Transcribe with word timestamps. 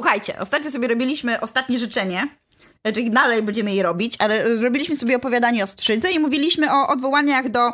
Słuchajcie, 0.00 0.38
ostatnio 0.38 0.70
sobie 0.70 0.88
robiliśmy 0.88 1.40
ostatnie 1.40 1.78
życzenie, 1.78 2.28
czyli 2.94 3.10
dalej 3.10 3.42
będziemy 3.42 3.74
je 3.74 3.82
robić, 3.82 4.14
ale 4.18 4.58
zrobiliśmy 4.58 4.96
sobie 4.96 5.16
opowiadanie 5.16 5.64
o 5.64 5.66
Strzydze 5.66 6.10
i 6.12 6.18
mówiliśmy 6.18 6.72
o 6.72 6.88
odwołaniach 6.88 7.48
do 7.48 7.72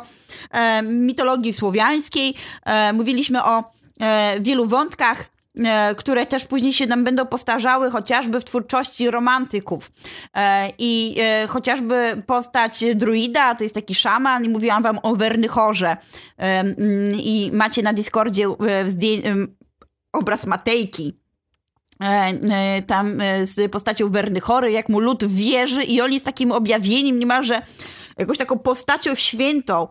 e, 0.51 0.81
mitologii 0.83 1.53
słowiańskiej, 1.53 2.33
e, 2.65 2.93
mówiliśmy 2.93 3.43
o 3.43 3.63
e, 3.99 4.39
wielu 4.39 4.65
wątkach, 4.65 5.25
e, 5.57 5.95
które 5.95 6.25
też 6.25 6.45
później 6.45 6.73
się 6.73 6.87
nam 6.87 7.03
będą 7.03 7.25
powtarzały, 7.25 7.91
chociażby 7.91 8.39
w 8.39 8.45
twórczości 8.45 9.11
romantyków. 9.11 9.91
E, 10.35 10.69
I 10.77 11.15
e, 11.19 11.47
chociażby 11.47 12.23
postać 12.27 12.83
druida, 12.95 13.55
to 13.55 13.63
jest 13.63 13.75
taki 13.75 13.95
szaman, 13.95 14.45
i 14.45 14.49
mówiłam 14.49 14.83
wam 14.83 14.99
o 15.03 15.15
Wernychorze. 15.15 15.97
I 17.17 17.51
macie 17.53 17.83
na 17.83 17.93
Discordzie 17.93 18.47
obraz 20.13 20.45
Matejki, 20.45 21.22
tam 22.87 23.21
e, 23.21 23.47
z 23.47 23.71
postacią 23.71 24.09
Wernychory, 24.09 24.71
jak 24.71 24.89
mu 24.89 24.99
lud 24.99 25.25
wierzy 25.25 25.83
i 25.83 26.01
on 26.01 26.13
jest 26.13 26.25
takim 26.25 26.51
objawieniem 26.51 27.19
niemalże 27.19 27.61
jakąś 28.17 28.37
taką 28.37 28.59
postacią 28.59 29.15
świętą. 29.15 29.87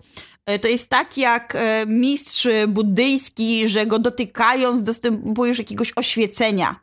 To 0.60 0.69
jest 0.69 0.88
tak 0.88 1.19
jak 1.19 1.56
mistrz 1.86 2.48
buddyjski, 2.69 3.69
że 3.69 3.86
go 3.86 3.98
dotykając 3.98 4.83
dostępujesz 4.83 5.59
jakiegoś 5.59 5.92
oświecenia. 5.96 6.80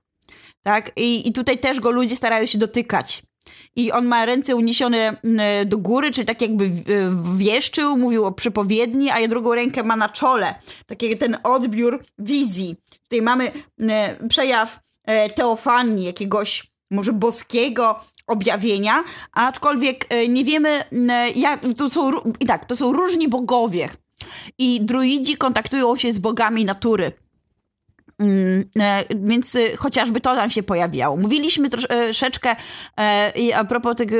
Tak? 0.63 0.91
I, 0.95 1.27
I 1.27 1.33
tutaj 1.33 1.57
też 1.57 1.79
go 1.79 1.91
ludzie 1.91 2.15
starają 2.15 2.45
się 2.45 2.57
dotykać. 2.57 3.23
I 3.75 3.91
on 3.91 4.05
ma 4.05 4.25
ręce 4.25 4.55
uniesione 4.55 5.15
do 5.65 5.77
góry, 5.77 6.11
czyli 6.11 6.27
tak 6.27 6.41
jakby 6.41 6.71
wieszczył, 7.35 7.97
mówił 7.97 8.25
o 8.25 8.31
przypowiedni, 8.31 9.09
a 9.09 9.27
drugą 9.27 9.55
rękę 9.55 9.83
ma 9.83 9.95
na 9.95 10.09
czole. 10.09 10.55
Taki 10.85 11.17
ten 11.17 11.37
odbiór 11.43 12.03
wizji. 12.19 12.75
Tutaj 13.03 13.21
mamy 13.21 13.51
przejaw 14.29 14.79
E, 14.79 14.88
teofanii, 15.35 16.05
jakiegoś 16.05 16.71
może 16.91 17.13
boskiego 17.13 17.99
objawienia, 18.27 19.03
aczkolwiek 19.33 20.05
e, 20.09 20.27
nie 20.27 20.43
wiemy, 20.45 20.83
jak, 21.35 21.61
to 21.77 21.89
są, 21.89 22.11
i 22.39 22.45
tak, 22.45 22.65
to 22.65 22.75
są 22.75 22.93
różni 22.93 23.27
bogowie 23.27 23.89
i 24.57 24.81
druidzi 24.81 25.37
kontaktują 25.37 25.97
się 25.97 26.13
z 26.13 26.19
bogami 26.19 26.65
natury. 26.65 27.11
Mm, 28.19 28.63
e, 28.79 29.03
więc 29.15 29.57
chociażby 29.77 30.21
to 30.21 30.35
tam 30.35 30.49
się 30.49 30.63
pojawiało. 30.63 31.17
Mówiliśmy 31.17 31.69
troszeczkę 31.69 32.55
a 33.55 33.63
propos 33.63 33.97
tego 33.97 34.15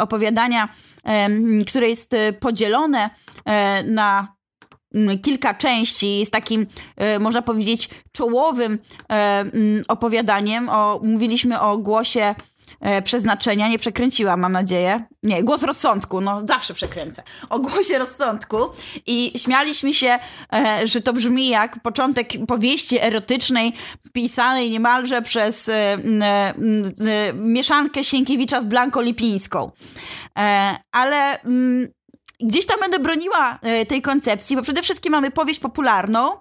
opowiadania, 0.00 0.68
które 1.66 1.88
jest 1.88 2.16
podzielone 2.40 3.10
na 3.84 4.35
kilka 5.22 5.54
części 5.54 6.26
z 6.26 6.30
takim, 6.30 6.66
e, 6.96 7.18
można 7.18 7.42
powiedzieć, 7.42 7.88
czołowym 8.12 8.78
e, 9.12 9.44
opowiadaniem. 9.88 10.68
O, 10.68 11.00
mówiliśmy 11.02 11.60
o 11.60 11.78
głosie 11.78 12.34
e, 12.80 13.02
przeznaczenia, 13.02 13.68
nie 13.68 13.78
przekręciłam, 13.78 14.40
mam 14.40 14.52
nadzieję. 14.52 15.00
Nie, 15.22 15.44
głos 15.44 15.62
rozsądku, 15.62 16.20
no 16.20 16.42
zawsze 16.46 16.74
przekręcę. 16.74 17.22
O 17.50 17.58
głosie 17.58 17.98
rozsądku 17.98 18.56
i 19.06 19.32
śmialiśmy 19.38 19.94
się, 19.94 20.18
że 20.84 21.00
to 21.00 21.12
brzmi 21.12 21.48
jak 21.48 21.82
początek 21.82 22.28
powieści 22.48 23.00
erotycznej 23.00 23.72
pisanej 24.12 24.70
niemalże 24.70 25.22
przez 25.22 25.70
mieszankę 27.34 28.04
Sienkiewicza 28.04 28.60
z 28.60 28.64
Blanką 28.64 29.00
Lipińską. 29.00 29.70
Ale 30.92 31.38
gdzieś 32.40 32.66
tam 32.66 32.80
będę 32.80 32.98
broniła 32.98 33.58
e, 33.62 33.86
tej 33.86 34.02
koncepcji, 34.02 34.56
bo 34.56 34.62
przede 34.62 34.82
wszystkim 34.82 35.12
mamy 35.12 35.30
powieść 35.30 35.60
popularną, 35.60 36.32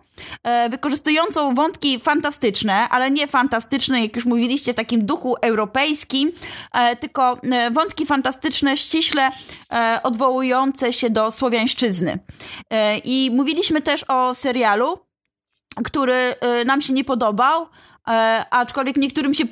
e, 0.44 0.70
wykorzystującą 0.70 1.56
wątki 1.56 2.00
fantastyczne, 2.00 2.90
ale 2.90 3.12
nie 3.12 3.28
fantastyczne, 3.28 4.02
jak 4.02 4.16
już 4.16 4.26
mówiliście, 4.26 4.74
w 4.74 4.76
takim 4.76 5.06
duchu 5.06 5.36
europejskim, 5.42 6.32
e, 6.74 6.96
tylko 6.96 7.38
wątki 7.72 8.06
fantastyczne, 8.06 8.78
ściśle 8.78 9.32
odwołujące 10.04 10.94
się 10.94 11.10
do 11.10 11.32
słowiańszczyzny. 11.32 12.20
I 13.04 13.32
mówiliśmy 13.34 13.82
też 13.82 14.06
o 14.08 14.36
serialu, 14.36 15.00
który 15.84 16.36
nam 16.66 16.82
się 16.82 16.94
nie 16.94 17.04
podobał, 17.04 17.68
E, 18.10 18.46
aczkolwiek 18.50 18.98
niektórym 18.98 19.34
się, 19.34 19.44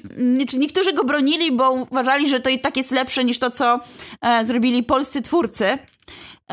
niektórzy 0.58 0.94
go 0.94 1.04
bronili, 1.04 1.52
bo 1.52 1.72
uważali, 1.72 2.30
że 2.30 2.40
to 2.40 2.50
i 2.50 2.60
tak 2.60 2.78
jest 2.78 2.92
lepsze 2.92 3.24
niż 3.24 3.40
to, 3.40 3.52
co 3.52 3.80
e, 4.22 4.46
zrobili 4.46 4.84
polscy 4.84 5.22
twórcy. 5.22 5.78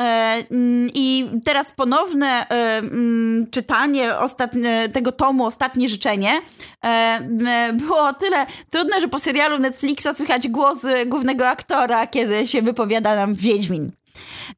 E, 0.01 0.45
mm, 0.51 0.91
I 0.95 1.31
teraz 1.45 1.73
ponowne 1.73 2.49
e, 2.49 2.79
mm, 2.79 3.47
czytanie 3.51 4.19
ostatnie, 4.19 4.89
tego 4.89 5.13
tomu, 5.13 5.45
Ostatnie 5.45 5.89
Życzenie, 5.89 6.43
e, 6.85 7.73
było 7.73 8.09
o 8.09 8.13
tyle 8.13 8.47
trudne, 8.71 9.01
że 9.01 9.09
po 9.09 9.19
serialu 9.19 9.59
Netflixa 9.59 10.07
słychać 10.17 10.49
głos 10.49 10.79
głównego 11.07 11.49
aktora, 11.49 12.07
kiedy 12.07 12.47
się 12.47 12.63
wypowiada 12.63 13.17
nam 13.17 13.35
Wiedźmin. 13.35 13.93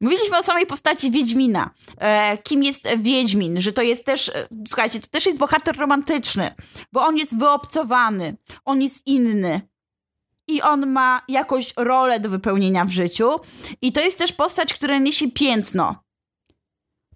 Mówiliśmy 0.01 0.39
o 0.39 0.43
samej 0.43 0.67
postaci 0.67 1.11
Wiedźmina. 1.11 1.71
Kim 2.43 2.63
jest 2.63 2.89
Wiedźmin? 2.99 3.61
Że 3.61 3.73
to 3.73 3.83
jest 3.83 4.05
też, 4.05 4.31
słuchajcie, 4.69 5.01
to 5.01 5.07
też 5.07 5.27
jest 5.27 5.39
bohater 5.39 5.77
romantyczny, 5.77 6.55
bo 6.93 7.07
on 7.07 7.17
jest 7.17 7.39
wyobcowany, 7.39 8.37
on 8.65 8.83
jest 8.83 9.07
inny. 9.07 9.61
I 10.49 10.63
on 10.63 10.87
ma 10.87 11.23
jakąś 11.29 11.73
rolę 11.77 12.21
do 12.21 12.31
wypełnienia 12.31 12.85
w 12.85 12.91
życiu. 12.91 13.31
I 13.83 13.93
to 13.93 14.01
jest 14.01 14.19
też 14.19 14.33
postać, 14.33 14.75
która 14.75 14.99
niesie 14.99 15.31
piętno. 15.31 16.03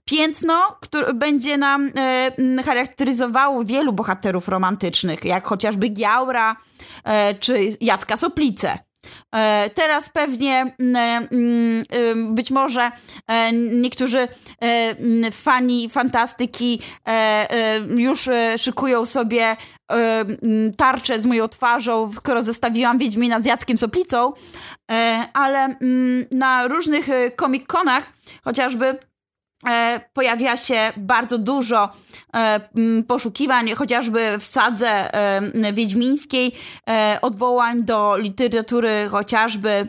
Piętno, 0.05 0.77
które 0.81 1.15
będzie 1.15 1.59
nam 1.59 1.91
e, 1.97 2.63
charakteryzowało 2.63 3.65
wielu 3.65 3.93
bohaterów 3.93 4.49
romantycznych, 4.49 5.25
jak 5.25 5.47
chociażby 5.47 5.89
Giaura 5.89 6.57
e, 7.05 7.35
czy 7.35 7.77
Jacka 7.81 8.17
Soplice. 8.17 8.86
E, 9.35 9.71
teraz 9.75 10.11
pewnie 10.11 10.75
mm, 10.81 11.27
mm, 11.31 12.35
być 12.35 12.51
może 12.51 12.91
e, 13.29 13.53
niektórzy 13.53 14.19
e, 14.19 14.29
mm, 14.61 15.33
fani 15.33 15.89
fantastyki 15.89 16.83
już 17.97 18.29
szykują 18.57 19.07
sobie 19.07 19.57
tarczę 20.77 21.21
z 21.21 21.27
moją 21.27 21.49
twarzą, 21.49 22.13
skoro 22.17 22.43
zestawiłam 22.43 22.99
Wiedźmina 22.99 23.41
z 23.41 23.45
Jackiem 23.45 23.79
Soplicą, 23.79 24.33
ale 25.33 25.77
na 26.31 26.69
różnych 26.69 27.09
komik-konach 27.37 28.13
chociażby 28.45 28.87
E, 28.87 29.16
pojawia 30.13 30.57
się 30.57 30.93
bardzo 30.97 31.39
dużo 31.39 31.91
e, 32.35 32.61
poszukiwań, 33.07 33.71
chociażby 33.71 34.39
w 34.39 34.47
sadze 34.47 35.15
e, 35.15 35.73
wiedźmińskiej, 35.73 36.53
odwołań 37.23 37.85
do 37.85 38.17
literatury 38.17 39.09
chociażby 39.11 39.89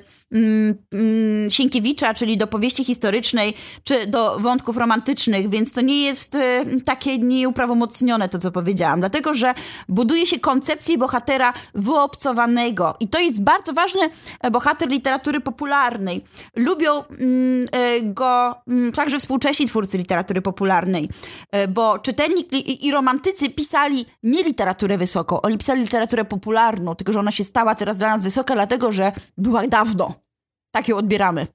Sienkiewicza, 1.50 2.14
czyli 2.14 2.38
do 2.38 2.48
powieści 2.48 2.84
historycznej, 2.84 3.54
czy 3.84 4.08
do 4.08 4.40
wątków 4.40 4.78
romantycznych, 4.78 5.50
więc 5.50 5.74
to 5.74 5.82
nie 5.82 6.02
jest 6.02 6.36
y, 6.36 6.82
takie 6.86 7.18
nieuprawomocnione 7.18 8.30
to, 8.30 8.40
co 8.40 8.52
powiedziałam, 8.52 9.00
dlatego, 9.00 9.34
że 9.34 9.54
buduje 9.90 10.26
się 10.26 10.40
koncepcję 10.40 10.98
bohatera 10.98 11.54
wyobcowanego 11.76 12.96
i 13.00 13.08
to 13.08 13.20
jest 13.20 13.44
bardzo 13.44 13.74
ważny 13.74 14.02
e, 14.42 14.52
bohater 14.52 14.90
literatury 14.90 15.42
popularnej. 15.42 16.24
Lubią 16.56 17.04
mm, 17.04 17.68
e, 17.72 18.02
go 18.02 18.56
także 18.96 19.20
współcześni 19.20 19.68
twórcy 19.68 19.98
literatury 19.98 20.42
popularnej, 20.42 21.10
e, 21.52 21.68
bo 21.68 22.00
czytelnik 22.00 22.48
i 22.84 22.92
romantycy 22.92 23.50
pisali 23.50 24.06
nie 24.24 24.44
literaturę 24.44 24.98
wysoką, 24.98 25.42
oni 25.42 25.58
pisali 25.58 25.82
literaturę 25.82 26.26
popularną, 26.26 26.96
tylko 26.96 27.14
że 27.14 27.20
ona 27.20 27.32
się 27.32 27.44
stała 27.44 27.76
teraz 27.76 27.98
dla 27.98 28.08
nas 28.08 28.24
wysoka, 28.24 28.54
dlatego, 28.54 28.92
że 28.92 29.12
była 29.38 29.68
dawno. 29.68 30.17
Tak 30.78 30.88
ją 30.88 30.98
odbieramy. 30.98 31.48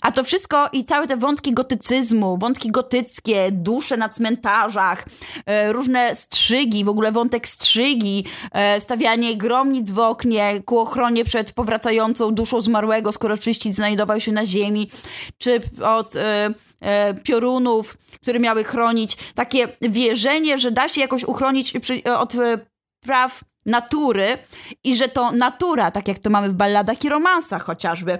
A 0.00 0.12
to 0.12 0.24
wszystko 0.24 0.68
i 0.72 0.84
całe 0.84 1.06
te 1.06 1.16
wątki 1.16 1.52
gotycyzmu, 1.52 2.38
wątki 2.38 2.70
gotyckie, 2.70 3.52
dusze 3.52 3.96
na 3.96 4.08
cmentarzach, 4.08 5.04
e, 5.46 5.72
różne 5.72 6.16
strzygi, 6.16 6.84
w 6.84 6.88
ogóle 6.88 7.12
wątek 7.12 7.48
strzygi, 7.48 8.24
e, 8.52 8.80
stawianie 8.80 9.36
gromnic 9.36 9.90
w 9.90 9.98
oknie 9.98 10.62
ku 10.64 10.78
ochronie 10.78 11.24
przed 11.24 11.52
powracającą 11.52 12.30
duszą 12.30 12.60
zmarłego, 12.60 13.12
skoro 13.12 13.38
czyścić 13.38 13.76
znajdował 13.76 14.20
się 14.20 14.32
na 14.32 14.46
ziemi, 14.46 14.90
czy 15.38 15.60
od 15.82 16.16
e, 16.16 16.48
e 16.80 17.14
piorunów, 17.14 17.96
które 18.22 18.40
miały 18.40 18.64
chronić. 18.64 19.16
Takie 19.34 19.68
wierzenie, 19.80 20.58
że 20.58 20.70
da 20.70 20.88
się 20.88 21.00
jakoś 21.00 21.24
uchronić 21.24 21.72
od 22.18 22.34
e, 22.34 22.58
praw 23.00 23.44
natury 23.66 24.38
i 24.84 24.96
że 24.96 25.08
to 25.08 25.32
natura, 25.32 25.90
tak 25.90 26.08
jak 26.08 26.18
to 26.18 26.30
mamy 26.30 26.48
w 26.48 26.54
balladach 26.54 27.04
i 27.04 27.08
romansach 27.08 27.62
chociażby, 27.62 28.18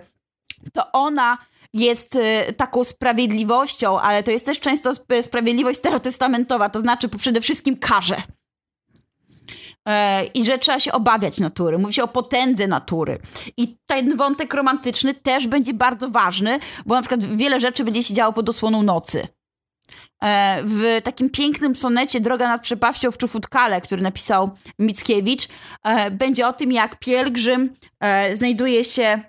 to 0.73 0.93
ona 0.93 1.39
jest 1.73 2.15
y, 2.15 2.53
taką 2.53 2.85
sprawiedliwością, 2.85 4.01
ale 4.01 4.23
to 4.23 4.31
jest 4.31 4.47
też 4.47 4.61
często 4.61 4.93
sprawiedliwość 5.23 5.79
starotestamentowa, 5.79 6.69
to 6.69 6.81
znaczy 6.81 7.09
przede 7.09 7.41
wszystkim 7.41 7.77
karze. 7.77 8.23
E, 9.89 10.25
I 10.25 10.45
że 10.45 10.59
trzeba 10.59 10.81
się 10.81 10.93
obawiać 10.93 11.39
natury. 11.39 11.79
Mówi 11.79 11.95
się 11.95 12.05
o 12.05 12.09
potędze 12.09 12.67
natury. 12.67 13.19
I 13.57 13.77
ten 13.87 14.17
wątek 14.17 14.55
romantyczny 14.55 15.15
też 15.15 15.47
będzie 15.47 15.75
bardzo 15.75 16.11
ważny, 16.11 16.59
bo 16.87 16.95
na 16.95 17.03
przykład 17.03 17.25
wiele 17.25 17.61
rzeczy 17.61 17.85
będzie 17.85 18.03
się 18.03 18.15
działo 18.15 18.33
pod 18.33 18.49
osłoną 18.49 18.83
nocy. 18.83 19.29
E, 20.25 20.63
w 20.65 21.01
takim 21.05 21.31
pięknym 21.31 21.77
sonecie 21.77 22.21
Droga 22.21 22.49
nad 22.49 22.63
przepaścią 22.63 23.11
w 23.11 23.19
Czufutkale, 23.19 23.81
który 23.81 24.03
napisał 24.03 24.51
Mickiewicz, 24.79 25.49
e, 25.85 26.11
będzie 26.11 26.49
o 26.49 26.53
tym, 26.53 26.73
jak 26.73 26.99
pielgrzym 26.99 27.75
e, 28.01 28.37
znajduje 28.37 28.85
się 28.85 29.21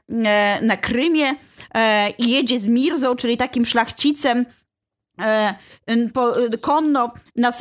na 0.61 0.77
Krymie 0.77 1.35
i 2.17 2.31
jedzie 2.31 2.59
z 2.59 2.67
Mirzą, 2.67 3.15
czyli 3.15 3.37
takim 3.37 3.65
szlachcicem, 3.65 4.45
konno 6.61 7.13
na 7.35 7.53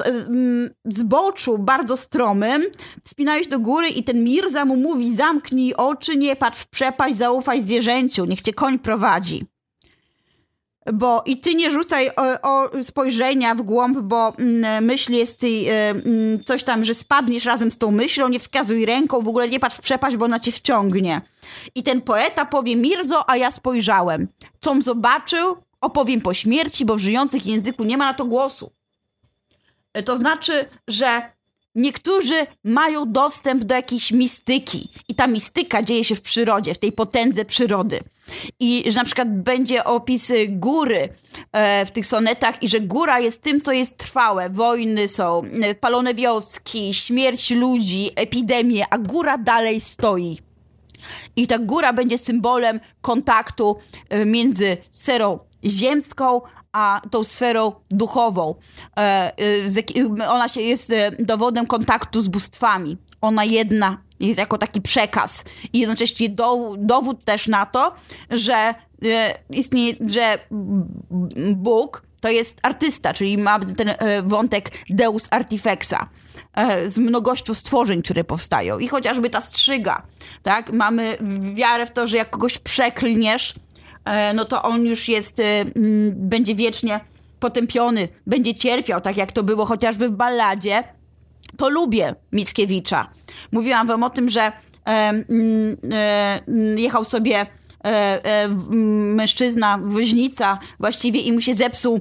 zboczu 0.84 1.58
bardzo 1.58 1.96
stromym, 1.96 2.62
wspinają 3.04 3.42
się 3.42 3.48
do 3.48 3.58
góry 3.58 3.88
i 3.88 4.04
ten 4.04 4.24
Mirza 4.24 4.64
mu 4.64 4.76
mówi 4.76 5.16
zamknij 5.16 5.74
oczy, 5.74 6.16
nie 6.16 6.36
patrz 6.36 6.60
w 6.60 6.66
przepaść, 6.66 7.16
zaufaj 7.16 7.62
zwierzęciu, 7.62 8.24
niech 8.24 8.42
cię 8.42 8.52
koń 8.52 8.78
prowadzi 8.78 9.53
bo 10.92 11.22
i 11.26 11.36
ty 11.36 11.54
nie 11.54 11.70
rzucaj 11.70 12.10
o, 12.16 12.40
o 12.42 12.82
spojrzenia 12.82 13.54
w 13.54 13.62
głąb, 13.62 13.98
bo 13.98 14.32
mm, 14.38 14.84
myśl 14.84 15.12
jest 15.12 15.44
y, 15.44 15.46
y, 15.46 16.40
coś 16.44 16.64
tam, 16.64 16.84
że 16.84 16.94
spadniesz 16.94 17.44
razem 17.44 17.70
z 17.70 17.78
tą 17.78 17.90
myślą, 17.90 18.28
nie 18.28 18.38
wskazuj 18.38 18.86
ręką, 18.86 19.22
w 19.22 19.28
ogóle 19.28 19.48
nie 19.48 19.60
patrz 19.60 19.76
w 19.76 19.80
przepaść, 19.80 20.16
bo 20.16 20.24
ona 20.24 20.40
cię 20.40 20.52
wciągnie. 20.52 21.20
I 21.74 21.82
ten 21.82 22.02
poeta 22.02 22.46
powie 22.46 22.76
Mirzo, 22.76 23.30
a 23.30 23.36
ja 23.36 23.50
spojrzałem. 23.50 24.28
Com 24.60 24.82
zobaczył, 24.82 25.56
opowiem 25.80 26.20
po 26.20 26.34
śmierci, 26.34 26.84
bo 26.84 26.96
w 26.96 27.00
żyjących 27.00 27.46
języku 27.46 27.84
nie 27.84 27.96
ma 27.96 28.04
na 28.04 28.14
to 28.14 28.24
głosu. 28.24 28.72
To 30.04 30.16
znaczy, 30.16 30.68
że 30.88 31.34
Niektórzy 31.74 32.46
mają 32.64 33.12
dostęp 33.12 33.64
do 33.64 33.74
jakiejś 33.74 34.12
mistyki 34.12 34.88
i 35.08 35.14
ta 35.14 35.26
mistyka 35.26 35.82
dzieje 35.82 36.04
się 36.04 36.14
w 36.14 36.20
przyrodzie, 36.20 36.74
w 36.74 36.78
tej 36.78 36.92
potędze 36.92 37.44
przyrody. 37.44 38.00
I 38.60 38.84
że 38.86 38.98
na 38.98 39.04
przykład 39.04 39.38
będzie 39.38 39.84
opis 39.84 40.32
góry 40.48 41.08
e, 41.52 41.86
w 41.86 41.90
tych 41.90 42.06
sonetach 42.06 42.62
i 42.62 42.68
że 42.68 42.80
góra 42.80 43.20
jest 43.20 43.42
tym, 43.42 43.60
co 43.60 43.72
jest 43.72 43.96
trwałe. 43.96 44.50
Wojny 44.50 45.08
są, 45.08 45.42
e, 45.62 45.74
palone 45.74 46.14
wioski, 46.14 46.94
śmierć 46.94 47.50
ludzi, 47.50 48.10
epidemie, 48.16 48.84
a 48.90 48.98
góra 48.98 49.38
dalej 49.38 49.80
stoi. 49.80 50.38
I 51.36 51.46
ta 51.46 51.58
góra 51.58 51.92
będzie 51.92 52.18
symbolem 52.18 52.80
kontaktu 53.00 53.76
e, 54.08 54.24
między 54.24 54.76
serą 54.90 55.38
ziemską, 55.64 56.40
a 56.72 57.00
tą 57.10 57.24
sferą 57.24 57.72
duchową. 57.90 58.54
Ona 60.28 60.46
jest 60.56 60.92
dowodem 61.18 61.66
kontaktu 61.66 62.22
z 62.22 62.28
bóstwami. 62.28 62.96
Ona 63.20 63.44
jedna 63.44 63.98
jest 64.20 64.38
jako 64.38 64.58
taki 64.58 64.80
przekaz 64.80 65.44
i 65.72 65.78
jednocześnie 65.78 66.28
dowód 66.78 67.24
też 67.24 67.48
na 67.48 67.66
to, 67.66 67.92
że 68.30 68.74
istnieje, 69.50 69.94
że 70.06 70.38
Bóg 71.54 72.02
to 72.20 72.28
jest 72.28 72.58
artysta, 72.62 73.14
czyli 73.14 73.38
ma 73.38 73.58
ten 73.58 73.94
wątek 74.24 74.70
Deus 74.90 75.28
Artifexa 75.30 76.08
z 76.86 76.98
mnogością 76.98 77.54
stworzeń, 77.54 78.02
które 78.02 78.24
powstają. 78.24 78.78
I 78.78 78.88
chociażby 78.88 79.30
ta 79.30 79.40
strzyga, 79.40 80.02
tak? 80.42 80.72
Mamy 80.72 81.16
wiarę 81.54 81.86
w 81.86 81.90
to, 81.90 82.06
że 82.06 82.16
jak 82.16 82.30
kogoś 82.30 82.58
przeklniesz, 82.58 83.54
E, 84.04 84.34
no 84.34 84.44
to 84.44 84.62
on 84.62 84.86
już 84.86 85.08
jest, 85.08 85.38
y, 85.38 85.42
będzie 86.14 86.54
wiecznie 86.54 87.00
potępiony, 87.40 88.08
będzie 88.26 88.54
cierpiał, 88.54 89.00
tak 89.00 89.16
jak 89.16 89.32
to 89.32 89.42
było 89.42 89.66
chociażby 89.66 90.08
w 90.08 90.12
balladzie. 90.12 90.84
To 91.56 91.68
lubię 91.68 92.14
Mickiewicza. 92.32 93.10
Mówiłam 93.52 93.86
wam 93.86 94.02
o 94.02 94.10
tym, 94.10 94.28
że 94.28 94.40
e, 94.40 94.52
e, 95.92 96.40
jechał 96.76 97.04
sobie 97.04 97.46
E, 97.84 98.24
e, 98.24 98.48
mężczyzna, 99.14 99.78
woźnica 99.84 100.58
właściwie 100.80 101.20
i 101.20 101.32
mu 101.32 101.40
się 101.40 101.54
zepsuł 101.54 102.00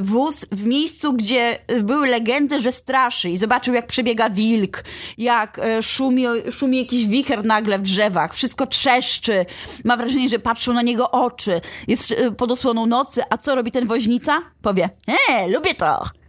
wóz 0.00 0.46
w 0.52 0.64
miejscu, 0.64 1.12
gdzie 1.12 1.58
były 1.82 2.08
legendy, 2.08 2.60
że 2.60 2.72
straszy 2.72 3.30
i 3.30 3.38
zobaczył 3.38 3.74
jak 3.74 3.86
przebiega 3.86 4.30
wilk, 4.30 4.84
jak 5.18 5.60
szumi, 5.82 6.24
szumi 6.50 6.78
jakiś 6.78 7.06
wicher 7.06 7.44
nagle 7.44 7.78
w 7.78 7.82
drzewach, 7.82 8.34
wszystko 8.34 8.66
trzeszczy, 8.66 9.46
ma 9.84 9.96
wrażenie, 9.96 10.28
że 10.28 10.38
patrzą 10.38 10.72
na 10.72 10.82
niego 10.82 11.10
oczy, 11.10 11.60
jest 11.88 12.14
pod 12.36 12.52
osłoną 12.52 12.86
nocy, 12.86 13.22
a 13.30 13.38
co 13.38 13.54
robi 13.54 13.70
ten 13.70 13.86
woźnica? 13.86 14.42
Powie, 14.62 14.90
e, 15.28 15.48
lubię 15.48 15.74
to. 15.74 16.25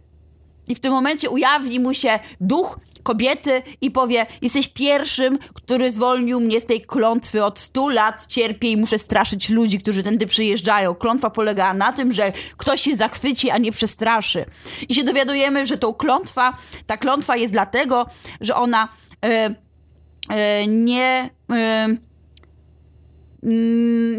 I 0.68 0.74
w 0.74 0.80
tym 0.80 0.92
momencie 0.92 1.30
ujawni 1.30 1.80
mu 1.80 1.94
się 1.94 2.18
duch 2.40 2.78
kobiety 3.02 3.62
i 3.80 3.90
powie: 3.90 4.26
Jesteś 4.42 4.68
pierwszym, 4.68 5.38
który 5.54 5.90
zwolnił 5.90 6.40
mnie 6.40 6.60
z 6.60 6.64
tej 6.64 6.80
klątwy. 6.80 7.44
Od 7.44 7.58
stu 7.58 7.88
lat 7.88 8.26
cierpię 8.26 8.70
i 8.70 8.76
muszę 8.76 8.98
straszyć 8.98 9.48
ludzi, 9.48 9.80
którzy 9.80 10.02
tędy 10.02 10.26
przyjeżdżają. 10.26 10.94
Klątwa 10.94 11.30
polegała 11.30 11.74
na 11.74 11.92
tym, 11.92 12.12
że 12.12 12.32
ktoś 12.56 12.80
się 12.80 12.96
zachwyci, 12.96 13.50
a 13.50 13.58
nie 13.58 13.72
przestraszy. 13.72 14.44
I 14.88 14.94
się 14.94 15.04
dowiadujemy, 15.04 15.66
że 15.66 15.78
tą 15.78 15.94
klątwa, 15.94 16.56
ta 16.86 16.96
klątwa 16.96 17.36
jest 17.36 17.52
dlatego, 17.52 18.06
że 18.40 18.54
ona 18.54 18.88
e, 19.24 19.54
nie. 20.66 21.30
Mm, 21.48 22.07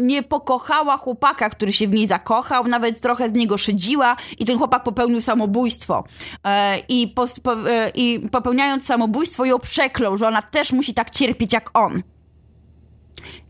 nie 0.00 0.22
pokochała 0.22 0.96
chłopaka, 0.96 1.50
który 1.50 1.72
się 1.72 1.88
w 1.88 1.92
niej 1.92 2.06
zakochał, 2.06 2.66
nawet 2.66 3.00
trochę 3.00 3.30
z 3.30 3.34
niego 3.34 3.58
szydziła 3.58 4.16
i 4.38 4.44
ten 4.44 4.58
chłopak 4.58 4.82
popełnił 4.82 5.22
samobójstwo. 5.22 6.04
E, 6.44 6.78
I, 6.88 7.08
po, 7.08 7.26
po, 7.42 7.70
e, 7.70 7.90
I 7.94 8.28
popełniając 8.32 8.86
samobójstwo 8.86 9.44
ją 9.44 9.58
przeklął, 9.58 10.18
że 10.18 10.28
ona 10.28 10.42
też 10.42 10.72
musi 10.72 10.94
tak 10.94 11.10
cierpieć 11.10 11.52
jak 11.52 11.78
on. 11.78 12.02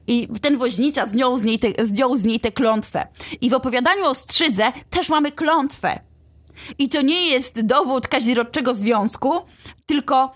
I 0.06 0.28
ten 0.42 0.58
woźnica 0.58 1.06
zdjął 1.06 1.36
z, 1.36 1.42
niej 1.42 1.58
te, 1.58 1.84
zdjął 1.84 2.16
z 2.16 2.24
niej 2.24 2.40
tę 2.40 2.52
klątwę. 2.52 3.06
I 3.40 3.50
w 3.50 3.54
opowiadaniu 3.54 4.04
o 4.04 4.14
Strzydze 4.14 4.72
też 4.90 5.08
mamy 5.08 5.32
klątwę. 5.32 6.00
I 6.78 6.88
to 6.88 7.02
nie 7.02 7.26
jest 7.26 7.60
dowód 7.60 8.08
kazirodczego 8.08 8.74
związku, 8.74 9.32
tylko 9.86 10.32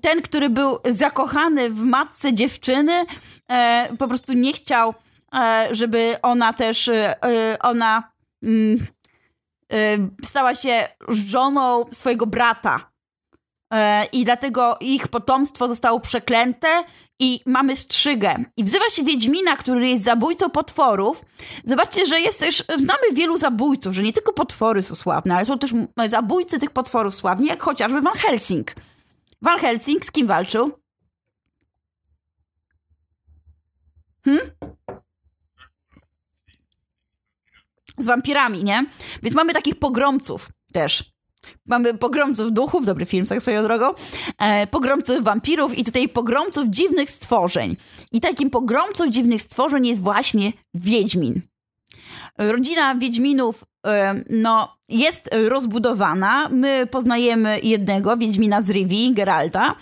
ten, 0.00 0.22
który 0.22 0.50
był 0.50 0.78
zakochany 0.84 1.70
w 1.70 1.82
matce 1.82 2.34
dziewczyny, 2.34 3.04
e, 3.48 3.88
po 3.98 4.08
prostu 4.08 4.32
nie 4.32 4.52
chciał, 4.52 4.94
e, 5.34 5.68
żeby 5.70 6.16
ona 6.22 6.52
też, 6.52 6.88
e, 6.88 7.16
ona 7.60 8.12
mm, 8.42 8.86
stała 10.26 10.54
się 10.54 10.88
żoną 11.08 11.84
swojego 11.92 12.26
brata. 12.26 12.90
I 14.12 14.24
dlatego 14.24 14.76
ich 14.80 15.08
potomstwo 15.08 15.68
zostało 15.68 16.00
przeklęte 16.00 16.68
i 17.18 17.40
mamy 17.46 17.76
strzygę. 17.76 18.36
I 18.56 18.64
wzywa 18.64 18.90
się 18.90 19.04
Wiedźmina, 19.04 19.56
który 19.56 19.88
jest 19.88 20.04
zabójcą 20.04 20.50
potworów. 20.50 21.24
Zobaczcie, 21.64 22.06
że 22.06 22.20
jest 22.20 22.40
też, 22.40 22.64
znamy 22.78 23.12
wielu 23.12 23.38
zabójców, 23.38 23.94
że 23.94 24.02
nie 24.02 24.12
tylko 24.12 24.32
potwory 24.32 24.82
są 24.82 24.94
sławne, 24.94 25.36
ale 25.36 25.46
są 25.46 25.58
też 25.58 25.70
zabójcy 26.06 26.58
tych 26.58 26.70
potworów 26.70 27.14
sławni, 27.14 27.46
jak 27.46 27.62
chociażby 27.62 28.00
Van 28.00 28.14
Helsing. 28.14 28.74
Van 29.42 29.58
Helsing 29.58 30.04
z 30.04 30.10
kim 30.10 30.26
walczył? 30.26 30.72
Hmm? 34.24 34.50
Z 37.98 38.06
wampirami, 38.06 38.64
nie? 38.64 38.86
Więc 39.22 39.36
mamy 39.36 39.52
takich 39.52 39.78
pogromców 39.78 40.48
też. 40.72 41.16
Mamy 41.66 41.94
pogromców 41.94 42.52
duchów, 42.52 42.84
dobry 42.86 43.06
film, 43.06 43.26
tak 43.26 43.42
swoją 43.42 43.62
drogą, 43.62 43.94
e, 44.38 44.66
pogromców 44.66 45.24
wampirów 45.24 45.78
i 45.78 45.84
tutaj 45.84 46.08
pogromców 46.08 46.68
dziwnych 46.68 47.10
stworzeń. 47.10 47.76
I 48.12 48.20
takim 48.20 48.50
pogromcą 48.50 49.10
dziwnych 49.10 49.42
stworzeń 49.42 49.86
jest 49.86 50.00
właśnie 50.00 50.52
Wiedźmin. 50.74 51.40
Rodzina 52.38 52.94
Wiedźminów 52.94 53.64
no, 54.30 54.76
jest 54.88 55.28
rozbudowana. 55.48 56.48
My 56.48 56.86
poznajemy 56.86 57.60
jednego, 57.62 58.16
Wiedźmina 58.16 58.62
z 58.62 58.70
Rivi, 58.70 59.14
Geralta. 59.14 59.74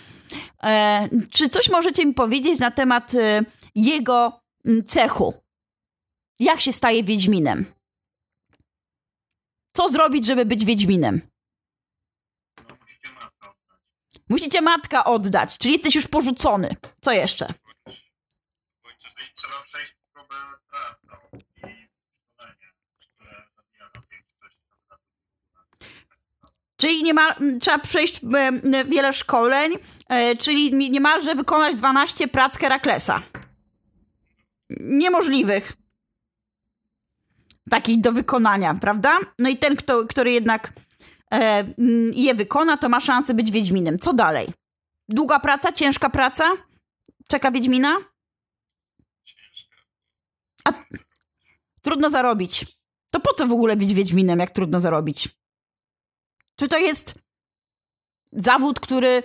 E, 0.63 1.09
czy 1.31 1.49
coś 1.49 1.69
możecie 1.69 2.05
mi 2.05 2.13
powiedzieć 2.13 2.59
na 2.59 2.71
temat 2.71 3.13
e, 3.13 3.41
jego 3.75 4.41
cechu? 4.87 5.33
Jak 6.39 6.61
się 6.61 6.71
staje 6.71 7.03
Wiedźminem? 7.03 7.65
Co 9.73 9.89
zrobić, 9.89 10.25
żeby 10.25 10.45
być 10.45 10.65
Wiedźminem? 10.65 11.21
Musicie 14.29 14.61
matka 14.61 15.03
oddać, 15.05 15.57
czyli 15.57 15.73
jesteś 15.73 15.95
już 15.95 16.07
porzucony. 16.07 16.75
Co 17.01 17.11
jeszcze? 17.11 17.53
Trzeba 19.35 19.61
przejść 19.63 19.95
próbę 20.13 20.35
Czyli 26.77 27.03
nie 27.03 27.13
ma, 27.13 27.35
trzeba 27.61 27.79
przejść 27.79 28.21
wiele 28.85 29.13
szkoleń, 29.13 29.73
e, 30.09 30.35
czyli 30.35 30.89
niemalże 30.89 31.35
wykonać 31.35 31.75
12 31.75 32.27
prac 32.27 32.57
Heraklesa. 32.57 33.21
Niemożliwych. 34.79 35.73
Takich 37.69 38.01
do 38.01 38.11
wykonania, 38.11 38.73
prawda? 38.73 39.17
No 39.39 39.49
i 39.49 39.57
ten, 39.57 39.75
kto, 39.75 40.05
który 40.05 40.31
jednak 40.31 40.73
e, 41.33 41.63
je 42.13 42.35
wykona, 42.35 42.77
to 42.77 42.89
ma 42.89 42.99
szansę 42.99 43.33
być 43.33 43.51
Wiedźminem. 43.51 43.99
Co 43.99 44.13
dalej? 44.13 44.47
Długa 45.09 45.39
praca, 45.39 45.71
ciężka 45.71 46.09
praca? 46.09 46.45
Czeka 47.27 47.51
Wiedźmina? 47.51 47.97
A 50.65 50.73
trudno 51.81 52.09
zarobić. 52.09 52.65
to 53.11 53.19
po 53.19 53.33
co 53.33 53.47
w 53.47 53.51
ogóle 53.51 53.75
być 53.75 53.93
Wiedźminem, 53.93 54.39
jak 54.39 54.51
trudno 54.51 54.79
zarobić? 54.79 55.29
Czy 56.55 56.67
to 56.67 56.77
jest 56.77 57.19
zawód, 58.31 58.79
który 58.79 59.23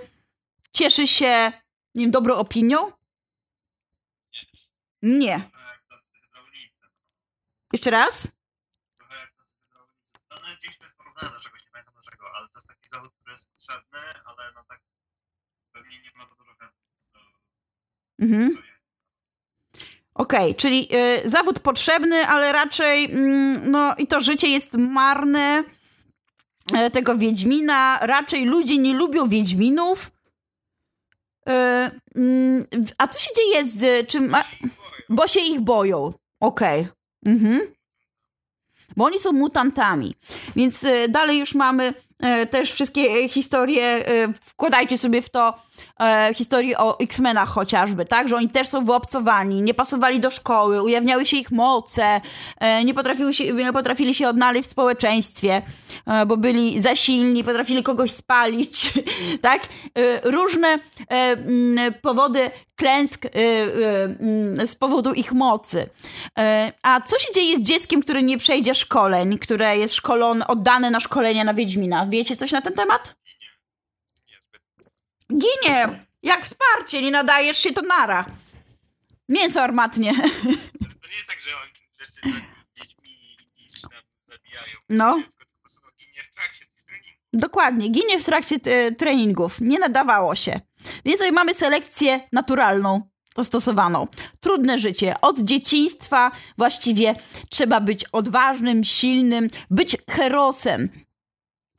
cieszy 0.73 1.07
się 1.09 1.53
nie 1.95 2.05
wiem, 2.05 2.11
dobrą 2.11 2.35
opinią? 2.35 2.93
Nie. 5.03 5.51
Jeszcze 7.73 7.91
raz? 7.91 8.29
No, 10.31 10.37
no 10.37 10.57
gdzieś 10.61 10.79
to 10.79 10.85
jest 10.85 10.97
porównane 10.97 11.31
do 11.37 11.41
czegoś, 11.41 11.65
nie 11.65 11.71
pamiętam 11.71 11.95
do 11.95 12.03
czego, 12.11 12.27
ale 12.35 12.49
to 12.49 12.59
jest 12.59 12.69
taki 12.69 12.89
zawód, 12.89 13.13
który 13.15 13.33
jest 13.33 13.49
potrzebny, 13.49 13.99
ale 14.25 14.53
no 14.55 14.65
tak 14.69 14.81
pewnie 15.73 16.01
nie 16.03 16.11
ma 16.15 16.27
to 16.27 16.35
dużo 16.35 16.51
Mhm. 18.19 18.63
Okej, 20.15 20.55
czyli 20.55 20.89
y, 21.25 21.29
zawód 21.29 21.59
potrzebny, 21.59 22.27
ale 22.27 22.53
raczej 22.53 23.05
mm, 23.05 23.71
no 23.71 23.95
i 23.99 24.07
to 24.07 24.21
życie 24.21 24.49
jest 24.49 24.77
marne 24.77 25.65
tego 26.93 27.19
Wiedźmina. 27.19 27.99
Raczej 28.03 28.45
ludzie 28.45 28.79
nie 28.79 28.95
lubią 28.95 29.29
Wiedźminów. 29.29 30.11
Y, 31.49 31.53
mm, 32.17 32.65
a 32.99 33.09
co 33.09 33.19
się 33.19 33.31
dzieje 33.37 33.65
z... 33.65 34.09
Czym, 34.09 34.35
a, 34.35 34.45
bo 35.09 35.27
się 35.27 35.41
ich 35.41 35.61
boją. 35.61 36.13
Okej. 36.41 36.87
Mhm. 37.27 37.61
Bo 38.97 39.05
oni 39.05 39.19
są 39.19 39.33
mutantami. 39.33 40.15
Więc 40.57 40.85
y, 40.85 41.09
dalej 41.09 41.39
już 41.39 41.55
mamy 41.55 41.95
też 42.51 42.73
wszystkie 42.73 43.01
y, 43.01 43.29
historie, 43.29 44.09
y, 44.09 44.33
wkładajcie 44.41 44.99
sobie 44.99 45.23
w 45.23 45.31
to 45.31 45.55
e, 46.01 46.35
historie 46.35 46.79
o 46.79 46.99
X-Menach 47.01 47.49
chociażby, 47.49 48.05
tak? 48.05 48.29
Że 48.29 48.37
oni 48.37 48.49
też 48.49 48.69
są 48.69 48.85
wyobcowani, 48.85 49.63
nie 49.63 49.75
pasowali 49.75 50.21
do 50.21 50.31
szkoły, 50.31 50.83
ujawniały 50.83 51.27
się 51.27 51.37
ich 51.37 51.51
moce, 51.51 52.21
e, 52.59 52.85
nie, 52.85 52.95
potrafiły 52.95 53.35
się, 53.35 53.55
nie 53.55 53.73
potrafili 53.73 54.15
się 54.15 54.29
odnaleźć 54.29 54.69
w 54.69 54.73
społeczeństwie, 54.73 55.63
e, 56.07 56.27
bo 56.27 56.37
byli 56.37 56.81
za 56.81 56.97
silni, 56.97 57.45
potrafili 57.45 57.83
kogoś 57.83 58.11
spalić, 58.11 58.93
tak? 59.43 59.63
E, 59.63 60.31
różne 60.31 60.79
e, 61.09 61.93
powody 62.03 62.51
klęsk 62.81 63.27
e, 63.27 63.29
e, 64.61 64.67
z 64.67 64.77
powodu 64.77 65.13
ich 65.13 65.33
mocy. 65.33 65.87
E, 66.39 66.73
a 66.83 67.01
co 67.01 67.19
się 67.19 67.33
dzieje 67.35 67.59
z 67.59 67.63
dzieckiem, 67.63 68.03
które 68.03 68.23
nie 68.23 68.39
przejdzie 68.39 68.75
szkoleń, 68.75 69.39
które 69.39 69.79
jest 69.79 69.95
szkolone, 69.95 70.47
oddane 70.47 70.91
na 70.91 71.01
szkolenia 71.01 71.45
na 71.45 71.55
Wiedźmina? 71.55 72.07
Wiecie 72.11 72.37
coś 72.37 72.53
na 72.53 72.63
ten 72.63 72.75
temat? 72.75 73.15
Ginie! 75.33 76.07
Jak 76.23 76.45
wsparcie, 76.45 77.03
nie 77.03 77.11
nadajesz 77.11 77.57
się, 77.57 77.73
to 77.73 77.83
nara. 77.83 78.27
Mięso 79.29 79.63
armatnie. 79.63 80.15
To 80.15 81.09
nie 81.09 81.15
jest 81.15 81.29
tak, 81.29 81.41
że 81.41 81.51
oni 81.63 81.73
tak 81.99 82.09
dziećmi 82.77 83.37
tam 83.83 83.91
zabijają 84.29 84.77
No. 84.89 85.23
Dokładnie, 87.33 87.89
ginie 87.89 88.21
w 88.21 88.25
trakcie 88.25 88.57
e, 88.65 88.93
treningów. 88.93 89.61
Nie 89.61 89.79
nadawało 89.79 90.35
się. 90.35 90.61
Więc 91.05 91.19
tutaj 91.19 91.33
mamy 91.33 91.55
selekcję 91.55 92.21
naturalną 92.33 93.11
zastosowaną. 93.37 94.07
Trudne 94.41 94.79
życie. 94.79 95.15
Od 95.21 95.39
dzieciństwa 95.39 96.31
właściwie 96.59 97.15
trzeba 97.49 97.81
być 97.81 98.05
odważnym, 98.05 98.85
silnym, 98.85 99.49
być 99.71 99.97
herosem. 100.11 100.89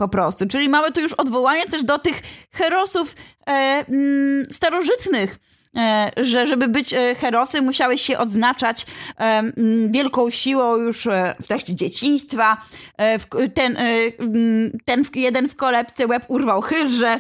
Po 0.02 0.08
prostu. 0.08 0.48
Czyli 0.48 0.70
mamy 0.70 0.92
tu 0.92 1.02
już 1.02 1.14
odwołanie 1.14 1.66
też 1.66 1.84
do 1.84 2.00
tych 2.00 2.22
herosów 2.52 3.16
e, 3.48 3.52
mm, 3.52 4.46
starożytnych. 4.52 5.40
E, 5.78 6.12
że 6.18 6.48
żeby 6.48 6.68
być 6.68 6.94
e, 6.94 7.16
herosem 7.16 7.66
musiałeś 7.66 8.02
się 8.02 8.18
odznaczać 8.18 8.86
e, 8.86 9.24
mm, 9.24 9.92
wielką 9.92 10.30
siłą 10.30 10.76
już 10.78 11.08
e, 11.08 11.36
w 11.42 11.48
trakcie 11.48 11.76
dzieciństwa. 11.76 12.58
E, 12.98 13.20
w, 13.20 13.26
ten, 13.54 13.78
mm, 13.78 14.72
ten 14.86 15.06
w, 15.06 15.16
jeden 15.16 15.50
w 15.50 15.56
kolebce 15.56 16.08
łeb 16.08 16.24
urwał 16.28 16.62
chyżę 16.62 17.20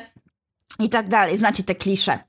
i 0.80 0.90
tak 0.90 1.08
dalej. 1.08 1.38
Znacie 1.38 1.64
te 1.64 1.76
klisze. 1.76 2.20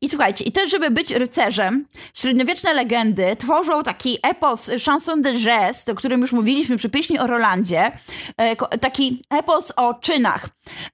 I 0.00 0.08
słuchajcie, 0.08 0.44
i 0.44 0.52
też, 0.52 0.70
żeby 0.70 0.90
być 0.90 1.10
rycerzem, 1.10 1.86
średniowieczne 2.14 2.74
legendy 2.74 3.36
tworzą 3.36 3.82
taki 3.82 4.18
epos 4.22 4.70
chanson 4.84 5.22
de 5.22 5.32
geste, 5.32 5.92
o 5.92 5.94
którym 5.94 6.20
już 6.20 6.32
mówiliśmy 6.32 6.76
przy 6.76 6.90
pieśni 6.90 7.18
o 7.18 7.26
Rolandzie, 7.26 7.92
e, 8.36 8.56
taki 8.56 9.22
epos 9.30 9.72
o 9.76 9.94
czynach. 9.94 10.48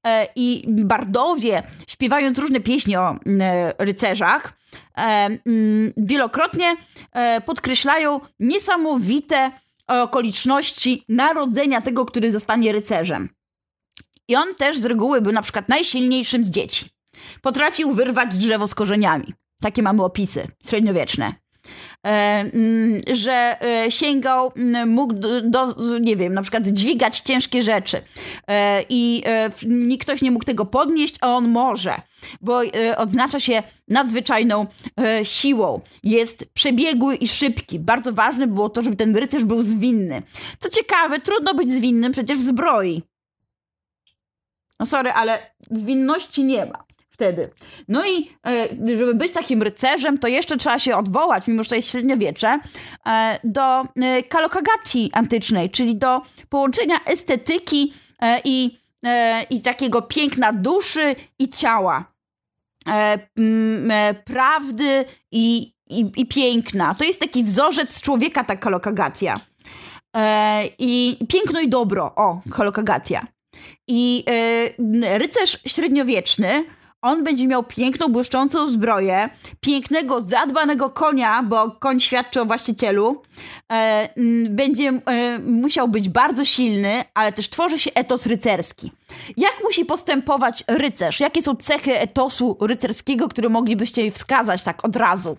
E, 0.06 0.28
I 0.36 0.64
bardowie, 0.68 1.62
śpiewając 1.88 2.38
różne 2.38 2.60
pieśni 2.60 2.96
o 2.96 3.10
mm, 3.10 3.40
e, 3.40 3.72
rycerzach, 3.78 4.52
mm, 4.94 5.92
wielokrotnie 5.96 6.76
podkreślają 7.46 8.20
niesamowite 8.40 9.50
okoliczności 9.86 11.04
narodzenia 11.08 11.80
tego, 11.80 12.06
który 12.06 12.32
zostanie 12.32 12.72
rycerzem. 12.72 13.28
I 14.28 14.36
on 14.36 14.54
też 14.54 14.78
z 14.78 14.84
reguły 14.84 15.20
był 15.20 15.32
na 15.32 15.42
przykład 15.42 15.68
najsilniejszym 15.68 16.44
z 16.44 16.50
dzieci. 16.50 16.86
Potrafił 17.42 17.92
wyrwać 17.94 18.36
drzewo 18.36 18.68
z 18.68 18.74
korzeniami. 18.74 19.34
Takie 19.60 19.82
mamy 19.82 20.04
opisy 20.04 20.46
średniowieczne. 20.66 21.42
E, 22.06 22.10
mm, 22.40 23.02
że 23.12 23.56
e, 23.62 23.90
sięgał, 23.90 24.52
mógł 24.86 25.14
do, 25.42 25.74
nie 26.00 26.16
wiem, 26.16 26.34
na 26.34 26.42
przykład 26.42 26.66
dźwigać 26.66 27.20
ciężkie 27.20 27.62
rzeczy 27.62 28.00
e, 28.48 28.84
i 28.88 29.22
e, 29.26 29.50
nikt 29.66 30.04
ktoś 30.04 30.22
nie 30.22 30.30
mógł 30.30 30.44
tego 30.44 30.66
podnieść, 30.66 31.16
a 31.20 31.36
on 31.36 31.48
może, 31.48 31.94
bo 32.40 32.64
e, 32.64 32.98
odznacza 32.98 33.40
się 33.40 33.62
nadzwyczajną 33.88 34.66
e, 35.00 35.24
siłą. 35.24 35.80
Jest 36.02 36.52
przebiegły 36.54 37.16
i 37.16 37.28
szybki. 37.28 37.78
Bardzo 37.78 38.12
ważne 38.12 38.46
było 38.46 38.68
to, 38.68 38.82
żeby 38.82 38.96
ten 38.96 39.16
rycerz 39.16 39.44
był 39.44 39.62
zwinny. 39.62 40.22
Co 40.58 40.70
ciekawe, 40.70 41.20
trudno 41.20 41.54
być 41.54 41.70
zwinnym 41.70 42.12
przecież 42.12 42.38
w 42.38 42.42
zbroi. 42.42 43.02
No 44.80 44.86
sorry, 44.86 45.12
ale 45.12 45.38
zwinności 45.70 46.44
nie 46.44 46.66
ma 46.66 46.84
wtedy. 47.12 47.50
No 47.88 48.06
i 48.06 48.30
e, 48.46 48.96
żeby 48.96 49.14
być 49.14 49.32
takim 49.32 49.62
rycerzem, 49.62 50.18
to 50.18 50.28
jeszcze 50.28 50.56
trzeba 50.56 50.78
się 50.78 50.96
odwołać, 50.96 51.46
mimo 51.46 51.62
że 51.64 51.68
to 51.68 51.76
jest 51.76 51.90
średniowiecze, 51.90 52.58
e, 53.06 53.38
do 53.44 53.80
e, 53.82 54.22
kalokagaci 54.22 55.10
antycznej, 55.12 55.70
czyli 55.70 55.96
do 55.96 56.22
połączenia 56.48 57.04
estetyki 57.04 57.92
i, 58.44 58.78
i 59.50 59.60
takiego 59.60 60.02
piękna 60.02 60.52
duszy 60.52 61.14
i 61.38 61.48
ciała. 61.48 62.12
Prawdy 64.24 65.04
i, 65.32 65.72
i, 65.90 66.12
i 66.16 66.26
piękna. 66.26 66.94
To 66.94 67.04
jest 67.04 67.20
taki 67.20 67.44
wzorzec 67.44 68.00
człowieka, 68.00 68.44
ta 68.44 68.56
kalokagacja. 68.56 69.40
I 70.78 71.16
piękno 71.28 71.60
i 71.60 71.68
dobro, 71.68 72.12
o, 72.16 72.40
kolokagacja. 72.50 73.26
I 73.88 74.24
rycerz 75.18 75.58
średniowieczny, 75.66 76.64
on 77.02 77.24
będzie 77.24 77.46
miał 77.46 77.64
piękną, 77.64 78.08
błyszczącą 78.08 78.70
zbroję, 78.70 79.28
pięknego, 79.60 80.20
zadbanego 80.20 80.90
konia, 80.90 81.42
bo 81.42 81.70
koń 81.70 82.00
świadczy 82.00 82.40
o 82.40 82.44
właścicielu. 82.44 83.22
E, 83.72 84.08
będzie 84.50 84.88
e, 84.88 85.38
musiał 85.38 85.88
być 85.88 86.08
bardzo 86.08 86.44
silny, 86.44 87.04
ale 87.14 87.32
też 87.32 87.50
tworzy 87.50 87.78
się 87.78 87.90
etos 87.94 88.26
rycerski. 88.26 88.92
Jak 89.36 89.54
musi 89.64 89.84
postępować 89.84 90.64
rycerz? 90.68 91.20
Jakie 91.20 91.42
są 91.42 91.56
cechy 91.56 91.98
etosu 91.98 92.56
rycerskiego, 92.60 93.28
które 93.28 93.48
moglibyście 93.48 94.10
wskazać 94.10 94.64
tak 94.64 94.84
od 94.84 94.96
razu? 94.96 95.36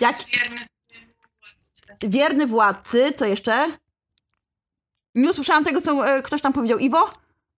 Jak. 0.00 0.16
Wierny 2.02 2.46
władcy, 2.46 3.12
co 3.16 3.24
jeszcze? 3.26 3.81
Nie 5.14 5.30
usłyszałam 5.30 5.64
tego, 5.64 5.80
co 5.80 6.08
e, 6.08 6.22
ktoś 6.22 6.40
tam 6.40 6.52
powiedział. 6.52 6.78
Iwo? 6.78 7.10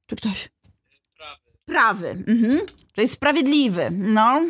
Czy 0.06 0.16
ktoś? 0.16 0.48
Prawy, 1.16 1.40
Prawy. 1.64 2.08
Mhm. 2.08 2.60
Czyli 2.94 3.08
sprawiedliwy. 3.08 3.90
No. 3.90 4.40
tak, 4.40 4.48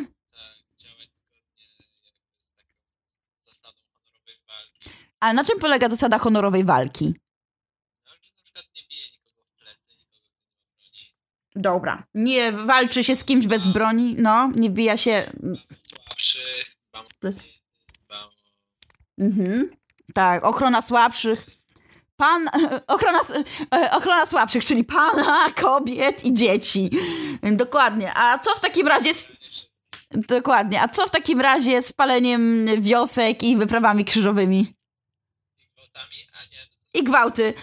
działać 0.78 1.08
zgodnie 1.18 1.64
jakby 1.66 1.92
z 1.92 3.60
taką 3.60 3.78
zasadą 3.78 3.78
honorowej 3.92 4.36
walki. 4.46 4.90
A 5.20 5.32
na 5.32 5.44
czym 5.44 5.58
polega 5.58 5.88
zasada 5.88 6.18
honorowej 6.18 6.64
walki? 6.64 7.04
No, 8.06 8.12
że 8.22 8.30
na 8.36 8.42
przykład 8.44 8.64
nie 8.76 8.82
bije 8.90 9.04
nikogo 9.12 9.42
w 9.42 9.58
plecy, 9.58 9.80
nikogo, 9.90 10.28
kto 10.34 10.46
nie 10.54 10.60
ma 10.60 10.72
broni. 10.78 11.12
Dobra. 11.54 12.04
Nie 12.14 12.52
walczy 12.52 13.04
się 13.04 13.16
z 13.16 13.24
kimś 13.24 13.46
bez 13.46 13.66
broni. 13.66 14.16
No, 14.18 14.50
nie 14.54 14.70
bija 14.70 14.96
się. 14.96 15.32
O... 16.92 17.02
Mhm. 19.18 19.70
Tak, 20.14 20.44
ochrona 20.44 20.82
słabszych. 20.82 21.46
Pan, 22.16 22.48
ochrona, 22.86 23.20
e, 23.74 23.90
ochrona 23.90 24.26
słabszych, 24.26 24.64
czyli 24.64 24.84
pana, 24.84 25.46
kobiet 25.62 26.24
i 26.24 26.34
dzieci. 26.34 26.90
Dokładnie. 27.42 28.12
A 28.14 28.38
co 28.38 28.54
w 28.54 28.60
takim 28.60 28.86
razie 28.86 29.14
z, 29.14 29.28
dokładnie. 30.10 30.82
A 30.82 30.88
co 30.88 31.06
w 31.06 31.10
takim 31.10 31.40
razie 31.40 31.82
z 31.82 31.92
paleniem 31.92 32.66
wiosek 32.80 33.42
i 33.42 33.56
wyprawami 33.56 34.04
krzyżowymi? 34.04 34.74
i 36.94 37.02
gwałty. 37.02 37.54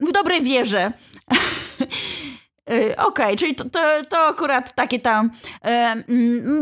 w 0.00 0.12
dobrej 0.12 0.42
wierze. 0.42 0.92
Y, 2.70 2.96
okej, 2.96 3.06
okay, 3.06 3.36
czyli 3.36 3.54
to, 3.54 3.64
to, 3.64 3.80
to, 4.08 4.26
akurat 4.26 4.74
takie 4.74 4.98
tam 5.00 5.30
e, 5.64 5.96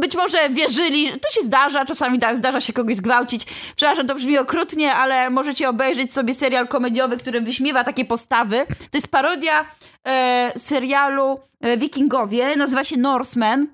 być 0.00 0.16
może 0.16 0.50
wierzyli, 0.50 1.12
to 1.20 1.30
się 1.30 1.46
zdarza, 1.46 1.84
czasami 1.84 2.18
da, 2.18 2.34
zdarza 2.34 2.60
się 2.60 2.72
kogoś 2.72 2.96
zgwałcić. 2.96 3.46
Przepraszam, 3.76 4.06
to 4.06 4.14
brzmi 4.14 4.38
okrutnie, 4.38 4.94
ale 4.94 5.30
możecie 5.30 5.68
obejrzeć 5.68 6.14
sobie 6.14 6.34
serial 6.34 6.68
komediowy, 6.68 7.16
który 7.16 7.40
wyśmiewa 7.40 7.84
takie 7.84 8.04
postawy. 8.04 8.66
To 8.90 8.98
jest 8.98 9.08
parodia 9.08 9.64
e, 10.06 10.52
serialu 10.56 11.40
Wikingowie, 11.76 12.56
nazywa 12.56 12.84
się 12.84 12.96
Norseman 12.96 13.66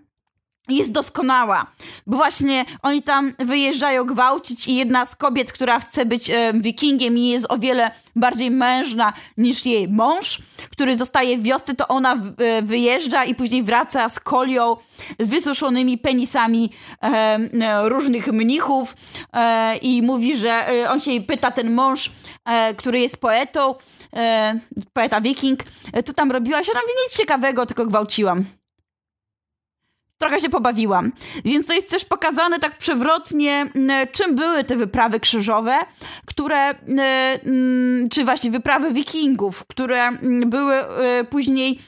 jest 0.69 0.91
doskonała, 0.91 1.67
bo 2.07 2.17
właśnie 2.17 2.65
oni 2.83 3.03
tam 3.03 3.33
wyjeżdżają 3.39 4.05
gwałcić 4.05 4.69
i 4.69 4.77
jedna 4.77 5.07
z 5.07 5.17
kobiet, 5.17 5.53
która 5.53 5.81
chce 5.81 6.07
być 6.07 6.31
e, 6.31 6.53
wikingiem 6.55 7.19
i 7.19 7.29
jest 7.29 7.47
o 7.49 7.59
wiele 7.59 7.91
bardziej 8.17 8.51
mężna 8.51 9.13
niż 9.37 9.67
jej 9.67 9.89
mąż, 9.89 10.43
który 10.73 10.97
zostaje 10.97 11.39
w 11.39 11.43
wiosce, 11.43 11.75
to 11.75 11.89
ona 11.89 12.15
e, 12.15 12.63
wyjeżdża 12.63 13.25
i 13.25 13.35
później 13.35 13.63
wraca 13.63 14.09
z 14.09 14.21
kolią, 14.21 14.77
z 15.19 15.29
wysuszonymi 15.29 15.99
penisami 15.99 16.73
e, 17.03 17.07
e 17.07 17.89
różnych 17.89 18.33
mnichów 18.33 18.95
e, 19.33 19.77
i 19.77 20.03
mówi, 20.03 20.37
że 20.37 20.69
e, 20.69 20.91
on 20.91 21.01
się 21.01 21.21
pyta, 21.21 21.51
ten 21.51 21.75
mąż, 21.75 22.11
który 22.77 23.01
jest 23.01 23.17
poetą, 23.17 23.75
poeta 24.93 25.21
wiking, 25.21 25.61
co 26.07 26.13
tam 26.13 26.33
robiłaś? 26.33 26.69
Ona 26.69 26.81
mówi, 26.81 26.93
nic 27.05 27.17
ciekawego, 27.17 27.67
tylko 27.67 27.87
gwałciłam 27.87 28.45
trochę 30.21 30.41
się 30.41 30.49
pobawiłam. 30.49 31.13
Więc 31.45 31.67
to 31.67 31.73
jest 31.73 31.91
też 31.91 32.05
pokazane 32.05 32.59
tak 32.59 32.79
przewrotnie, 32.79 33.67
czym 34.13 34.35
były 34.35 34.65
te 34.65 34.77
wyprawy 34.77 35.21
krzyżowe, 35.21 35.79
które, 36.27 36.75
czy 38.11 38.25
właśnie 38.25 38.51
wyprawy 38.51 38.93
wikingów, 38.93 39.65
które 39.67 40.11
były 40.47 40.75
e, 40.75 41.25
później 41.25 41.79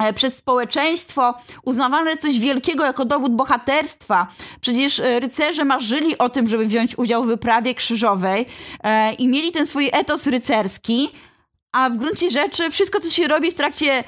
e, 0.00 0.12
przez 0.12 0.36
społeczeństwo 0.36 1.34
uznawane 1.64 2.16
coś 2.16 2.38
wielkiego 2.38 2.84
jako 2.84 3.04
dowód 3.04 3.32
bohaterstwa. 3.32 4.26
Przecież 4.60 5.00
e, 5.00 5.20
rycerze 5.20 5.64
marzyli 5.64 6.18
o 6.18 6.28
tym, 6.28 6.48
żeby 6.48 6.66
wziąć 6.66 6.98
udział 6.98 7.24
w 7.24 7.26
wyprawie 7.26 7.74
krzyżowej 7.74 8.46
i 9.18 9.28
mieli 9.28 9.52
ten 9.52 9.66
swój 9.66 9.90
etos 9.92 10.26
rycerski, 10.26 11.08
a 11.72 11.90
w 11.90 11.96
gruncie 11.96 12.30
rzeczy 12.30 12.70
wszystko, 12.70 13.00
co 13.00 13.10
się 13.10 13.28
robi 13.28 13.50
w 13.50 13.54
trakcie 13.54 14.04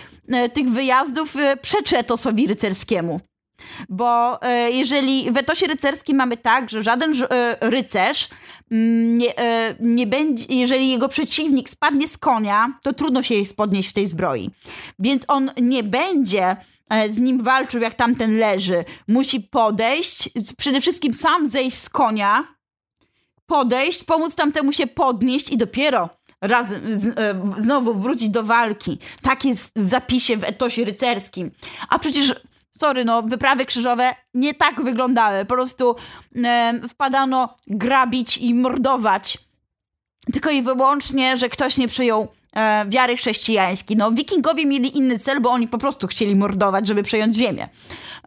tych 0.52 0.68
wyjazdów, 0.70 1.34
przeczy 1.62 1.98
etosowi 1.98 2.46
rycerskiemu. 2.46 3.20
Bo 3.88 4.42
e, 4.42 4.70
jeżeli 4.70 5.32
w 5.32 5.36
etosie 5.36 5.66
rycerskim 5.66 6.16
mamy 6.16 6.36
tak, 6.36 6.70
że 6.70 6.82
żaden 6.82 7.12
e, 7.30 7.56
rycerz 7.60 8.28
mm, 8.70 9.18
nie, 9.18 9.38
e, 9.38 9.74
nie 9.80 10.06
będzie, 10.06 10.44
jeżeli 10.48 10.90
jego 10.90 11.08
przeciwnik 11.08 11.68
spadnie 11.68 12.08
z 12.08 12.18
konia, 12.18 12.78
to 12.82 12.92
trudno 12.92 13.22
się 13.22 13.34
jej 13.34 13.46
podnieść 13.56 13.90
w 13.90 13.92
tej 13.92 14.06
zbroi. 14.06 14.50
Więc 14.98 15.24
on 15.28 15.50
nie 15.60 15.82
będzie 15.82 16.56
z 17.10 17.18
nim 17.18 17.42
walczył, 17.42 17.80
jak 17.80 17.94
tamten 17.94 18.38
leży. 18.38 18.84
Musi 19.08 19.40
podejść, 19.40 20.30
przede 20.56 20.80
wszystkim 20.80 21.14
sam 21.14 21.50
zejść 21.50 21.76
z 21.76 21.88
konia, 21.88 22.44
podejść, 23.46 24.04
pomóc 24.04 24.34
tamtemu 24.34 24.72
się 24.72 24.86
podnieść 24.86 25.52
i 25.52 25.56
dopiero 25.56 26.08
razem 26.42 26.80
znowu 27.56 27.94
wrócić 27.94 28.28
do 28.28 28.42
walki. 28.42 28.98
Tak 29.22 29.44
jest 29.44 29.72
w 29.76 29.88
zapisie 29.88 30.36
w 30.36 30.44
etosie 30.44 30.84
rycerskim. 30.84 31.50
A 31.88 31.98
przecież 31.98 32.34
sorry, 32.82 33.04
no, 33.04 33.22
wyprawy 33.22 33.66
krzyżowe 33.66 34.14
nie 34.34 34.54
tak 34.54 34.82
wyglądały. 34.82 35.44
Po 35.44 35.54
prostu 35.54 35.96
e, 36.44 36.80
wpadano 36.88 37.56
grabić 37.66 38.38
i 38.38 38.54
mordować. 38.54 39.38
Tylko 40.32 40.50
i 40.50 40.62
wyłącznie, 40.62 41.36
że 41.36 41.48
ktoś 41.48 41.76
nie 41.76 41.88
przyjął 41.88 42.28
e, 42.56 42.84
wiary 42.88 43.16
chrześcijańskiej. 43.16 43.96
No, 43.96 44.12
wikingowie 44.12 44.66
mieli 44.66 44.96
inny 44.98 45.18
cel, 45.18 45.40
bo 45.40 45.50
oni 45.50 45.68
po 45.68 45.78
prostu 45.78 46.06
chcieli 46.06 46.36
mordować, 46.36 46.86
żeby 46.86 47.02
przejąć 47.02 47.36
ziemię 47.36 47.68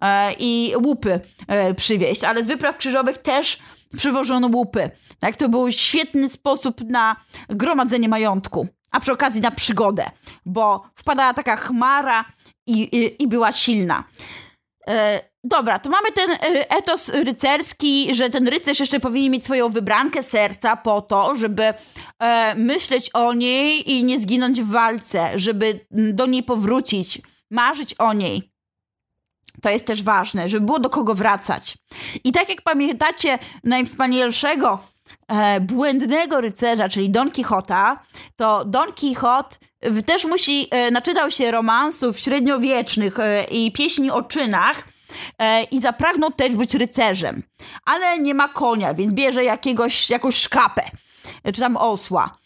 e, 0.01 0.33
i 0.39 0.73
łupy 0.83 1.19
e, 1.47 1.73
przywieźć. 1.73 2.23
Ale 2.23 2.43
z 2.43 2.47
wypraw 2.47 2.77
krzyżowych 2.77 3.17
też 3.17 3.59
przywożono 3.97 4.47
łupy. 4.47 4.89
Tak, 5.19 5.37
to 5.37 5.49
był 5.49 5.71
świetny 5.71 6.29
sposób 6.29 6.81
na 6.81 7.15
gromadzenie 7.49 8.09
majątku, 8.09 8.67
a 8.91 8.99
przy 8.99 9.11
okazji 9.11 9.41
na 9.41 9.51
przygodę, 9.51 10.09
bo 10.45 10.83
wpadała 10.95 11.33
taka 11.33 11.55
chmara 11.55 12.25
i, 12.67 12.81
i, 12.81 13.23
i 13.23 13.27
była 13.27 13.51
silna. 13.51 14.03
E, 14.87 15.21
dobra, 15.43 15.79
to 15.79 15.89
mamy 15.89 16.11
ten 16.11 16.31
e, 16.31 16.69
etos 16.69 17.09
rycerski, 17.09 18.15
że 18.15 18.29
ten 18.29 18.47
rycerz 18.47 18.79
jeszcze 18.79 18.99
powinien 18.99 19.31
mieć 19.31 19.43
swoją 19.43 19.69
wybrankę 19.69 20.23
serca 20.23 20.75
po 20.75 21.01
to, 21.01 21.35
żeby 21.35 21.73
e, 22.19 22.55
myśleć 22.55 23.09
o 23.13 23.33
niej 23.33 23.91
i 23.91 24.03
nie 24.03 24.19
zginąć 24.19 24.61
w 24.61 24.71
walce, 24.71 25.39
żeby 25.39 25.85
do 25.91 26.25
niej 26.25 26.43
powrócić, 26.43 27.21
marzyć 27.51 27.93
o 27.93 28.13
niej. 28.13 28.51
To 29.61 29.69
jest 29.69 29.85
też 29.85 30.03
ważne, 30.03 30.49
żeby 30.49 30.65
było 30.65 30.79
do 30.79 30.89
kogo 30.89 31.15
wracać. 31.15 31.77
I 32.23 32.31
tak 32.31 32.49
jak 32.49 32.61
pamiętacie 32.61 33.39
najwspanialszego 33.63 34.79
błędnego 35.61 36.41
rycerza, 36.41 36.89
czyli 36.89 37.09
Don 37.09 37.31
Quixota, 37.31 37.99
to 38.35 38.65
Don 38.65 38.93
Quixote 38.93 39.57
też 40.05 40.25
musi, 40.25 40.67
e, 40.71 40.91
naczytał 40.91 41.31
się 41.31 41.51
romansów 41.51 42.19
średniowiecznych 42.19 43.19
e, 43.19 43.43
i 43.43 43.71
pieśni 43.71 44.11
o 44.11 44.23
czynach 44.23 44.87
e, 45.39 45.63
i 45.63 45.81
zapragnął 45.81 46.31
też 46.31 46.55
być 46.55 46.73
rycerzem. 46.73 47.43
Ale 47.85 48.19
nie 48.19 48.33
ma 48.33 48.47
konia, 48.47 48.93
więc 48.93 49.13
bierze 49.13 49.43
jakiegoś, 49.43 50.09
jakąś 50.09 50.35
szkapę 50.35 50.83
czy 51.53 51.61
tam 51.61 51.77
osła. 51.77 52.37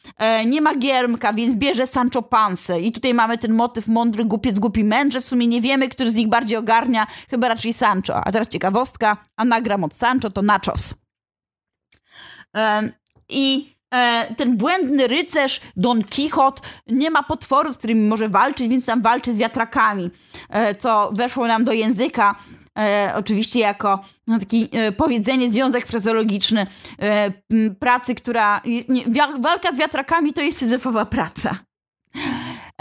nie 0.46 0.62
ma 0.62 0.76
giermka, 0.76 1.34
więc 1.34 1.56
bierze 1.56 1.88
Sancho 1.88 2.22
Pansę. 2.22 2.82
I 2.82 2.92
tutaj 2.92 3.14
mamy 3.14 3.38
ten 3.38 3.54
motyw 3.54 3.88
mądry 3.88 4.26
głupiec, 4.26 4.60
głupi 4.60 4.84
mędrze. 4.84 5.22
W 5.22 5.26
sumie 5.26 5.48
nie 5.48 5.62
wiemy, 5.62 5.90
który 5.90 6.12
z 6.12 6.16
nich 6.16 6.28
bardziej 6.28 6.58
ogarnia, 6.58 7.08
chyba 7.30 7.48
raczej 7.48 7.74
Sancho. 7.74 8.16
A 8.16 8.32
teraz 8.32 8.48
ciekawostka, 8.48 9.18
anagram 9.38 9.84
od 9.84 9.94
Sancho 9.94 10.30
to 10.30 10.42
nachos. 10.42 10.96
I 13.30 13.76
ten 14.38 14.58
błędny 14.58 15.08
rycerz 15.08 15.62
Don 15.76 16.04
Quixote 16.04 16.62
nie 16.88 17.12
ma 17.12 17.24
potworów, 17.24 17.76
z 17.76 17.78
którymi 17.78 18.08
może 18.08 18.30
walczyć, 18.30 18.68
więc 18.68 18.86
tam 18.86 19.02
walczy 19.02 19.36
z 19.36 19.38
wiatrakami, 19.38 20.10
e, 20.50 20.76
co 20.76 21.12
weszło 21.14 21.48
nam 21.48 21.64
do 21.64 21.72
języka. 21.72 22.36
E, 22.80 23.14
oczywiście 23.16 23.60
jako 23.60 24.00
no, 24.28 24.40
taki 24.40 24.70
e, 24.72 24.92
powiedzenie, 24.92 25.52
związek 25.52 25.88
frazologiczny 25.88 26.68
e, 27.02 27.32
pracy, 27.80 28.16
która... 28.16 28.62
Walka 29.40 29.74
z 29.74 29.78
wiatrakami 29.78 30.34
to 30.34 30.42
jest 30.42 30.58
syzyfowa 30.58 31.06
praca. 31.06 31.56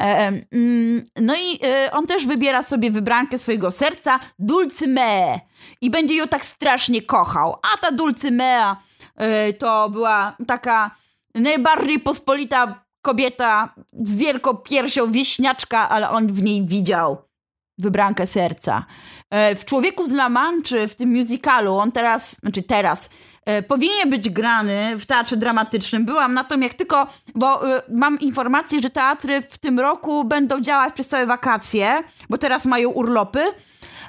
E, 0.01 0.33
no 1.16 1.35
i 1.37 1.61
on 1.92 2.07
też 2.07 2.27
wybiera 2.27 2.62
sobie 2.62 2.90
wybrankę 2.90 3.38
swojego 3.38 3.71
serca, 3.71 4.21
Dulcymea. 4.38 5.40
I 5.81 5.90
będzie 5.90 6.14
ją 6.14 6.29
tak 6.29 6.44
strasznie 6.44 7.03
kochał. 7.03 7.57
A 7.75 7.79
ta 7.79 7.92
Dulcymea 7.92 8.77
to 9.59 9.90
była 9.90 10.37
taka 10.46 10.90
najbardziej 11.35 12.00
pospolita 12.00 12.85
kobieta 13.02 13.74
z 14.04 14.18
wielką 14.18 14.57
piersią, 14.57 15.12
wieśniaczka, 15.12 15.88
ale 15.88 16.11
on 16.11 16.33
w 16.33 16.42
niej 16.42 16.66
widział 16.66 17.28
wybrankę 17.78 18.26
serca. 18.26 18.87
E, 19.31 19.54
w 19.54 19.64
Człowieku 19.64 20.07
z 20.07 20.12
La 20.12 20.28
Manczy, 20.28 20.88
w 20.88 20.94
tym 20.94 21.09
musicalu, 21.09 21.74
on 21.74 21.92
teraz, 21.92 22.37
znaczy 22.40 22.62
teraz, 22.62 23.11
e, 23.44 23.62
powinien 23.62 24.11
być 24.11 24.31
grany 24.31 24.98
w 24.98 25.07
teatrze 25.07 25.37
dramatycznym. 25.37 26.04
Byłam 26.04 26.35
na 26.35 26.44
tym, 26.44 26.62
jak 26.62 26.74
tylko, 26.74 27.07
bo 27.35 27.61
mam 27.88 28.20
informację, 28.20 28.81
że 28.81 28.90
teatry 28.90 29.42
w 29.50 29.59
tym 29.59 29.81
roku 29.81 30.24
będą 30.24 30.61
działać 30.61 30.94
przez 30.94 31.09
całe 31.09 31.26
wakacje, 31.26 32.02
bo 32.31 32.38
teraz 32.38 32.66
mają 32.66 32.90
urlopy. 32.90 33.44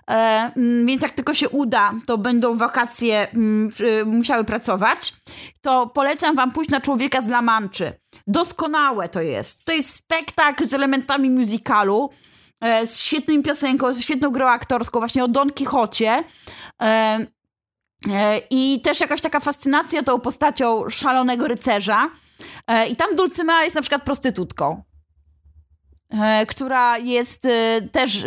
E, 0.09 0.51
mm, 0.55 0.85
więc 0.85 1.01
jak 1.01 1.11
tylko 1.11 1.33
się 1.33 1.49
uda, 1.49 1.93
to 2.05 2.17
będą 2.17 2.57
wakacje 2.57 3.27
mm, 3.31 3.71
musiały 4.05 4.43
pracować, 4.43 5.13
to 5.61 5.87
polecam 5.87 6.35
wam 6.35 6.51
pójść 6.51 6.69
na 6.69 6.81
Człowieka 6.81 7.21
z 7.21 7.27
La 7.27 7.41
Manczy. 7.41 7.93
Doskonałe 8.27 9.09
to 9.09 9.21
jest. 9.21 9.65
To 9.65 9.71
jest 9.71 9.95
spektakl 9.95 10.65
z 10.65 10.73
elementami 10.73 11.29
musicalu, 11.29 12.09
e, 12.61 12.87
z 12.87 12.99
świetną 12.99 13.43
piosenką, 13.43 13.93
z 13.93 14.01
świetną 14.01 14.29
grą 14.29 14.47
aktorską, 14.47 14.99
właśnie 14.99 15.23
o 15.23 15.27
Don 15.27 15.51
Quixocie. 15.51 16.23
E, 16.81 17.27
I 18.49 18.81
też 18.81 19.01
jakaś 19.01 19.21
taka 19.21 19.39
fascynacja 19.39 20.03
tą 20.03 20.19
postacią 20.19 20.89
szalonego 20.89 21.47
rycerza. 21.47 22.09
I 22.89 22.95
tam 22.95 23.15
Dulcyma 23.15 23.63
jest 23.63 23.75
na 23.75 23.81
przykład 23.81 24.03
prostytutką. 24.03 24.83
E, 26.13 26.45
która 26.45 26.97
jest 26.97 27.45
e, 27.45 27.81
też, 27.91 28.25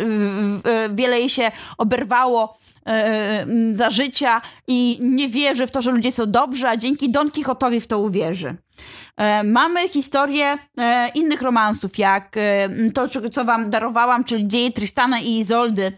wiele 0.93 1.19
jej 1.19 1.29
się 1.29 1.51
oberwało 1.77 2.57
e, 2.85 3.45
za 3.73 3.89
życia 3.89 4.41
i 4.67 4.97
nie 5.01 5.29
wierzy 5.29 5.67
w 5.67 5.71
to, 5.71 5.81
że 5.81 5.91
ludzie 5.91 6.11
są 6.11 6.31
dobrzy, 6.31 6.67
a 6.67 6.77
dzięki 6.77 7.11
Don 7.11 7.31
Quixotowi 7.31 7.81
w 7.81 7.87
to 7.87 7.99
uwierzy. 7.99 8.55
Mamy 9.43 9.89
historię 9.89 10.57
innych 11.15 11.41
romansów, 11.41 11.97
jak 11.97 12.35
to, 12.93 13.07
co 13.31 13.45
wam 13.45 13.69
darowałam, 13.69 14.23
czyli 14.23 14.47
dzieje 14.47 14.71
Tristana 14.71 15.19
i 15.19 15.39
Izoldy. 15.39 15.91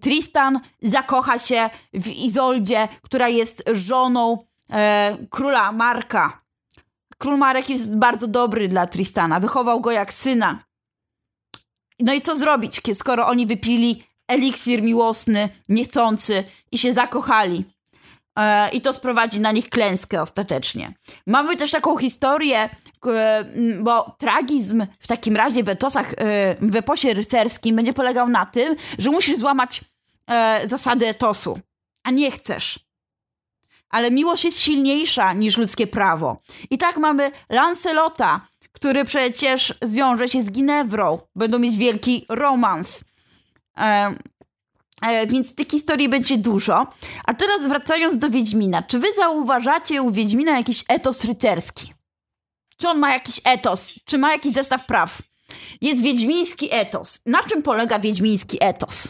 Tristan 0.00 0.60
zakocha 0.82 1.38
się 1.38 1.70
w 1.94 2.08
Izoldzie, 2.08 2.88
która 3.02 3.28
jest 3.28 3.62
żoną 3.72 4.38
króla 5.30 5.72
Marka. 5.72 6.40
Król 7.18 7.38
Marek 7.38 7.70
jest 7.70 7.98
bardzo 7.98 8.26
dobry 8.26 8.68
dla 8.68 8.86
Tristana, 8.86 9.40
wychował 9.40 9.80
go 9.80 9.90
jak 9.90 10.14
syna. 10.14 10.58
No 12.00 12.12
i 12.12 12.20
co 12.20 12.36
zrobić, 12.36 12.80
skoro 12.94 13.26
oni 13.26 13.46
wypili 13.46 14.04
eliksir 14.28 14.82
miłosny, 14.82 15.48
niechcący 15.68 16.44
i 16.72 16.78
się 16.78 16.92
zakochali? 16.92 17.64
E, 18.38 18.70
I 18.70 18.80
to 18.80 18.92
sprowadzi 18.92 19.40
na 19.40 19.52
nich 19.52 19.68
klęskę 19.68 20.22
ostatecznie. 20.22 20.92
Mamy 21.26 21.56
też 21.56 21.70
taką 21.70 21.96
historię, 21.96 22.68
bo 23.80 24.16
tragizm 24.18 24.86
w 24.98 25.06
takim 25.06 25.36
razie 25.36 25.64
w 25.64 25.68
etosach, 25.68 26.12
e, 26.12 26.56
w 26.60 26.76
eposie 26.76 27.14
rycerskim 27.14 27.76
będzie 27.76 27.92
polegał 27.92 28.28
na 28.28 28.46
tym, 28.46 28.76
że 28.98 29.10
musisz 29.10 29.38
złamać 29.38 29.80
e, 30.26 30.68
zasady 30.68 31.06
etosu, 31.08 31.58
a 32.02 32.10
nie 32.10 32.30
chcesz. 32.30 32.78
Ale 33.90 34.10
miłość 34.10 34.44
jest 34.44 34.60
silniejsza 34.60 35.32
niż 35.32 35.56
ludzkie 35.56 35.86
prawo. 35.86 36.36
I 36.70 36.78
tak 36.78 36.96
mamy 36.96 37.30
Lancelota, 37.48 38.40
który 38.72 39.04
przecież 39.04 39.74
zwiąże 39.82 40.28
się 40.28 40.42
z 40.42 40.50
Ginewrą. 40.50 41.18
Będą 41.36 41.58
mieć 41.58 41.76
wielki 41.76 42.26
romans. 42.28 43.04
E, 43.78 44.14
e, 45.02 45.26
więc 45.26 45.54
tych 45.54 45.68
historii 45.68 46.08
będzie 46.08 46.38
dużo. 46.38 46.86
A 47.24 47.34
teraz 47.34 47.68
wracając 47.68 48.18
do 48.18 48.30
Wiedźmina. 48.30 48.82
Czy 48.82 48.98
wy 48.98 49.14
zauważacie 49.16 50.02
u 50.02 50.10
Wiedźmina 50.10 50.56
jakiś 50.56 50.84
etos 50.88 51.24
rycerski? 51.24 51.94
Czy 52.76 52.88
on 52.88 52.98
ma 52.98 53.12
jakiś 53.12 53.40
etos? 53.44 53.94
Czy 54.04 54.18
ma 54.18 54.32
jakiś 54.32 54.52
zestaw 54.52 54.86
praw? 54.86 55.22
Jest 55.80 56.02
wiedźmiński 56.02 56.68
etos. 56.74 57.22
Na 57.26 57.42
czym 57.42 57.62
polega 57.62 57.98
wiedźmiński 57.98 58.58
etos? 58.60 59.08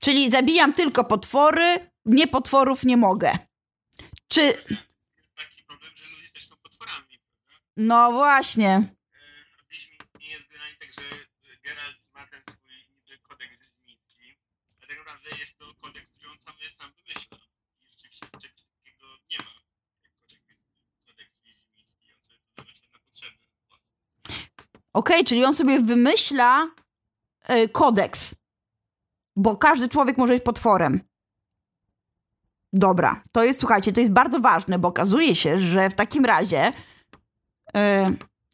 Czyli 0.00 0.30
zabijam 0.30 0.72
tylko 0.72 1.04
potwory, 1.04 1.90
nie 2.06 2.26
potworów 2.26 2.84
nie 2.84 2.96
mogę. 2.96 3.38
Czy... 4.28 4.40
Jest 4.40 4.58
taki 5.36 5.62
problem, 5.66 5.92
że 5.96 6.04
ludzie 6.10 6.28
też 6.34 6.44
są 6.46 6.56
potworami, 6.56 7.18
prawda? 7.18 7.64
No 7.76 8.12
właśnie. 8.12 8.70
E, 8.70 10.18
nie 10.20 10.30
jest 10.30 10.48
generalnie 10.48 10.76
tak, 10.76 10.90
że 10.92 11.02
Geralt 11.62 12.12
ma 12.14 12.26
ten 12.26 12.40
swój 12.40 13.18
kodeks 13.22 13.52
wiedźmiński, 13.58 14.36
ale 14.78 14.88
tak 14.88 14.98
naprawdę 14.98 15.28
jest 15.40 15.58
to 15.58 15.64
kodeks, 15.80 16.10
który 16.10 16.30
on 16.30 16.38
sam, 16.38 16.54
sam 16.78 16.92
wymyśla. 16.92 17.38
I 17.84 17.90
rzeczywiście 17.90 18.26
czegoś 18.40 18.62
takiego 18.62 19.06
nie 19.30 19.38
ma, 19.38 19.52
kodeks, 21.06 21.32
wiedźmiński. 21.44 22.10
On 22.14 22.22
sobie 22.22 22.38
to 22.56 22.62
wymyśla 22.62 22.88
na 22.92 22.98
potrzeby 22.98 23.36
własne. 23.68 23.96
Okej, 24.92 25.24
czyli 25.24 25.44
on 25.44 25.54
sobie 25.54 25.80
wymyśla 25.80 26.66
y, 27.50 27.68
kodeks. 27.68 28.34
Bo 29.36 29.56
każdy 29.56 29.88
człowiek 29.88 30.18
może 30.18 30.32
być 30.32 30.42
potworem. 30.44 31.00
Dobra, 32.72 33.22
to 33.32 33.44
jest, 33.44 33.60
słuchajcie, 33.60 33.92
to 33.92 34.00
jest 34.00 34.12
bardzo 34.12 34.40
ważne, 34.40 34.78
bo 34.78 34.88
okazuje 34.88 35.36
się, 35.36 35.58
że 35.58 35.90
w 35.90 35.94
takim 35.94 36.24
razie 36.24 36.68
y, 36.68 36.72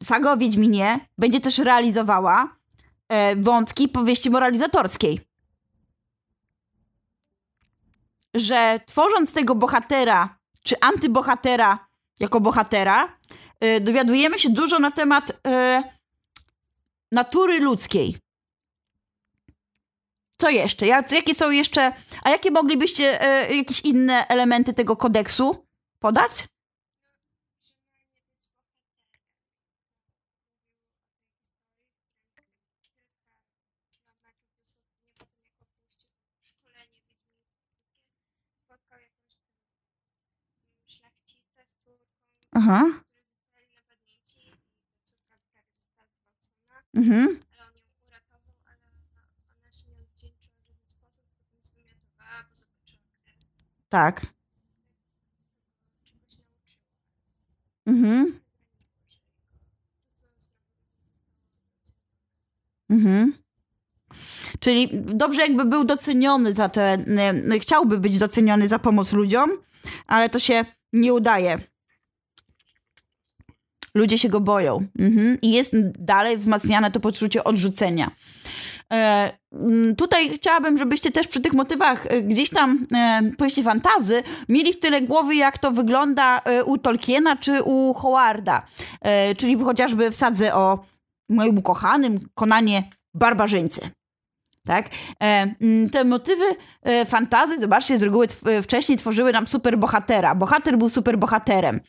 saga 0.03 0.33
o 0.33 0.37
Wiedźminie 0.37 1.01
będzie 1.19 1.41
też 1.41 1.59
realizowała 1.59 2.57
y, 3.33 3.37
wątki 3.37 3.89
powieści 3.89 4.31
moralizatorskiej. 4.31 5.21
Że 8.35 8.81
tworząc 8.87 9.33
tego 9.33 9.55
bohatera, 9.55 10.39
czy 10.63 10.81
antybohatera 10.81 11.87
jako 12.21 12.41
bohatera, 12.41 13.19
y, 13.65 13.81
dowiadujemy 13.81 14.39
się 14.39 14.51
dużo 14.51 14.79
na 14.79 14.91
temat 14.91 15.43
natury 17.13 17.61
ludzkiej. 17.61 18.22
Co 20.43 20.51
jeszcze? 20.51 20.87
Jak, 20.87 21.13
jakie 21.13 21.35
są 21.35 21.51
jeszcze. 21.51 21.93
A 22.23 22.31
jakie 22.31 22.51
moglibyście 22.51 23.23
e, 23.23 23.55
jakieś 23.57 23.81
inne 23.81 24.27
elementy 24.29 24.75
tego 24.75 24.97
kodeksu 24.97 25.67
podać? 25.99 26.49
Aha. 42.53 43.03
Mhm. 46.95 47.41
ale 47.53 47.69
on 47.69 47.77
ją 47.77 47.83
uratował, 48.07 48.55
ale 48.67 48.77
ona, 49.09 49.23
ona 49.57 49.73
się 49.73 49.91
nie 49.91 50.03
odwdzięczyła 50.03 50.53
w 50.59 50.67
żaden 50.67 50.87
sposób, 50.87 51.23
tylko 51.33 51.47
nic 51.57 51.67
wymiotowała, 51.75 52.45
bo 52.49 52.55
zobaczyła 52.55 53.09
krew, 53.25 53.39
Tak. 53.93 54.27
Mhm. 57.87 58.41
Mhm. 62.91 63.33
Czyli 64.61 64.89
dobrze, 64.93 65.41
jakby 65.43 65.65
był 65.65 65.85
doceniony 65.85 66.53
za 66.53 66.69
te. 66.69 66.99
y, 67.55 67.61
Chciałby 67.61 67.99
być 67.99 68.19
doceniony 68.19 68.69
za 68.69 68.79
pomoc 68.79 69.13
ludziom, 69.13 69.51
ale 70.07 70.29
to 70.29 70.39
się 70.39 70.65
nie 70.93 71.15
udaje. 71.15 71.59
Ludzie 73.95 74.19
się 74.19 74.29
go 74.29 74.41
boją. 74.41 74.87
Mhm. 74.99 75.41
I 75.41 75.53
jest 75.53 75.73
dalej 75.99 76.37
wzmacniane 76.37 76.91
to 76.91 77.01
poczucie 77.01 77.45
odrzucenia. 77.45 78.11
E, 78.93 79.33
mm, 79.53 79.97
tutaj 79.97 80.31
chciałabym, 80.31 80.79
żebyście 80.79 81.13
też 81.13 81.27
przy 81.29 81.41
tych 81.41 81.53
motywach 81.53 82.07
e, 82.07 82.23
gdzieś 82.23 82.51
tam 82.51 82.87
e, 82.95 83.21
powieści 83.39 83.63
fantazy 83.63 84.23
mieli 84.49 84.73
w 84.73 84.79
tyle 84.79 85.03
głowy, 85.03 85.35
jak 85.35 85.59
to 85.59 85.71
wygląda 85.71 86.41
u 86.67 86.79
Tolkiena 86.79 87.37
czy 87.37 87.63
u 87.63 87.95
Howarda. 87.95 88.63
Czyli 89.39 89.59
chociażby 89.59 90.11
w 90.11 90.17
sadze 90.17 90.55
o 90.55 90.79
moim 91.29 91.59
ukochanym 91.59 92.29
Konanie 92.35 92.83
Barbarzyńcy. 93.15 93.91
Tak? 94.67 94.89
Mm, 95.19 95.91
te 95.91 96.05
motywy 96.05 96.45
fantazy, 97.07 97.61
zobaczcie, 97.61 97.99
z 97.99 98.03
reguły 98.03 98.27
wcześniej 98.63 98.99
tworzyły 98.99 99.33
nam 99.33 99.47
superbohatera. 99.47 100.35
Bohater 100.35 100.79
był 100.79 100.89
superbohaterem. 100.89 101.81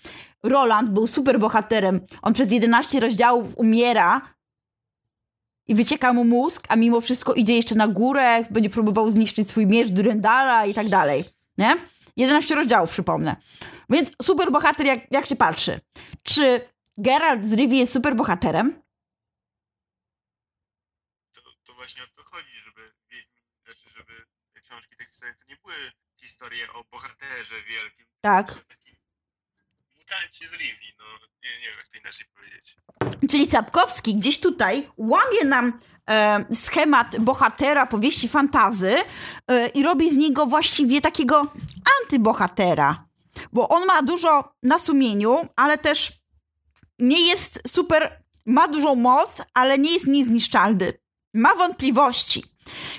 Roland 0.43 0.89
był 0.89 1.07
superbohaterem. 1.07 1.99
On 2.21 2.33
przez 2.33 2.51
11 2.51 2.99
rozdziałów 2.99 3.57
umiera 3.57 4.21
i 5.67 5.75
wycieka 5.75 6.13
mu 6.13 6.23
mózg, 6.23 6.65
a 6.69 6.75
mimo 6.75 7.01
wszystko 7.01 7.33
idzie 7.33 7.53
jeszcze 7.53 7.75
na 7.75 7.87
górę, 7.87 8.43
będzie 8.51 8.69
próbował 8.69 9.11
zniszczyć 9.11 9.49
swój 9.49 9.67
miecz 9.67 9.87
Durendala 9.89 10.65
i 10.65 10.73
tak 10.73 10.89
dalej. 10.89 11.25
Nie? 11.57 11.75
11 12.17 12.55
rozdziałów, 12.55 12.89
przypomnę. 12.91 13.35
Więc 13.89 14.11
superbohater, 14.21 14.85
jak, 14.85 14.99
jak 15.11 15.25
się 15.25 15.35
patrzy? 15.35 15.79
Czy 16.23 16.61
Geralt 16.97 17.45
z 17.45 17.53
Rivii 17.53 17.79
jest 17.79 17.93
superbohaterem? 17.93 18.81
To, 21.31 21.41
to 21.63 21.73
właśnie 21.73 22.03
o 22.03 22.07
to 22.07 22.23
chodzi, 22.23 22.57
żeby 22.65 22.93
znaczy 23.65 23.89
żeby 23.97 24.13
te 24.53 24.59
książki 24.61 24.95
te 24.97 25.05
historie 25.05 25.33
to 25.33 25.45
nie 25.49 25.55
były 25.63 25.75
historie 26.17 26.73
o 26.73 26.83
bohaterze 26.91 27.55
wielkim, 27.69 28.05
Tak. 28.21 28.47
mutancie 29.97 30.47
z 30.47 30.51
Rivi, 30.51 30.93
no 30.99 31.05
nie, 31.43 31.59
nie 31.59 31.67
wiem 31.67 31.77
jak 31.77 31.87
to 31.87 31.97
inaczej 31.97 32.25
powiedzieć. 32.35 32.75
Czyli 33.29 33.47
Sapkowski 33.47 34.15
gdzieś 34.15 34.39
tutaj 34.39 34.89
łamie 34.97 35.45
nam 35.45 35.73
e, 36.09 36.45
schemat 36.55 37.19
bohatera 37.19 37.85
powieści 37.85 38.29
fantazy 38.29 38.95
e, 39.47 39.67
i 39.67 39.83
robi 39.83 40.13
z 40.13 40.17
niego 40.17 40.45
właściwie 40.45 41.01
takiego 41.01 41.47
antybohatera. 42.01 43.05
Bo 43.53 43.69
on 43.69 43.85
ma 43.85 44.01
dużo 44.01 44.53
na 44.63 44.79
sumieniu, 44.79 45.37
ale 45.55 45.77
też 45.77 46.13
nie 46.99 47.27
jest 47.27 47.59
super, 47.67 48.23
ma 48.45 48.67
dużą 48.67 48.95
moc, 48.95 49.41
ale 49.53 49.77
nie 49.77 49.93
jest 49.93 50.07
niezniszczalny. 50.07 50.93
Ma 51.33 51.55
wątpliwości. 51.55 52.43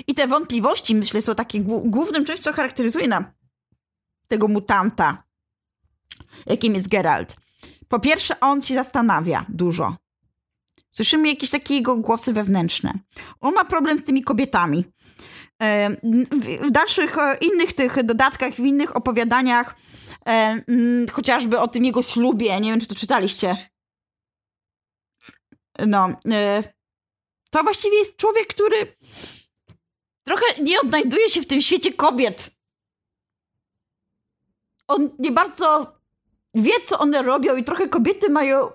I 0.06 0.14
te 0.14 0.26
wątpliwości, 0.26 0.94
myślę, 0.94 1.22
są 1.22 1.34
takie 1.34 1.60
głó- 1.60 1.90
głównym 1.90 2.24
czymś, 2.24 2.40
co 2.40 2.52
charakteryzuje 2.52 3.08
nam 3.08 3.24
tego 4.28 4.48
mutanta, 4.48 5.22
jakim 6.46 6.74
jest 6.74 6.88
Geralt. 6.88 7.36
Po 7.94 8.00
pierwsze, 8.00 8.40
on 8.40 8.62
się 8.62 8.74
zastanawia 8.74 9.46
dużo. 9.48 9.96
Słyszymy 10.92 11.28
jakieś 11.28 11.50
takie 11.50 11.74
jego 11.74 11.96
głosy 11.96 12.33
wewnętrzne. 12.33 12.92
On 13.40 13.54
ma 13.54 13.64
problem 13.64 13.98
z 13.98 14.04
tymi 14.04 14.22
kobietami. 14.22 14.85
W 16.61 16.70
dalszych 16.70 17.18
e, 17.18 17.37
innych 17.40 17.72
tych 17.72 18.02
dodatkach, 18.02 18.54
w 18.54 18.59
innych 18.59 18.96
opowiadaniach, 18.96 19.76
mm, 20.24 21.09
chociażby 21.09 21.61
o 21.61 21.68
tym 21.68 21.85
jego 21.85 22.02
ślubie, 22.02 22.61
nie 22.61 22.70
wiem, 22.70 22.80
czy 22.80 22.87
to 22.87 22.94
czytaliście. 22.94 23.70
No, 25.87 26.09
e, 26.30 26.62
to 27.50 27.62
właściwie 27.62 27.98
jest 27.98 28.16
człowiek, 28.16 28.46
który 28.46 28.96
trochę 30.24 30.62
nie 30.62 30.80
odnajduje 30.80 31.30
się 31.30 31.42
w 31.42 31.46
tym 31.46 31.61
świecie 31.61 31.92
kobiet. 31.92 32.57
On 34.87 35.11
nie 35.18 35.33
bardzo 35.33 35.94
wie, 36.54 36.72
co 36.86 36.98
one 36.98 37.22
robią 37.22 37.56
i 37.56 37.64
trochę 37.64 37.88
kobiety 37.88 38.30
mają, 38.30 38.70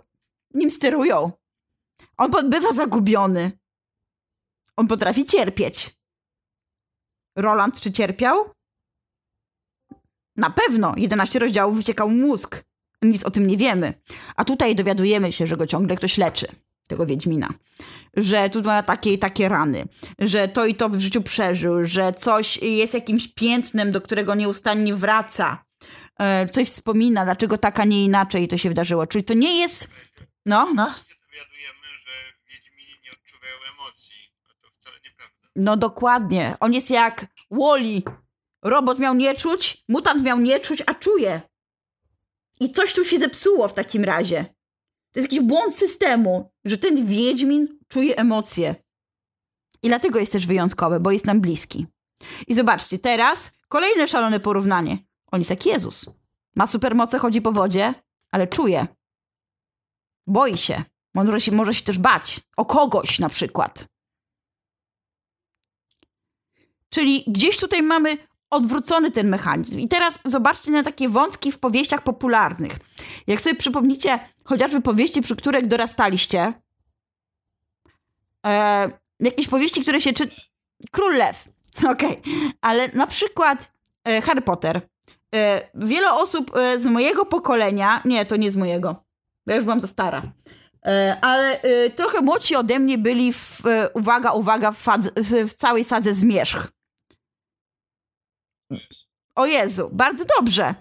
nim 0.53 0.71
sterują. 0.71 1.31
On 2.17 2.49
bywa 2.49 2.71
zagubiony. 2.71 3.51
On 4.77 4.87
potrafi 4.87 5.25
cierpieć. 5.25 5.95
Roland 7.35 7.81
czy 7.81 7.91
cierpiał? 7.91 8.53
Na 10.35 10.49
pewno. 10.49 10.93
11 10.97 11.39
rozdziałów 11.39 11.77
wyciekał 11.77 12.09
mózg. 12.09 12.63
Nic 13.01 13.23
o 13.23 13.31
tym 13.31 13.47
nie 13.47 13.57
wiemy. 13.57 13.93
A 14.35 14.45
tutaj 14.45 14.75
dowiadujemy 14.75 15.31
się, 15.31 15.47
że 15.47 15.57
go 15.57 15.67
ciągle 15.67 15.95
ktoś 15.95 16.17
leczy, 16.17 16.47
tego 16.87 17.05
Wiedźmina. 17.05 17.53
Że 18.17 18.49
tu 18.49 18.61
ma 18.61 18.83
takie 18.83 19.13
i 19.13 19.19
takie 19.19 19.49
rany, 19.49 19.87
że 20.19 20.47
to 20.47 20.65
i 20.65 20.75
to 20.75 20.89
w 20.89 20.99
życiu 20.99 21.21
przeżył, 21.21 21.85
że 21.85 22.13
coś 22.13 22.57
jest 22.57 22.93
jakimś 22.93 23.27
piętnem, 23.27 23.91
do 23.91 24.01
którego 24.01 24.35
nieustannie 24.35 24.93
wraca. 24.93 25.65
E, 26.19 26.47
coś 26.47 26.69
wspomina, 26.69 27.25
dlaczego 27.25 27.57
tak, 27.57 27.79
a 27.79 27.85
nie 27.85 28.05
inaczej 28.05 28.47
to 28.47 28.57
się 28.57 28.69
wydarzyło. 28.69 29.07
Czyli 29.07 29.23
to 29.23 29.33
nie 29.33 29.59
jest... 29.59 29.87
No, 30.45 30.73
no. 30.75 30.93
się 30.93 31.15
dowiadujemy, 31.25 31.87
że 32.05 32.11
Wiedźmini 32.49 32.93
nie 33.03 33.11
odczuwają 33.11 33.53
emocji. 33.73 34.15
A 34.49 34.53
to 34.61 34.71
wcale 34.71 34.95
nieprawda. 35.05 35.47
No 35.55 35.77
dokładnie. 35.77 36.55
On 36.59 36.73
jest 36.73 36.89
jak 36.89 37.25
Woli. 37.51 38.03
Robot 38.63 38.99
miał 38.99 39.15
nie 39.15 39.35
czuć, 39.35 39.83
mutant 39.89 40.23
miał 40.23 40.39
nie 40.39 40.59
czuć, 40.59 40.83
a 40.85 40.93
czuje. 40.93 41.41
I 42.59 42.71
coś 42.71 42.93
tu 42.93 43.05
się 43.05 43.19
zepsuło 43.19 43.67
w 43.67 43.73
takim 43.73 44.03
razie. 44.03 44.45
To 45.11 45.19
jest 45.19 45.31
jakiś 45.31 45.47
błąd 45.47 45.75
systemu, 45.75 46.51
że 46.65 46.77
ten 46.77 47.05
Wiedźmin 47.05 47.79
czuje 47.87 48.17
emocje. 48.17 48.75
I 49.83 49.87
dlatego 49.87 50.19
jest 50.19 50.31
też 50.31 50.47
wyjątkowy, 50.47 50.99
bo 50.99 51.11
jest 51.11 51.25
nam 51.25 51.41
bliski. 51.41 51.87
I 52.47 52.55
zobaczcie, 52.55 52.99
teraz 52.99 53.51
kolejne 53.67 54.07
szalone 54.07 54.39
porównanie. 54.39 54.97
On 55.31 55.39
jest 55.39 55.49
jak 55.49 55.65
Jezus. 55.65 56.05
Ma 56.55 56.67
supermoce, 56.67 57.19
chodzi 57.19 57.41
po 57.41 57.51
wodzie, 57.51 57.93
ale 58.31 58.47
czuje. 58.47 58.87
Boi 60.27 60.57
się. 60.57 60.83
Może 61.13 61.41
się, 61.41 61.51
może 61.51 61.73
się 61.73 61.83
też 61.83 61.97
bać. 61.97 62.41
O 62.57 62.65
kogoś 62.65 63.19
na 63.19 63.29
przykład. 63.29 63.85
Czyli 66.89 67.23
gdzieś 67.27 67.57
tutaj 67.57 67.83
mamy 67.83 68.17
odwrócony 68.49 69.11
ten 69.11 69.29
mechanizm. 69.29 69.79
I 69.79 69.87
teraz 69.87 70.21
zobaczcie 70.25 70.71
na 70.71 70.83
takie 70.83 71.09
wątki 71.09 71.51
w 71.51 71.59
powieściach 71.59 72.03
popularnych. 72.03 72.77
Jak 73.27 73.41
sobie 73.41 73.55
przypomnicie 73.55 74.19
chociażby 74.43 74.81
powieści, 74.81 75.21
przy 75.21 75.35
których 75.35 75.67
dorastaliście, 75.67 76.53
e, 78.45 78.89
jakieś 79.19 79.47
powieści, 79.47 79.81
które 79.81 80.01
się 80.01 80.13
czy... 80.13 80.31
Król 80.91 81.15
Lew, 81.15 81.49
okej, 81.93 82.21
ale 82.61 82.87
na 82.87 83.07
przykład 83.07 83.71
e, 84.03 84.21
Harry 84.21 84.41
Potter. 84.41 84.81
E, 85.35 85.69
wiele 85.75 86.13
osób 86.13 86.57
e, 86.57 86.79
z 86.79 86.85
mojego 86.85 87.25
pokolenia, 87.25 88.01
nie, 88.05 88.25
to 88.25 88.35
nie 88.35 88.51
z 88.51 88.55
mojego, 88.55 89.03
ja 89.45 89.55
już 89.55 89.63
byłam 89.63 89.81
za 89.81 89.87
stara, 89.87 90.21
e, 90.85 91.17
ale 91.21 91.59
trochę 91.95 92.21
młodsi 92.21 92.55
ode 92.55 92.79
mnie 92.79 92.97
byli, 92.97 93.33
w, 93.33 93.61
uwaga, 93.93 94.31
uwaga, 94.31 94.71
w, 94.71 94.85
w, 95.47 95.53
całej 95.53 95.83
sadze 95.83 96.13
zmierzch. 96.13 96.67
O 99.35 99.45
Jezu, 99.45 99.89
bardzo 99.91 100.25
dobrze. 100.39 100.75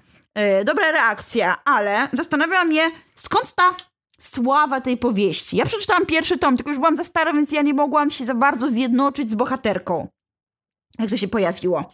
Dobra 0.64 0.92
reakcja, 0.92 1.64
ale 1.64 2.08
zastanawia 2.12 2.64
mnie, 2.64 2.90
skąd 3.14 3.54
ta 3.54 3.76
sława 4.20 4.80
tej 4.80 4.96
powieści. 4.96 5.56
Ja 5.56 5.66
przeczytałam 5.66 6.06
pierwszy 6.06 6.38
tom, 6.38 6.56
tylko 6.56 6.70
już 6.70 6.78
byłam 6.78 6.96
za 6.96 7.04
stara, 7.04 7.32
więc 7.32 7.52
ja 7.52 7.62
nie 7.62 7.74
mogłam 7.74 8.10
się 8.10 8.24
za 8.24 8.34
bardzo 8.34 8.70
zjednoczyć 8.70 9.30
z 9.30 9.34
bohaterką. 9.34 10.08
Jak 10.98 11.10
to 11.10 11.16
się 11.16 11.28
pojawiło. 11.28 11.92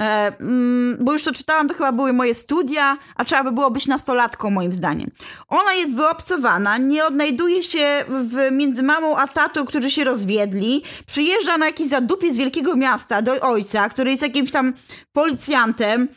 E, 0.00 0.36
mm, 0.40 0.96
bo 1.00 1.12
już 1.12 1.24
to 1.24 1.32
czytałam, 1.32 1.68
to 1.68 1.74
chyba 1.74 1.92
były 1.92 2.12
moje 2.12 2.34
studia, 2.34 2.98
a 3.16 3.24
trzeba 3.24 3.44
by 3.44 3.52
było 3.52 3.70
być 3.70 3.86
nastolatką, 3.86 4.50
moim 4.50 4.72
zdaniem. 4.72 5.10
Ona 5.48 5.74
jest 5.74 5.94
wyobcowana, 5.94 6.78
nie 6.78 7.06
odnajduje 7.06 7.62
się 7.62 8.04
w, 8.08 8.52
między 8.52 8.82
mamą 8.82 9.16
a 9.16 9.26
tatą, 9.26 9.64
którzy 9.64 9.90
się 9.90 10.04
rozwiedli. 10.04 10.82
Przyjeżdża 11.06 11.58
na 11.58 11.66
jakiś 11.66 11.88
zadupie 11.88 12.34
z 12.34 12.36
wielkiego 12.36 12.76
miasta 12.76 13.22
do 13.22 13.40
ojca, 13.40 13.88
który 13.88 14.10
jest 14.10 14.22
jakimś 14.22 14.50
tam 14.50 14.74
policjantem 15.12 16.08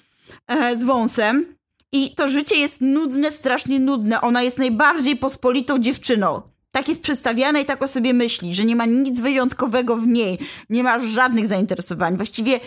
e, 0.47 0.77
z 0.77 0.83
wąsem. 0.83 1.55
I 1.91 2.15
to 2.15 2.29
życie 2.29 2.55
jest 2.55 2.81
nudne, 2.81 3.31
strasznie 3.31 3.79
nudne. 3.79 4.21
Ona 4.21 4.41
jest 4.41 4.57
najbardziej 4.57 5.15
pospolitą 5.15 5.79
dziewczyną. 5.79 6.41
Tak 6.71 6.89
jest 6.89 7.01
przedstawiana 7.01 7.59
i 7.59 7.65
tak 7.65 7.83
o 7.83 7.87
sobie 7.87 8.13
myśli, 8.13 8.55
że 8.55 8.65
nie 8.65 8.75
ma 8.75 8.85
nic 8.85 9.21
wyjątkowego 9.21 9.97
w 9.97 10.07
niej, 10.07 10.37
nie 10.69 10.83
ma 10.83 10.99
żadnych 10.99 11.47
zainteresowań. 11.47 12.17
Właściwie 12.17 12.59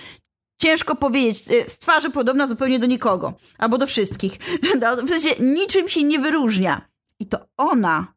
ciężko 0.59 0.97
powiedzieć, 0.97 1.51
y, 1.51 1.71
z 1.71 1.79
twarzy 1.79 2.11
podobna 2.11 2.47
zupełnie 2.47 2.79
do 2.79 2.87
nikogo, 2.87 3.33
albo 3.59 3.79
do 3.79 3.87
wszystkich. 3.87 4.33
No, 4.81 4.97
W 4.97 5.09
sensie 5.09 5.29
niczym 5.41 5.89
się 5.89 6.03
nie 6.03 6.19
wyróżnia. 6.19 6.89
I 7.21 7.27
to 7.27 7.39
ona 7.57 8.15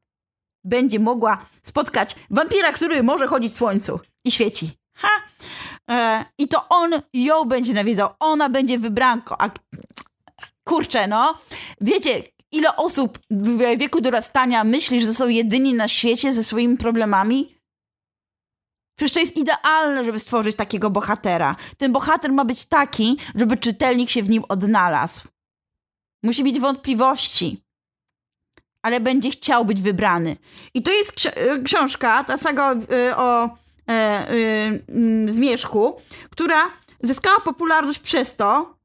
będzie 0.64 1.00
mogła 1.00 1.46
spotkać 1.64 2.16
wampira, 2.30 2.74
który 2.74 3.04
może 3.04 3.28
chodzić 3.28 3.54
w 3.54 3.58
słońcu 3.58 4.00
i 4.26 4.32
świeci. 4.32 4.72
Ha! 4.96 5.08
E, 5.92 6.26
I 6.38 6.48
to 6.48 6.70
on 6.70 6.92
ją 7.14 7.46
będzie 7.46 7.74
nawiedzał, 7.74 8.10
ona 8.20 8.50
będzie 8.50 8.80
wybranką. 8.80 9.36
A 9.40 9.50
kurczę, 10.64 11.08
no. 11.08 11.38
Wiecie, 11.82 12.24
ile 12.52 12.76
osób 12.76 13.20
w 13.30 13.78
wieku 13.78 14.02
dorastania 14.02 14.64
myśli, 14.64 15.06
że 15.06 15.14
są 15.14 15.28
jedyni 15.28 15.74
na 15.74 15.88
świecie 15.88 16.34
ze 16.34 16.44
swoimi 16.44 16.78
problemami? 16.78 17.56
Przecież 18.96 19.14
to 19.14 19.20
jest 19.20 19.38
idealne, 19.38 20.06
żeby 20.06 20.20
stworzyć 20.20 20.56
takiego 20.56 20.90
bohatera. 20.90 21.56
Ten 21.78 21.92
bohater 21.92 22.32
ma 22.32 22.46
być 22.46 22.66
taki, 22.66 23.18
żeby 23.36 23.58
czytelnik 23.58 24.10
się 24.10 24.24
w 24.24 24.30
nim 24.30 24.44
odnalazł. 24.50 25.28
Musi 26.24 26.44
mieć 26.44 26.60
wątpliwości, 26.60 27.62
ale 28.82 29.00
będzie 29.00 29.32
chciał 29.32 29.66
być 29.66 29.82
wybrany. 29.82 30.38
I 30.74 30.84
to 30.84 30.92
jest 30.92 31.12
ksi- 31.14 31.38
y, 31.60 31.64
książka, 31.64 32.24
ta 32.24 32.38
saga 32.38 32.74
y, 32.74 33.16
o 33.16 33.46
e, 33.90 34.32
y, 34.34 34.84
mm, 34.90 35.32
Zmierzchu, 35.32 36.02
która 36.30 36.62
zyskała 37.04 37.40
popularność 37.40 38.00
przez 38.00 38.36
to, 38.36 38.76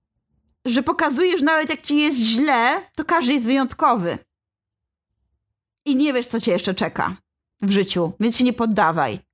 że 0.64 0.82
pokazuje, 0.82 1.38
że 1.38 1.44
nawet 1.44 1.70
jak 1.70 1.82
ci 1.82 1.96
jest 1.96 2.18
źle, 2.18 2.82
to 2.96 3.04
każdy 3.04 3.32
jest 3.32 3.46
wyjątkowy. 3.46 4.18
I 5.84 5.96
nie 5.96 6.12
wiesz, 6.12 6.26
co 6.26 6.40
cię 6.40 6.52
jeszcze 6.52 6.74
czeka 6.74 7.16
w 7.62 7.70
życiu, 7.70 8.12
więc 8.20 8.36
się 8.36 8.44
nie 8.44 8.52
poddawaj. 8.52 9.25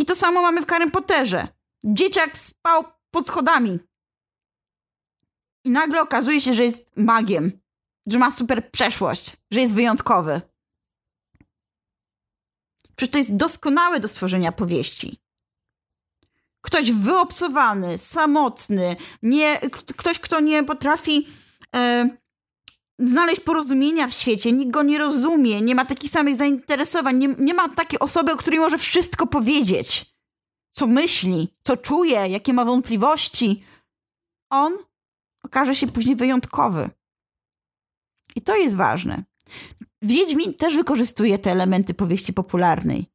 I 0.00 0.04
to 0.04 0.14
samo 0.14 0.42
mamy 0.42 0.62
w 0.62 0.66
Harry 0.66 0.90
Potterze. 0.90 1.48
Dzieciak 1.84 2.36
spał 2.38 2.84
pod 3.10 3.26
schodami. 3.26 3.78
I 5.64 5.70
nagle 5.70 6.02
okazuje 6.02 6.40
się, 6.40 6.54
że 6.54 6.64
jest 6.64 6.96
magiem, 6.96 7.60
że 8.06 8.18
ma 8.18 8.30
super 8.30 8.70
przeszłość, 8.70 9.36
że 9.50 9.60
jest 9.60 9.74
wyjątkowy. 9.74 10.40
Przecież 12.96 13.12
to 13.12 13.18
jest 13.18 13.36
doskonałe 13.36 14.00
do 14.00 14.08
stworzenia 14.08 14.52
powieści. 14.52 15.20
Ktoś 16.60 16.92
wyobcowany, 16.92 17.98
samotny, 17.98 18.96
nie, 19.22 19.60
ktoś, 19.96 20.18
kto 20.18 20.40
nie 20.40 20.64
potrafi 20.64 21.26
e, 21.76 22.10
znaleźć 23.00 23.40
porozumienia 23.40 24.08
w 24.08 24.12
świecie, 24.12 24.52
nikt 24.52 24.70
go 24.70 24.82
nie 24.82 24.98
rozumie, 24.98 25.60
nie 25.60 25.74
ma 25.74 25.84
takich 25.84 26.10
samych 26.10 26.36
zainteresowań, 26.36 27.16
nie, 27.16 27.28
nie 27.38 27.54
ma 27.54 27.68
takiej 27.68 27.98
osoby, 27.98 28.32
o 28.32 28.36
której 28.36 28.60
może 28.60 28.78
wszystko 28.78 29.26
powiedzieć. 29.26 30.14
Co 30.72 30.86
myśli, 30.86 31.48
co 31.62 31.76
czuje, 31.76 32.26
jakie 32.28 32.52
ma 32.52 32.64
wątpliwości. 32.64 33.64
On 34.50 34.72
okaże 35.44 35.74
się 35.74 35.86
później 35.86 36.16
wyjątkowy. 36.16 36.90
I 38.36 38.42
to 38.42 38.56
jest 38.56 38.76
ważne. 38.76 39.24
Wiedźmin 40.02 40.54
też 40.54 40.76
wykorzystuje 40.76 41.38
te 41.38 41.50
elementy 41.50 41.94
powieści 41.94 42.32
popularnej. 42.32 43.06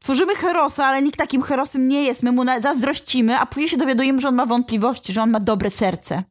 Tworzymy 0.00 0.34
herosa, 0.34 0.86
ale 0.86 1.02
nikt 1.02 1.18
takim 1.18 1.42
herosem 1.42 1.88
nie 1.88 2.02
jest. 2.02 2.22
My 2.22 2.32
mu 2.32 2.44
zazdrościmy, 2.60 3.38
a 3.38 3.46
później 3.46 3.68
się 3.68 3.76
dowiadujemy, 3.76 4.20
że 4.20 4.28
on 4.28 4.34
ma 4.34 4.46
wątpliwości, 4.46 5.12
że 5.12 5.22
on 5.22 5.30
ma 5.30 5.40
dobre 5.40 5.70
serce. 5.70 6.22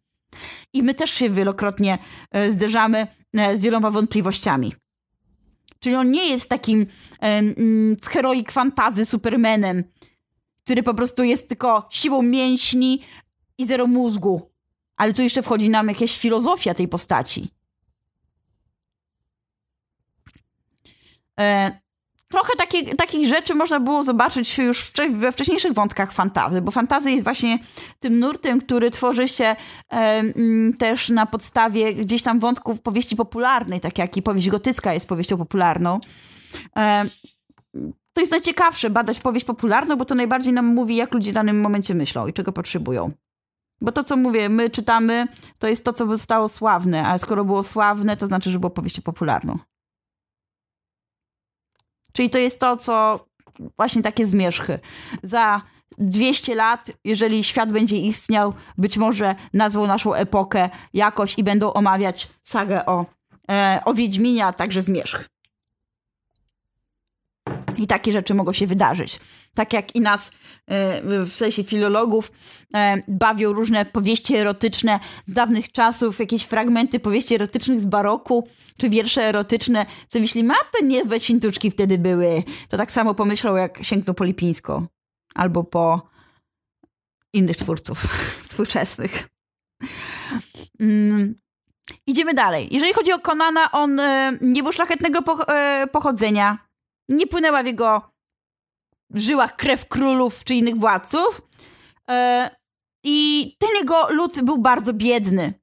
I 0.73 0.83
my 0.83 0.93
też 0.93 1.11
się 1.11 1.29
wielokrotnie 1.29 1.97
e, 2.31 2.53
zderzamy 2.53 3.07
e, 3.33 3.57
z 3.57 3.61
wieloma 3.61 3.91
wątpliwościami. 3.91 4.73
Czyli 5.79 5.95
on 5.95 6.11
nie 6.11 6.29
jest 6.29 6.49
takim 6.49 6.81
e, 6.81 6.85
mm, 7.21 7.95
heroik 8.03 8.51
fantazy 8.51 9.05
supermanem, 9.05 9.83
który 10.63 10.83
po 10.83 10.93
prostu 10.93 11.23
jest 11.23 11.47
tylko 11.47 11.87
siłą 11.91 12.21
mięśni 12.21 13.01
i 13.57 13.65
zero 13.65 13.87
mózgu. 13.87 14.51
Ale 14.95 15.13
tu 15.13 15.21
jeszcze 15.21 15.43
wchodzi 15.43 15.69
nam 15.69 15.87
jakaś 15.87 16.17
filozofia 16.17 16.73
tej 16.73 16.87
postaci. 16.87 17.49
E, 21.39 21.82
trochę 22.33 22.53
takie, 22.57 22.95
takich 22.95 23.27
rzeczy 23.27 23.55
można 23.55 23.79
było 23.79 24.03
zobaczyć 24.03 24.57
już 24.57 24.91
we 25.11 25.31
wcześniejszych 25.31 25.73
wątkach 25.73 26.11
fantazy, 26.11 26.61
bo 26.61 26.71
fantazy 26.71 27.11
jest 27.11 27.23
właśnie 27.23 27.59
tym 27.99 28.19
nurtem, 28.19 28.61
który 28.61 28.91
tworzy 28.91 29.27
się 29.27 29.55
e, 29.91 30.23
też 30.79 31.09
na 31.09 31.25
podstawie 31.25 31.93
gdzieś 31.93 32.23
tam 32.23 32.39
wątków 32.39 32.81
powieści 32.81 33.15
popularnej, 33.15 33.79
tak 33.79 33.97
jak 33.97 34.17
i 34.17 34.21
powieść 34.21 34.49
gotycka 34.49 34.93
jest 34.93 35.07
powieścią 35.07 35.37
popularną. 35.37 35.99
E, 36.77 37.05
to 38.13 38.21
jest 38.21 38.31
najciekawsze 38.31 38.89
badać 38.89 39.19
powieść 39.19 39.45
popularną, 39.45 39.95
bo 39.95 40.05
to 40.05 40.15
najbardziej 40.15 40.53
nam 40.53 40.65
mówi, 40.65 40.95
jak 40.95 41.13
ludzie 41.13 41.31
w 41.31 41.33
danym 41.33 41.61
momencie 41.61 41.95
myślą 41.95 42.27
i 42.27 42.33
czego 42.33 42.51
potrzebują. 42.51 43.11
Bo 43.81 43.91
to, 43.91 44.03
co 44.03 44.17
mówię, 44.17 44.49
my 44.49 44.69
czytamy, 44.69 45.27
to 45.59 45.67
jest 45.67 45.85
to, 45.85 45.93
co 45.93 46.07
zostało 46.07 46.49
sławne, 46.49 47.07
a 47.07 47.17
skoro 47.17 47.45
było 47.45 47.63
sławne, 47.63 48.17
to 48.17 48.27
znaczy, 48.27 48.51
że 48.51 48.59
było 48.59 48.69
powieścią 48.69 49.01
popularną. 49.01 49.59
Czyli 52.13 52.29
to 52.29 52.37
jest 52.37 52.59
to, 52.59 52.77
co 52.77 53.25
właśnie 53.77 54.01
takie 54.01 54.25
zmierzchy. 54.25 54.79
Za 55.23 55.61
200 55.97 56.55
lat, 56.55 56.91
jeżeli 57.05 57.43
świat 57.43 57.71
będzie 57.71 57.97
istniał, 57.97 58.53
być 58.77 58.97
może 58.97 59.35
nazwą 59.53 59.87
naszą 59.87 60.13
epokę 60.13 60.69
jakoś 60.93 61.37
i 61.37 61.43
będą 61.43 61.73
omawiać 61.73 62.29
sagę 62.43 62.85
o 62.85 63.05
e, 63.51 63.81
o 63.85 63.93
Wiedźminie, 63.93 64.45
a 64.45 64.53
także 64.53 64.81
zmierzch. 64.81 65.32
I 67.79 67.87
takie 67.87 68.11
rzeczy 68.11 68.33
mogą 68.33 68.53
się 68.53 68.67
wydarzyć. 68.67 69.19
Tak 69.53 69.73
jak 69.73 69.95
i 69.95 70.01
nas, 70.01 70.31
e, 70.67 71.01
w 71.25 71.35
sensie 71.35 71.63
filologów, 71.63 72.31
e, 72.75 73.03
bawią 73.07 73.53
różne 73.53 73.85
powieści 73.85 74.35
erotyczne 74.35 74.99
z 75.27 75.33
dawnych 75.33 75.71
czasów, 75.71 76.19
jakieś 76.19 76.43
fragmenty 76.43 76.99
powieści 76.99 77.35
erotycznych 77.35 77.79
z 77.79 77.85
baroku, 77.85 78.47
czy 78.77 78.89
wiersze 78.89 79.23
erotyczne, 79.23 79.85
co 80.07 80.19
myślimy, 80.19 80.53
a 80.53 80.77
to 80.77 80.85
niezłe 80.85 81.19
świntuczki 81.19 81.71
wtedy 81.71 81.97
były. 81.97 82.43
To 82.69 82.77
tak 82.77 82.91
samo 82.91 83.13
pomyślał, 83.13 83.57
jak 83.57 83.83
sięgnął 83.83 84.15
po. 84.15 84.87
Albo 85.35 85.63
po 85.63 86.01
innych 87.33 87.57
twórców 87.57 87.99
współczesnych. 88.43 89.29
Mm. 90.79 91.35
Idziemy 92.07 92.33
dalej. 92.33 92.67
Jeżeli 92.71 92.93
chodzi 92.93 93.13
o 93.13 93.19
Konana, 93.19 93.71
on 93.71 93.99
e, 93.99 94.37
nie 94.41 94.63
był 94.63 94.71
szlachetnego 94.71 95.21
po, 95.21 95.37
pochodzenia. 95.91 96.72
Nie 97.09 97.27
płynęła 97.27 97.63
w 97.63 97.65
jego 97.65 98.11
żyłach 99.13 99.55
krew 99.55 99.87
królów 99.87 100.43
czy 100.43 100.53
innych 100.53 100.75
władców. 100.75 101.41
E, 102.09 102.49
I 103.03 103.57
ten 103.59 103.69
jego 103.79 104.09
lud 104.09 104.41
był 104.41 104.57
bardzo 104.57 104.93
biedny. 104.93 105.53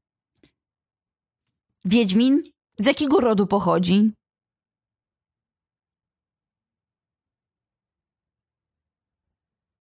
Wiedźmin 1.84 2.42
z 2.78 2.86
jakiego 2.86 3.20
rodu 3.20 3.46
pochodzi? 3.46 4.12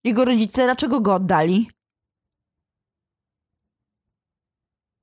Jego 0.03 0.25
rodzice 0.25 0.63
dlaczego 0.63 1.01
go 1.01 1.13
oddali? 1.13 1.69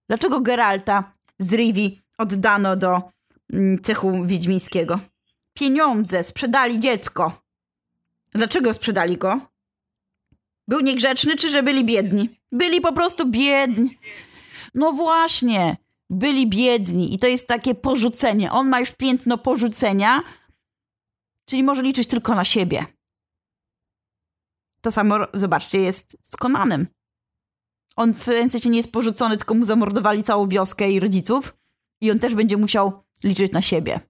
Dlaczego 0.08 0.40
Geralta 0.40 1.12
z 1.38 1.52
Rivi 1.52 2.00
oddano 2.18 2.76
do 2.76 3.02
mm, 3.52 3.82
cechu 3.82 4.24
wiedźmińskiego? 4.24 5.00
Pieniądze, 5.56 6.24
sprzedali 6.24 6.80
dziecko. 6.80 7.42
Dlaczego 8.32 8.74
sprzedali 8.74 9.16
go? 9.16 9.40
Był 10.68 10.80
niegrzeczny, 10.80 11.36
czy 11.36 11.50
że 11.50 11.62
byli 11.62 11.84
biedni? 11.84 12.40
Byli 12.52 12.80
po 12.80 12.92
prostu 12.92 13.30
biedni. 13.30 13.98
No 14.74 14.92
właśnie, 14.92 15.76
byli 16.10 16.46
biedni 16.46 17.14
i 17.14 17.18
to 17.18 17.26
jest 17.26 17.48
takie 17.48 17.74
porzucenie. 17.74 18.52
On 18.52 18.68
ma 18.68 18.80
już 18.80 18.90
piętno 18.90 19.38
porzucenia, 19.38 20.22
czyli 21.44 21.62
może 21.62 21.82
liczyć 21.82 22.08
tylko 22.08 22.34
na 22.34 22.44
siebie. 22.44 22.86
To 24.80 24.92
samo, 24.92 25.16
zobaczcie, 25.34 25.80
jest 25.80 26.16
z 26.22 26.36
Konanem. 26.36 26.86
On 27.96 28.14
w 28.14 28.22
sensie 28.22 28.70
nie 28.70 28.76
jest 28.76 28.92
porzucony, 28.92 29.36
tylko 29.36 29.54
mu 29.54 29.64
zamordowali 29.64 30.22
całą 30.22 30.48
wioskę 30.48 30.90
i 30.90 31.00
rodziców 31.00 31.56
i 32.00 32.10
on 32.10 32.18
też 32.18 32.34
będzie 32.34 32.56
musiał 32.56 33.04
liczyć 33.24 33.52
na 33.52 33.62
siebie. 33.62 34.00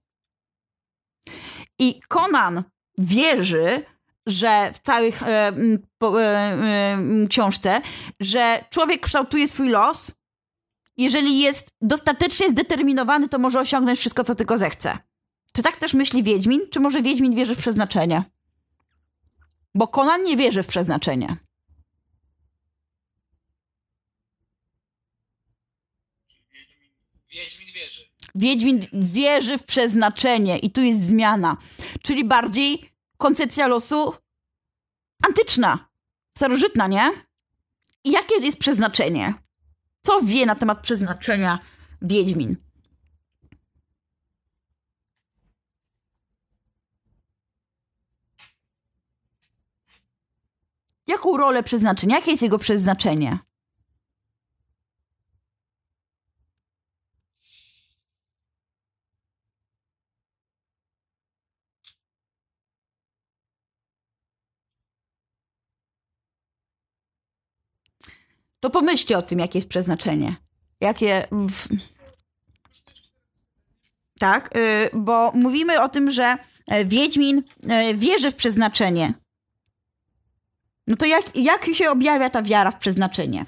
I 1.79 2.01
Conan 2.07 2.63
wierzy, 2.97 3.83
że 4.27 4.71
w 4.73 4.79
całych 4.79 5.23
e, 5.23 5.53
po, 5.97 6.21
e, 6.21 6.25
e, 6.25 6.97
książce, 7.29 7.81
że 8.19 8.63
człowiek 8.69 9.01
kształtuje 9.01 9.47
swój 9.47 9.69
los. 9.69 10.11
Jeżeli 10.97 11.39
jest 11.39 11.71
dostatecznie 11.81 12.49
zdeterminowany, 12.49 13.29
to 13.29 13.39
może 13.39 13.59
osiągnąć 13.59 13.99
wszystko, 13.99 14.23
co 14.23 14.35
tylko 14.35 14.57
zechce. 14.57 14.97
Czy 15.53 15.63
tak 15.63 15.77
też 15.77 15.93
myśli 15.93 16.23
Wiedźmin? 16.23 16.61
Czy 16.71 16.79
może 16.79 17.01
Wiedźmin 17.01 17.35
wierzy 17.35 17.55
w 17.55 17.59
przeznaczenie? 17.59 18.23
Bo 19.75 19.87
Conan 19.87 20.23
nie 20.23 20.37
wierzy 20.37 20.63
w 20.63 20.67
przeznaczenie. 20.67 21.35
Wiedźmin 28.37 28.79
wierzy 28.93 29.57
w 29.57 29.63
przeznaczenie 29.63 30.57
i 30.57 30.71
tu 30.71 30.81
jest 30.81 31.01
zmiana. 31.01 31.57
Czyli 32.01 32.25
bardziej 32.25 32.89
koncepcja 33.17 33.67
losu 33.67 34.13
antyczna, 35.27 35.89
starożytna, 36.37 36.87
nie? 36.87 37.11
I 38.03 38.11
jakie 38.11 38.35
jest 38.45 38.57
przeznaczenie? 38.57 39.33
Co 40.01 40.21
wie 40.21 40.45
na 40.45 40.55
temat 40.55 40.81
przeznaczenia 40.81 41.59
Wiedźmin? 42.01 42.55
Jaką 51.07 51.37
rolę 51.37 51.63
przeznaczenia? 51.63 52.15
Jakie 52.15 52.31
jest 52.31 52.43
jego 52.43 52.59
przeznaczenie? 52.59 53.37
To 68.59 68.69
pomyślcie 68.69 69.17
o 69.17 69.21
tym, 69.21 69.39
jakie 69.39 69.59
jest 69.59 69.69
przeznaczenie. 69.69 70.35
Jakie. 70.81 71.27
Tak, 74.19 74.49
yy, 74.55 74.99
bo 74.99 75.31
mówimy 75.31 75.81
o 75.81 75.89
tym, 75.89 76.11
że 76.11 76.35
e, 76.67 76.85
Wiedźmin 76.85 77.43
yy, 77.63 77.95
wierzy 77.95 78.31
w 78.31 78.35
przeznaczenie. 78.35 79.13
No 80.87 80.95
to 80.95 81.05
jak, 81.05 81.35
jak 81.35 81.65
się 81.65 81.91
objawia 81.91 82.29
ta 82.29 82.41
wiara 82.41 82.71
w 82.71 82.77
przeznaczenie? 82.77 83.45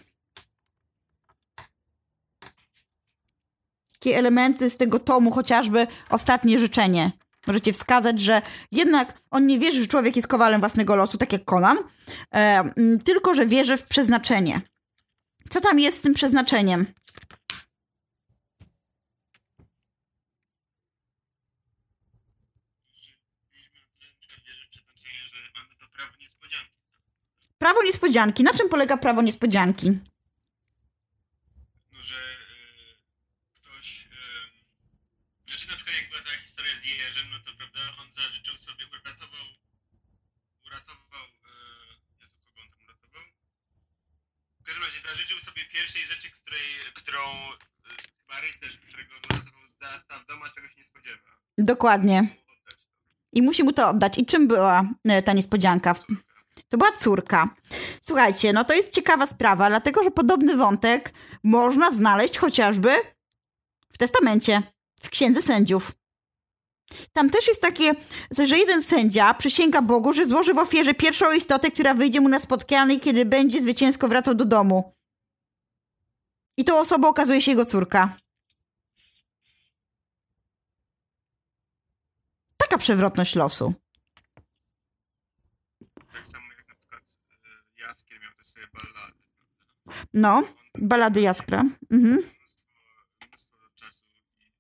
Jakie 3.94 4.18
elementy 4.18 4.70
z 4.70 4.78
tego 4.78 5.00
tomu, 5.00 5.32
chociażby 5.32 5.88
ostatnie 6.10 6.60
życzenie, 6.60 7.12
możecie 7.48 7.74
wskazać, 7.74 8.20
że 8.20 8.42
jednak 8.72 9.14
on 9.32 9.48
nie 9.48 9.60
wierzy, 9.60 9.82
że 9.82 9.88
człowiek 9.88 10.16
jest 10.16 10.28
kowalem 10.28 10.60
własnego 10.60 10.96
losu, 10.96 11.18
tak 11.18 11.34
jak 11.34 11.46
Conan, 11.46 11.78
e, 12.36 12.64
tylko 13.06 13.36
że 13.36 13.46
wierzy 13.46 13.78
w 13.78 13.88
przeznaczenie. 13.88 14.62
Co 15.50 15.62
tam 15.62 15.80
jest 15.80 15.98
z 15.98 16.02
tym 16.02 16.14
przeznaczeniem? 16.14 16.86
Prawo 27.58 27.84
niespodzianki. 27.84 28.44
Na 28.44 28.54
czym 28.54 28.70
polega 28.70 28.98
prawo 28.98 29.22
niespodzianki? 29.22 29.90
No, 31.92 32.04
że 32.04 32.16
y, 32.16 32.96
ktoś. 33.56 34.06
Y, 34.06 35.48
znaczy, 35.48 35.68
na 35.68 35.76
przykład, 35.76 35.96
jak 35.96 36.10
była 36.10 36.22
ta 36.22 36.38
historia 36.42 36.74
z 36.82 36.86
Jerzem, 36.86 37.26
no 37.32 37.40
to 37.40 37.58
prawda, 37.58 37.80
on 38.02 38.08
zażyczył 38.14 38.58
sobie, 38.58 38.86
uratował. 38.88 39.46
Uratował. 40.66 41.26
Y, 41.26 42.22
Jezu, 42.22 42.36
kogo 42.46 42.62
on 42.62 42.70
tam 42.70 42.80
uratował? 42.86 43.24
Razie 44.90 45.08
zażyczył 45.08 45.40
sobie 45.40 45.62
pierwszej 45.66 46.02
rzeczy, 46.02 46.32
której, 46.32 46.62
którą 46.94 47.20
y, 47.20 47.56
chyba 48.22 48.42
rycerz, 48.42 48.78
którego 48.78 49.14
z 49.68 49.80
zastaw 49.80 50.26
doma, 50.28 50.50
czegoś 50.56 50.78
nie 50.78 50.84
spodziewa. 50.84 51.30
Dokładnie. 51.58 52.28
I 53.34 53.42
musi 53.42 53.64
mu 53.64 53.74
to 53.74 53.90
oddać. 53.90 54.18
I 54.18 54.26
czym 54.26 54.48
była 54.48 54.90
e, 55.06 55.22
ta 55.22 55.34
niespodzianka? 55.34 55.96
To 56.70 56.78
była 56.78 56.92
córka. 56.92 57.56
Słuchajcie, 58.02 58.54
no 58.54 58.66
to 58.66 58.74
jest 58.74 58.94
ciekawa 58.94 59.28
sprawa, 59.28 59.70
dlatego 59.70 60.04
że 60.04 60.12
podobny 60.12 60.58
wątek 60.58 61.14
można 61.44 61.92
znaleźć 61.92 62.38
chociażby 62.38 62.90
w 63.94 63.98
testamencie, 63.98 64.62
w 65.02 65.10
księdze 65.10 65.42
sędziów. 65.42 65.92
Tam 67.14 67.30
też 67.30 67.48
jest 67.48 67.62
takie, 67.62 67.92
że 68.48 68.58
jeden 68.58 68.84
sędzia 68.84 69.34
przysięga 69.34 69.82
Bogu, 69.82 70.14
że 70.14 70.26
złoży 70.26 70.54
w 70.54 70.58
ofierze 70.58 70.94
pierwszą 70.94 71.34
istotę, 71.34 71.72
która 71.72 71.94
wyjdzie 71.94 72.22
mu 72.22 72.30
na 72.30 72.40
spotkanie, 72.40 73.00
kiedy 73.00 73.26
będzie 73.26 73.62
zwycięsko 73.62 74.08
wracał 74.08 74.36
do 74.36 74.46
domu. 74.46 74.94
I 76.58 76.64
tą 76.64 76.80
osobą 76.80 77.08
okazuje 77.08 77.42
się 77.42 77.52
jego 77.52 77.66
córka. 77.66 78.18
Taka 82.58 82.78
przewrotność 82.78 83.36
losu. 83.36 83.74
Tak 86.14 86.28
samo 86.28 86.54
jak 86.58 86.68
na 86.68 86.76
przykład 86.76 87.04
y, 87.04 87.82
Jaskier 87.82 88.22
miał 88.22 88.32
te 88.34 88.44
swoje 88.44 88.68
ballady. 88.74 89.18
No, 90.14 90.44
balady 90.78 91.22
Jaskra. 91.22 91.64
Mhm. 91.92 92.14
mnóstwo, 92.14 92.36
mnóstwo 93.28 93.58
czasu 93.76 94.02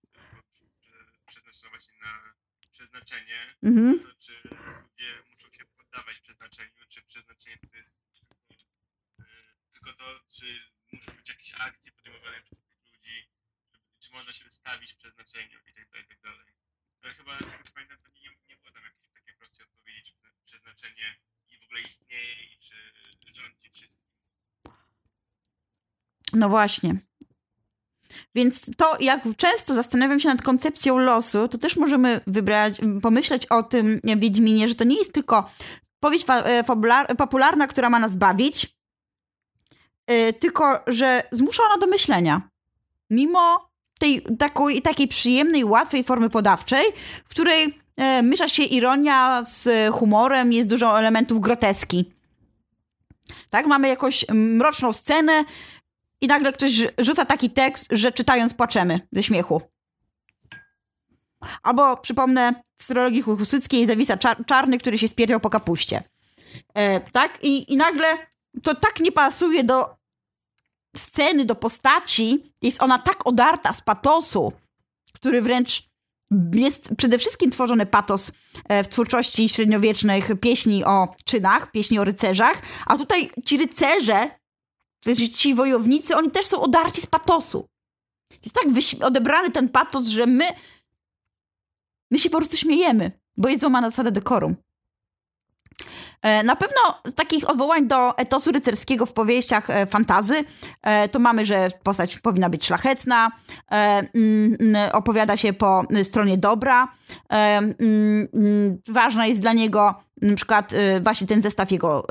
i 0.03 0.07
tylko 0.07 0.41
prze- 0.81 1.11
przeznaczyła 1.27 1.79
się 1.79 1.91
na 2.03 2.33
przeznaczenie, 2.71 3.48
Mhm. 3.63 3.99
to 3.99 4.13
czy 4.19 4.41
ludzie 4.43 5.23
muszą 5.31 5.51
się 5.51 5.65
poddawać 5.65 6.19
przeznaczeniu, 6.19 6.71
czy 6.89 7.01
przeznaczenie 7.01 7.57
to 7.71 7.77
jest 7.77 7.95
tylko, 7.97 8.35
e, 9.19 9.23
tylko 9.73 9.93
to, 9.93 10.19
czy 10.31 10.59
muszą 10.91 11.11
być 11.11 11.29
jakieś 11.29 11.53
akcje 11.53 11.91
podejmowane 11.91 12.41
przez 12.41 12.61
tych 12.61 12.77
ludzi, 12.91 13.29
żeby, 13.73 13.89
czy 13.99 14.11
można 14.13 14.33
się 14.33 14.43
wystawić 14.43 14.93
przeznaczeniu 14.93 15.59
i 15.67 15.73
tak 15.73 15.89
dalej, 15.89 16.05
i 16.05 16.07
tak 16.09 16.21
dalej. 16.21 16.53
Ale 17.01 17.13
chyba 17.13 17.35
z 17.37 17.39
tego 17.39 17.63
co 17.63 17.71
pamiętam, 17.73 17.97
to 17.97 18.07
nie, 18.09 18.37
nie 18.49 18.57
było 18.57 18.71
tam 18.71 18.83
jakiejś 18.83 19.11
takiej 19.13 19.35
prostej 19.35 19.65
odpowiedzi, 19.65 20.03
czy 20.03 20.13
prze- 20.13 20.33
przeznaczenie 20.45 21.19
i 21.49 21.57
w 21.57 21.63
ogóle 21.63 21.81
istnieje 21.81 22.43
i 22.43 22.59
czy 22.59 22.75
rządzi 23.27 23.69
wszystkim. 23.69 24.09
No 26.33 26.49
właśnie. 26.49 27.08
Więc 28.35 28.75
to, 28.77 28.97
jak 28.99 29.21
często 29.37 29.75
zastanawiam 29.75 30.19
się 30.19 30.29
nad 30.29 30.41
koncepcją 30.41 30.97
losu, 30.97 31.47
to 31.47 31.57
też 31.57 31.75
możemy 31.75 32.21
wybrać, 32.27 32.81
pomyśleć 33.01 33.45
o 33.45 33.63
tym 33.63 33.99
Wiedźminie, 34.17 34.67
że 34.67 34.75
to 34.75 34.83
nie 34.83 34.95
jest 34.95 35.13
tylko 35.13 35.49
powieść 35.99 36.25
e, 36.29 36.63
popularna, 37.17 37.67
która 37.67 37.89
ma 37.89 37.99
nas 37.99 38.15
bawić, 38.15 38.75
e, 40.07 40.33
tylko 40.33 40.79
że 40.87 41.23
zmusza 41.31 41.63
ona 41.63 41.77
do 41.77 41.87
myślenia. 41.87 42.41
Mimo 43.09 43.69
tej 43.99 44.21
takiej, 44.39 44.81
takiej 44.81 45.07
przyjemnej, 45.07 45.65
łatwej 45.65 46.03
formy 46.03 46.29
podawczej, 46.29 46.85
w 47.25 47.29
której 47.29 47.79
e, 47.97 48.21
mysza 48.21 48.47
się 48.49 48.63
ironia 48.63 49.43
z 49.43 49.93
humorem, 49.93 50.53
jest 50.53 50.69
dużo 50.69 50.99
elementów 50.99 51.41
groteski. 51.41 52.13
Tak, 53.49 53.65
mamy 53.65 53.87
jakąś 53.87 54.25
mroczną 54.29 54.93
scenę 54.93 55.43
i 56.21 56.27
nagle 56.27 56.53
ktoś 56.53 56.71
rzuca 56.97 57.25
taki 57.25 57.49
tekst, 57.49 57.87
że 57.91 58.11
czytając 58.11 58.53
płaczemy 58.53 58.99
ze 59.11 59.23
śmiechu. 59.23 59.61
Albo, 61.63 61.97
przypomnę, 61.97 62.53
z 62.81 62.87
trylogii 62.87 63.21
Husyckiej 63.21 63.87
zawisa 63.87 64.17
czar 64.17 64.45
czarny, 64.45 64.77
który 64.77 64.97
się 64.97 65.07
spierdział 65.07 65.39
po 65.39 65.49
kapuście. 65.49 66.03
E, 66.73 66.99
tak? 66.99 67.43
I, 67.43 67.73
I 67.73 67.77
nagle 67.77 68.17
to 68.63 68.75
tak 68.75 68.99
nie 68.99 69.11
pasuje 69.11 69.63
do 69.63 69.95
sceny, 70.97 71.45
do 71.45 71.55
postaci. 71.55 72.53
Jest 72.61 72.83
ona 72.83 72.99
tak 72.99 73.27
odarta 73.27 73.73
z 73.73 73.81
patosu, 73.81 74.53
który 75.13 75.41
wręcz 75.41 75.89
jest 76.53 76.95
przede 76.97 77.17
wszystkim 77.17 77.51
tworzony 77.51 77.85
patos 77.85 78.31
e, 78.69 78.83
w 78.83 78.89
twórczości 78.89 79.49
średniowiecznych 79.49 80.31
pieśni 80.41 80.85
o 80.85 81.07
czynach, 81.25 81.71
pieśni 81.71 81.99
o 81.99 82.03
rycerzach, 82.03 82.61
a 82.85 82.97
tutaj 82.97 83.31
ci 83.45 83.57
rycerze, 83.57 84.38
ci 85.37 85.55
wojownicy, 85.55 86.15
oni 86.15 86.31
też 86.31 86.45
są 86.45 86.61
odarci 86.61 87.01
z 87.01 87.05
patosu. 87.07 87.67
Jest 88.43 88.55
tak 88.55 88.67
odebrany 89.03 89.51
ten 89.51 89.69
patos, 89.69 90.07
że 90.07 90.25
my 90.25 90.45
my 92.11 92.19
się 92.19 92.29
po 92.29 92.37
prostu 92.37 92.57
śmiejemy, 92.57 93.11
bo 93.37 93.49
jest 93.49 93.61
złamana 93.61 93.89
zasada 93.89 94.11
dekorum. 94.11 94.55
E, 96.21 96.43
na 96.43 96.55
pewno 96.55 97.01
takich 97.15 97.49
odwołań 97.49 97.87
do 97.87 98.17
etosu 98.17 98.51
rycerskiego 98.51 99.05
w 99.05 99.13
powieściach 99.13 99.69
e, 99.69 99.85
fantazy 99.85 100.43
e, 100.81 101.09
to 101.09 101.19
mamy, 101.19 101.45
że 101.45 101.69
postać 101.83 102.19
powinna 102.19 102.49
być 102.49 102.65
szlachetna, 102.65 103.31
mm, 103.69 104.57
opowiada 104.93 105.37
się 105.37 105.53
po 105.53 105.83
stronie 106.03 106.37
dobra. 106.37 106.87
Mm, 107.29 107.73
mm, 107.79 108.77
ważna 108.87 109.27
jest 109.27 109.41
dla 109.41 109.53
niego 109.53 109.95
na 110.21 110.35
przykład 110.35 110.73
właśnie 111.01 111.27
ten 111.27 111.41
zestaw 111.41 111.71
jego 111.71 112.07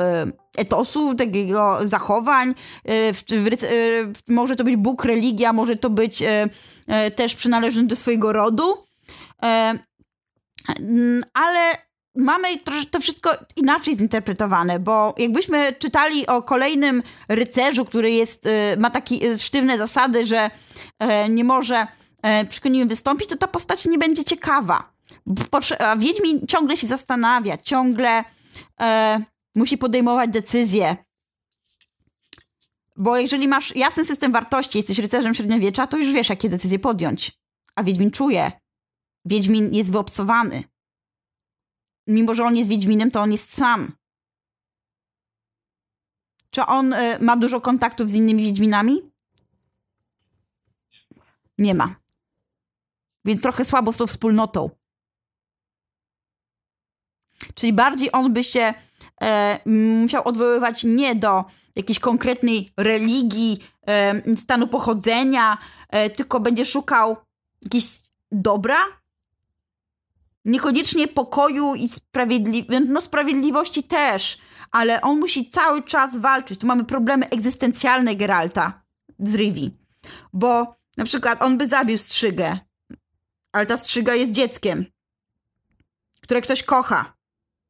etosu, 0.57 1.15
jego 1.33 1.79
zachowań. 1.89 2.55
Może 4.29 4.57
to 4.57 4.65
być 4.65 4.77
Bóg, 4.77 5.05
religia, 5.05 5.53
może 5.53 5.77
to 5.77 5.91
być 5.91 6.23
też 7.17 7.35
przynależny 7.35 7.87
do 7.87 7.97
swojego 7.97 8.33
rodu. 8.33 8.75
Ale 11.35 11.88
mamy 12.19 12.49
to 12.91 13.01
wszystko 13.01 13.31
inaczej 13.57 13.97
zinterpretowane, 13.97 14.81
bo 14.81 15.15
jakbyśmy 15.19 15.73
czytali 15.73 16.27
o 16.27 16.43
kolejnym 16.43 17.03
rycerzu, 17.29 17.85
który 17.85 18.11
jest, 18.11 18.47
y, 18.47 18.77
ma 18.79 18.91
takie 18.91 19.15
y, 19.15 19.39
sztywne 19.39 19.79
zasady, 19.79 20.27
że 20.27 20.51
e, 20.99 21.29
nie 21.29 21.45
może 21.45 21.87
e, 22.23 22.45
przy 22.45 22.61
wystąpić, 22.87 23.29
to 23.29 23.37
ta 23.37 23.49
postać 23.49 23.87
nie 23.87 23.99
będzie 23.99 24.25
ciekawa. 24.25 24.93
A 25.79 25.97
Wiedźmin 25.97 26.47
ciągle 26.49 26.77
się 26.77 26.87
zastanawia, 26.87 27.59
ciągle 27.59 28.25
e, 28.81 29.21
musi 29.57 29.79
podejmować 29.79 30.31
decyzje. 30.31 30.97
Bo 32.97 33.19
jeżeli 33.19 33.49
masz 33.49 33.77
jasny 33.77 34.05
system 34.05 34.33
wartości, 34.33 34.79
jesteś 34.79 34.99
rycerzem 34.99 35.35
średniowiecza, 35.35 35.87
to 35.87 35.97
już 35.97 36.13
wiesz, 36.13 36.29
jakie 36.29 36.49
decyzje 36.49 36.79
podjąć. 36.79 37.33
A 37.75 37.83
Wiedźmin 37.83 38.11
czuje. 38.11 38.53
Wiedźmin 39.25 39.75
jest 39.75 39.93
wyobsowany 39.93 40.63
mimo 42.09 42.35
że 42.35 42.45
on 42.45 42.57
jest 42.57 42.71
Wiedźminem, 42.71 43.11
to 43.11 43.21
on 43.21 43.33
jest 43.33 43.55
sam. 43.55 43.93
Czy 46.51 46.67
on 46.67 46.93
y, 46.93 47.19
ma 47.21 47.37
dużo 47.37 47.61
kontaktów 47.61 48.11
z 48.11 48.15
innymi 48.15 48.43
Wiedźminami? 48.43 49.03
Nie 51.59 51.75
ma. 51.75 51.95
Więc 53.25 53.43
trochę 53.43 53.65
słabo 53.65 53.93
są 53.93 54.07
wspólnotą. 54.07 54.71
Czyli 57.55 57.73
bardziej 57.73 58.13
on 58.13 58.33
by 58.33 58.45
się 58.45 58.75
e, 59.21 59.59
musiał 60.03 60.29
odwoływać 60.29 60.85
nie 60.85 61.15
do 61.15 61.45
jakiejś 61.77 61.99
konkretnej 61.99 62.73
religii, 62.77 63.65
e, 63.87 64.37
stanu 64.37 64.69
pochodzenia, 64.69 65.59
e, 65.89 66.11
tylko 66.11 66.41
będzie 66.41 66.67
szukał 66.67 67.17
jakiegoś 67.63 67.85
dobra, 68.33 68.79
Niekoniecznie 70.45 71.09
pokoju 71.09 71.75
i 71.75 71.89
sprawiedliwości, 71.89 72.89
no 72.89 73.01
sprawiedliwości 73.01 73.83
też, 73.83 74.39
ale 74.71 75.01
on 75.01 75.19
musi 75.19 75.49
cały 75.49 75.83
czas 75.83 76.17
walczyć. 76.17 76.61
Tu 76.61 76.67
mamy 76.67 76.85
problemy 76.85 77.29
egzystencjalne 77.29 78.17
Geralta 78.17 78.83
z 79.19 79.35
Rivi, 79.35 79.79
bo 80.33 80.77
na 80.97 81.05
przykład 81.05 81.43
on 81.43 81.59
by 81.59 81.69
zabił 81.69 81.99
strzygę, 81.99 82.59
ale 83.53 83.67
ta 83.67 83.77
strzyga 83.77 84.15
jest 84.15 84.31
dzieckiem, 84.31 84.85
które 86.21 86.43
ktoś 86.43 86.63
kocha. 86.63 87.19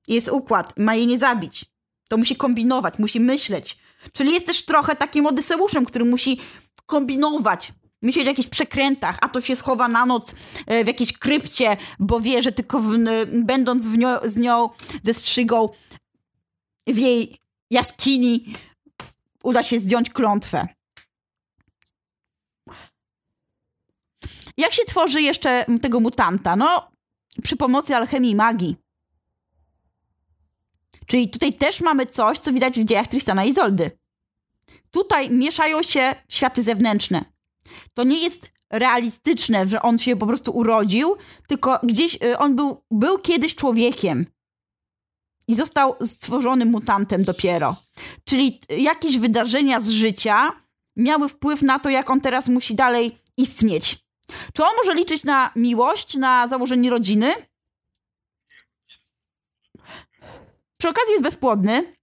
Jest 0.09 0.29
układ, 0.29 0.79
ma 0.79 0.95
jej 0.95 1.07
nie 1.07 1.19
zabić. 1.19 1.65
To 2.09 2.17
musi 2.17 2.37
kombinować, 2.37 2.99
musi 2.99 3.21
myśleć. 3.21 3.79
Czyli 4.13 4.33
jest 4.33 4.47
też 4.47 4.65
trochę 4.65 4.97
takim 4.97 5.27
Odyseuszem, 5.27 5.85
który 5.85 6.05
musi 6.05 6.41
kombinować, 6.87 7.73
myśleć 8.03 8.27
o 8.27 8.31
jakichś 8.31 8.49
przekrętach, 8.49 9.19
a 9.21 9.29
to 9.29 9.41
się 9.41 9.57
schowa 9.57 9.89
na 9.89 10.07
noc 10.07 10.35
e, 10.67 10.85
w 10.85 10.87
jakiejś 10.87 11.13
krypcie, 11.13 11.77
bo 11.99 12.21
wie, 12.21 12.43
że 12.43 12.53
tylko 12.53 12.81
w, 12.81 12.97
będąc 13.45 13.87
w 13.87 13.99
nią, 13.99 14.09
z 14.25 14.37
nią, 14.37 14.69
ze 15.03 15.15
strzygą 15.15 15.69
w 16.87 16.99
jej 16.99 17.39
jaskini 17.71 18.55
uda 19.43 19.63
się 19.63 19.81
zdjąć 19.81 20.11
klątwę. 20.11 20.69
Jak 24.57 24.73
się 24.73 24.83
tworzy 24.85 25.23
jeszcze 25.23 25.65
tego 25.83 26.01
mutanta? 26.01 26.57
No, 26.57 26.91
przy 27.43 27.57
pomocy 27.57 27.97
alchemii 27.97 28.31
i 28.31 28.35
magii. 28.35 28.77
Czyli 31.07 31.31
tutaj 31.31 31.53
też 31.53 31.81
mamy 31.81 32.07
coś, 32.07 32.39
co 32.39 32.53
widać 32.53 32.81
w 32.81 32.85
dziejach 32.85 33.09
Tristana 33.09 33.45
i 33.45 33.49
Izoldy. 33.49 33.91
Tutaj 34.91 35.31
mieszają 35.31 35.83
się 35.83 36.15
światy 36.29 36.63
zewnętrzne 36.63 37.25
to 37.95 38.05
nie 38.05 38.19
jest 38.19 38.51
realistyczne, 38.71 39.69
że 39.69 39.83
on 39.83 39.99
się 39.99 40.17
po 40.17 40.27
prostu 40.27 40.51
urodził, 40.51 41.17
tylko 41.47 41.81
gdzieś 41.83 42.15
y, 42.15 42.39
on 42.39 42.57
był, 42.57 42.83
był 42.91 43.19
kiedyś 43.19 43.55
człowiekiem 43.55 44.27
i 45.49 45.55
został 45.55 45.97
stworzonym 46.07 46.71
mutantem 46.71 47.25
dopiero. 47.25 47.77
Czyli 48.25 48.61
jakieś 48.79 49.19
wydarzenia 49.19 49.81
z 49.81 49.89
życia 49.89 50.53
miały 50.97 51.29
wpływ 51.29 51.63
na 51.63 51.79
to, 51.79 51.91
jak 51.91 52.11
on 52.11 52.21
teraz 52.21 52.49
musi 52.49 52.75
dalej 52.75 53.19
istnieć. 53.37 53.99
Czy 54.53 54.63
on 54.63 54.71
może 54.77 54.95
liczyć 54.95 55.25
na 55.25 55.53
miłość, 55.57 56.17
na 56.17 56.49
założenie 56.49 56.91
rodziny? 56.91 57.35
Przy 60.77 60.89
okazji 60.89 61.11
jest 61.11 61.23
bezpłodny. 61.23 61.95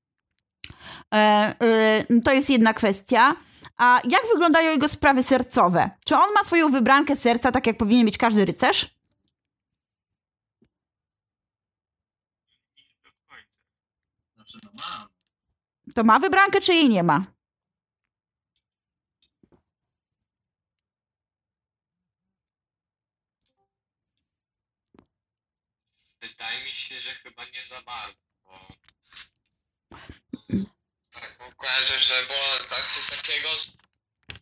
E, 1.14 1.56
e, 1.60 2.22
to 2.24 2.34
jest 2.34 2.50
jedna 2.50 2.74
kwestia. 2.74 3.36
A 3.78 4.02
jak 4.10 4.22
wyglądają 4.34 4.72
jego 4.72 4.88
sprawy 4.88 5.24
sercowe? 5.24 5.90
Czy 6.06 6.16
on 6.16 6.34
ma 6.34 6.44
swoją 6.44 6.72
wybrankę 6.72 7.16
serca, 7.16 7.52
tak 7.52 7.68
jak 7.68 7.78
powinien 7.78 8.06
mieć 8.06 8.18
każdy 8.18 8.46
rycerz? 8.46 8.96
Znaczy, 14.36 14.60
no. 14.74 15.08
To 15.96 16.04
ma 16.04 16.20
wybrankę, 16.20 16.62
czy 16.62 16.74
jej 16.74 16.90
nie 16.90 17.04
ma? 17.04 17.24
Wydaje 26.22 26.64
mi 26.64 26.70
się, 26.70 27.00
że 27.00 27.12
chyba 27.16 27.46
nie 27.46 27.64
za 27.64 27.82
bardzo, 27.82 28.20
bo 28.44 28.75
kojarzę, 31.66 32.00
że 32.00 32.16
było 32.28 32.70
tak, 32.70 32.86
coś 32.86 33.18
takiego, 33.22 33.50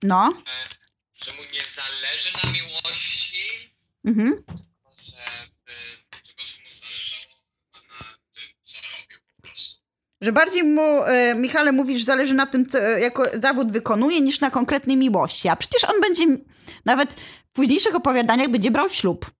No. 0.03 0.29
że, 0.45 1.25
że 1.25 1.33
mu 1.37 1.43
nie 1.43 1.61
zależy 1.65 2.29
na 2.43 2.51
miłości, 2.51 3.73
Mhm. 4.05 4.43
żeby, 4.97 5.75
żeby 6.23 6.41
mu 6.63 6.75
zależało 6.81 7.35
chyba 7.73 7.79
na 7.95 8.17
tym, 8.33 8.43
co 8.63 8.77
robił 9.01 9.19
po 9.35 9.41
prostu. 9.41 9.81
Że 10.21 10.31
bardziej 10.31 10.63
mu, 10.63 11.03
e, 11.03 11.35
Michale, 11.35 11.71
mówisz, 11.71 12.03
zależy 12.03 12.33
na 12.33 12.45
tym, 12.45 12.65
co 12.69 12.79
e, 12.79 12.99
jako 12.99 13.39
zawód 13.39 13.71
wykonuje, 13.71 14.21
niż 14.21 14.39
na 14.39 14.51
konkretnej 14.51 14.97
miłości. 14.97 15.47
A 15.49 15.55
przecież 15.55 15.83
on 15.83 16.01
będzie, 16.01 16.23
nawet 16.85 17.13
w 17.45 17.51
późniejszych 17.51 17.95
opowiadaniach 17.95 18.49
będzie 18.49 18.71
brał 18.71 18.89
ślub. 18.89 19.31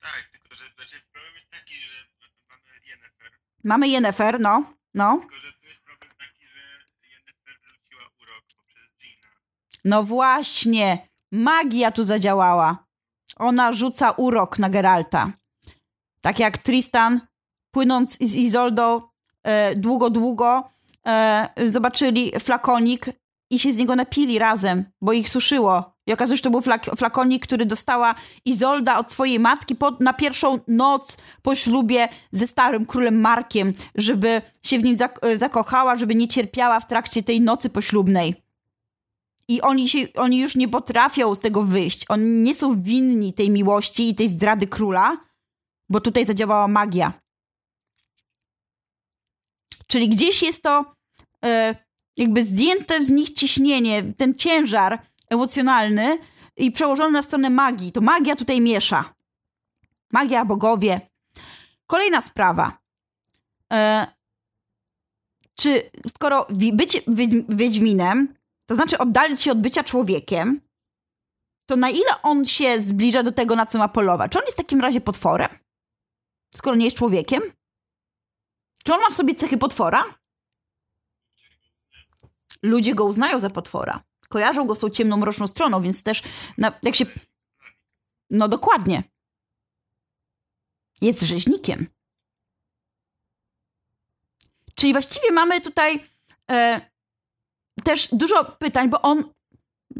Tak, 0.00 0.28
tylko 0.32 0.54
że 0.56 0.64
znaczy, 0.76 1.02
problem 1.12 1.34
jest 1.34 1.50
taki, 1.50 1.74
że 1.74 2.06
mamy 2.48 2.86
Yennefer, 2.86 3.30
Mamy 3.64 3.88
Yennefer, 3.88 4.40
no. 4.40 4.74
No. 4.94 5.18
tylko 5.20 5.36
że 5.36 5.49
No 9.84 10.02
właśnie. 10.02 11.08
Magia 11.32 11.90
tu 11.90 12.04
zadziałała. 12.04 12.84
Ona 13.36 13.72
rzuca 13.72 14.10
urok 14.10 14.58
na 14.58 14.70
Geralta. 14.70 15.32
Tak 16.20 16.38
jak 16.38 16.58
Tristan, 16.58 17.20
płynąc 17.74 18.12
z 18.12 18.34
Izoldą 18.34 19.02
e, 19.44 19.74
długo, 19.74 20.10
długo, 20.10 20.70
e, 21.06 21.48
zobaczyli 21.70 22.32
flakonik 22.40 23.06
i 23.50 23.58
się 23.58 23.72
z 23.72 23.76
niego 23.76 23.96
napili 23.96 24.38
razem, 24.38 24.84
bo 25.02 25.12
ich 25.12 25.30
suszyło. 25.30 25.94
I 26.06 26.12
okazuje 26.12 26.36
się, 26.36 26.38
że 26.38 26.42
to 26.42 26.50
był 26.50 26.60
flak 26.60 26.84
flakonik, 26.96 27.46
który 27.46 27.66
dostała 27.66 28.14
Izolda 28.44 28.98
od 28.98 29.12
swojej 29.12 29.40
matki 29.40 29.76
pod, 29.76 30.00
na 30.00 30.12
pierwszą 30.12 30.58
noc 30.68 31.16
po 31.42 31.54
ślubie 31.54 32.08
ze 32.32 32.46
starym 32.46 32.86
królem 32.86 33.20
Markiem, 33.20 33.72
żeby 33.94 34.42
się 34.62 34.78
w 34.78 34.84
nim 34.84 34.96
zak 34.96 35.20
zakochała, 35.38 35.96
żeby 35.96 36.14
nie 36.14 36.28
cierpiała 36.28 36.80
w 36.80 36.86
trakcie 36.86 37.22
tej 37.22 37.40
nocy 37.40 37.70
poślubnej. 37.70 38.49
I 39.50 39.60
oni, 39.60 39.88
się, 39.88 39.98
oni 40.16 40.38
już 40.38 40.54
nie 40.54 40.68
potrafią 40.68 41.34
z 41.34 41.40
tego 41.40 41.62
wyjść. 41.62 42.04
Oni 42.08 42.24
nie 42.24 42.54
są 42.54 42.82
winni 42.82 43.32
tej 43.32 43.50
miłości 43.50 44.08
i 44.08 44.14
tej 44.14 44.28
zdrady 44.28 44.66
króla, 44.66 45.16
bo 45.88 46.00
tutaj 46.00 46.26
zadziałała 46.26 46.68
magia. 46.68 47.12
Czyli 49.86 50.08
gdzieś 50.08 50.42
jest 50.42 50.62
to 50.62 50.94
e, 51.44 51.74
jakby 52.16 52.44
zdjęte 52.44 53.04
z 53.04 53.08
nich 53.08 53.30
ciśnienie, 53.30 54.02
ten 54.02 54.34
ciężar 54.34 55.02
emocjonalny 55.30 56.18
i 56.56 56.70
przełożony 56.70 57.12
na 57.12 57.22
stronę 57.22 57.50
magii. 57.50 57.92
To 57.92 58.00
magia 58.00 58.36
tutaj 58.36 58.60
miesza. 58.60 59.14
Magia, 60.12 60.44
bogowie. 60.44 61.00
Kolejna 61.86 62.20
sprawa. 62.20 62.78
E, 63.72 64.06
czy 65.54 65.90
skoro 66.08 66.46
być 66.72 67.02
Wiedźminem, 67.48 68.39
to 68.70 68.74
znaczy 68.74 68.98
oddalić 68.98 69.42
się 69.42 69.52
od 69.52 69.60
bycia 69.60 69.84
człowiekiem, 69.84 70.60
to 71.66 71.76
na 71.76 71.90
ile 71.90 72.22
on 72.22 72.44
się 72.44 72.80
zbliża 72.80 73.22
do 73.22 73.32
tego, 73.32 73.56
na 73.56 73.66
co 73.66 73.78
ma 73.78 73.88
polować? 73.88 74.32
Czy 74.32 74.38
on 74.38 74.44
jest 74.44 74.56
w 74.56 74.62
takim 74.62 74.80
razie 74.80 75.00
potworem? 75.00 75.48
Skoro 76.54 76.76
nie 76.76 76.84
jest 76.84 76.96
człowiekiem? 76.96 77.42
Czy 78.84 78.94
on 78.94 79.00
ma 79.00 79.10
w 79.10 79.16
sobie 79.16 79.34
cechy 79.34 79.58
potwora? 79.58 80.04
Ludzie 82.62 82.94
go 82.94 83.04
uznają 83.04 83.40
za 83.40 83.50
potwora. 83.50 84.02
Kojarzą 84.28 84.66
go 84.66 84.74
z 84.74 84.80
tą 84.80 84.90
ciemną, 84.90 85.16
mroczną 85.16 85.48
stroną, 85.48 85.82
więc 85.82 86.02
też 86.02 86.22
na, 86.58 86.72
jak 86.82 86.96
się... 86.96 87.06
No 88.30 88.48
dokładnie. 88.48 89.02
Jest 91.00 91.22
rzeźnikiem. 91.22 91.86
Czyli 94.74 94.92
właściwie 94.92 95.32
mamy 95.32 95.60
tutaj 95.60 96.06
e, 96.50 96.89
też 97.84 98.08
dużo 98.12 98.44
pytań, 98.44 98.88
bo 98.90 99.02
on 99.02 99.24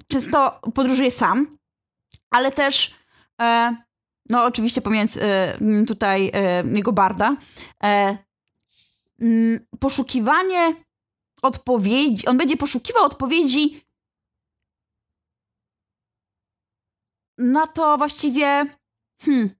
często 0.08 0.60
podróżuje 0.74 1.10
sam, 1.10 1.56
ale 2.30 2.52
też 2.52 2.94
e, 3.42 3.76
no 4.30 4.44
oczywiście 4.44 4.80
pomiędzy 4.80 5.22
e, 5.24 5.58
tutaj 5.86 6.30
e, 6.34 6.62
jego 6.66 6.92
barda 6.92 7.36
e, 7.84 8.18
m, 9.20 9.66
poszukiwanie 9.80 10.74
odpowiedzi, 11.42 12.26
on 12.26 12.38
będzie 12.38 12.56
poszukiwał 12.56 13.04
odpowiedzi 13.04 13.84
na 17.38 17.66
to 17.66 17.98
właściwie 17.98 18.66
hmm, 19.22 19.50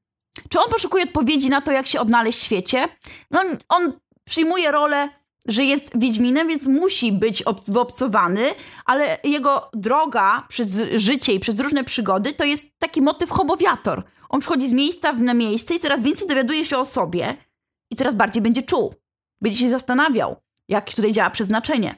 czy 0.48 0.60
on 0.60 0.70
poszukuje 0.70 1.04
odpowiedzi 1.04 1.50
na 1.50 1.60
to, 1.60 1.72
jak 1.72 1.86
się 1.86 2.00
odnaleźć 2.00 2.38
w 2.38 2.44
świecie? 2.44 2.88
No, 3.30 3.42
on 3.68 4.00
przyjmuje 4.24 4.70
rolę 4.70 5.08
że 5.47 5.64
jest 5.64 5.99
Wiedźminem, 5.99 6.49
więc 6.49 6.66
musi 6.66 7.12
być 7.12 7.45
wyobcowany, 7.68 8.51
ale 8.84 9.18
jego 9.24 9.70
droga 9.74 10.47
przez 10.49 10.80
życie 10.97 11.32
i 11.32 11.41
przez 11.41 11.61
różne 11.61 11.84
przygody 11.84 12.32
to 12.32 12.45
jest 12.45 12.78
taki 12.78 13.03
motyw 13.03 13.30
homowiator. 13.30 14.05
On 14.28 14.41
przychodzi 14.41 14.68
z 14.68 14.72
miejsca 14.72 15.12
na 15.12 15.34
miejsce 15.34 15.74
i 15.74 15.80
coraz 15.80 16.03
więcej 16.03 16.28
dowiaduje 16.28 16.64
się 16.64 16.78
o 16.78 16.84
sobie 16.84 17.36
i 17.91 17.97
coraz 17.97 18.14
bardziej 18.14 18.43
będzie 18.43 18.62
czuł. 18.62 18.95
Będzie 19.41 19.59
się 19.59 19.70
zastanawiał, 19.70 20.36
jak 20.68 20.95
tutaj 20.95 21.12
działa 21.12 21.30
przeznaczenie. 21.30 21.95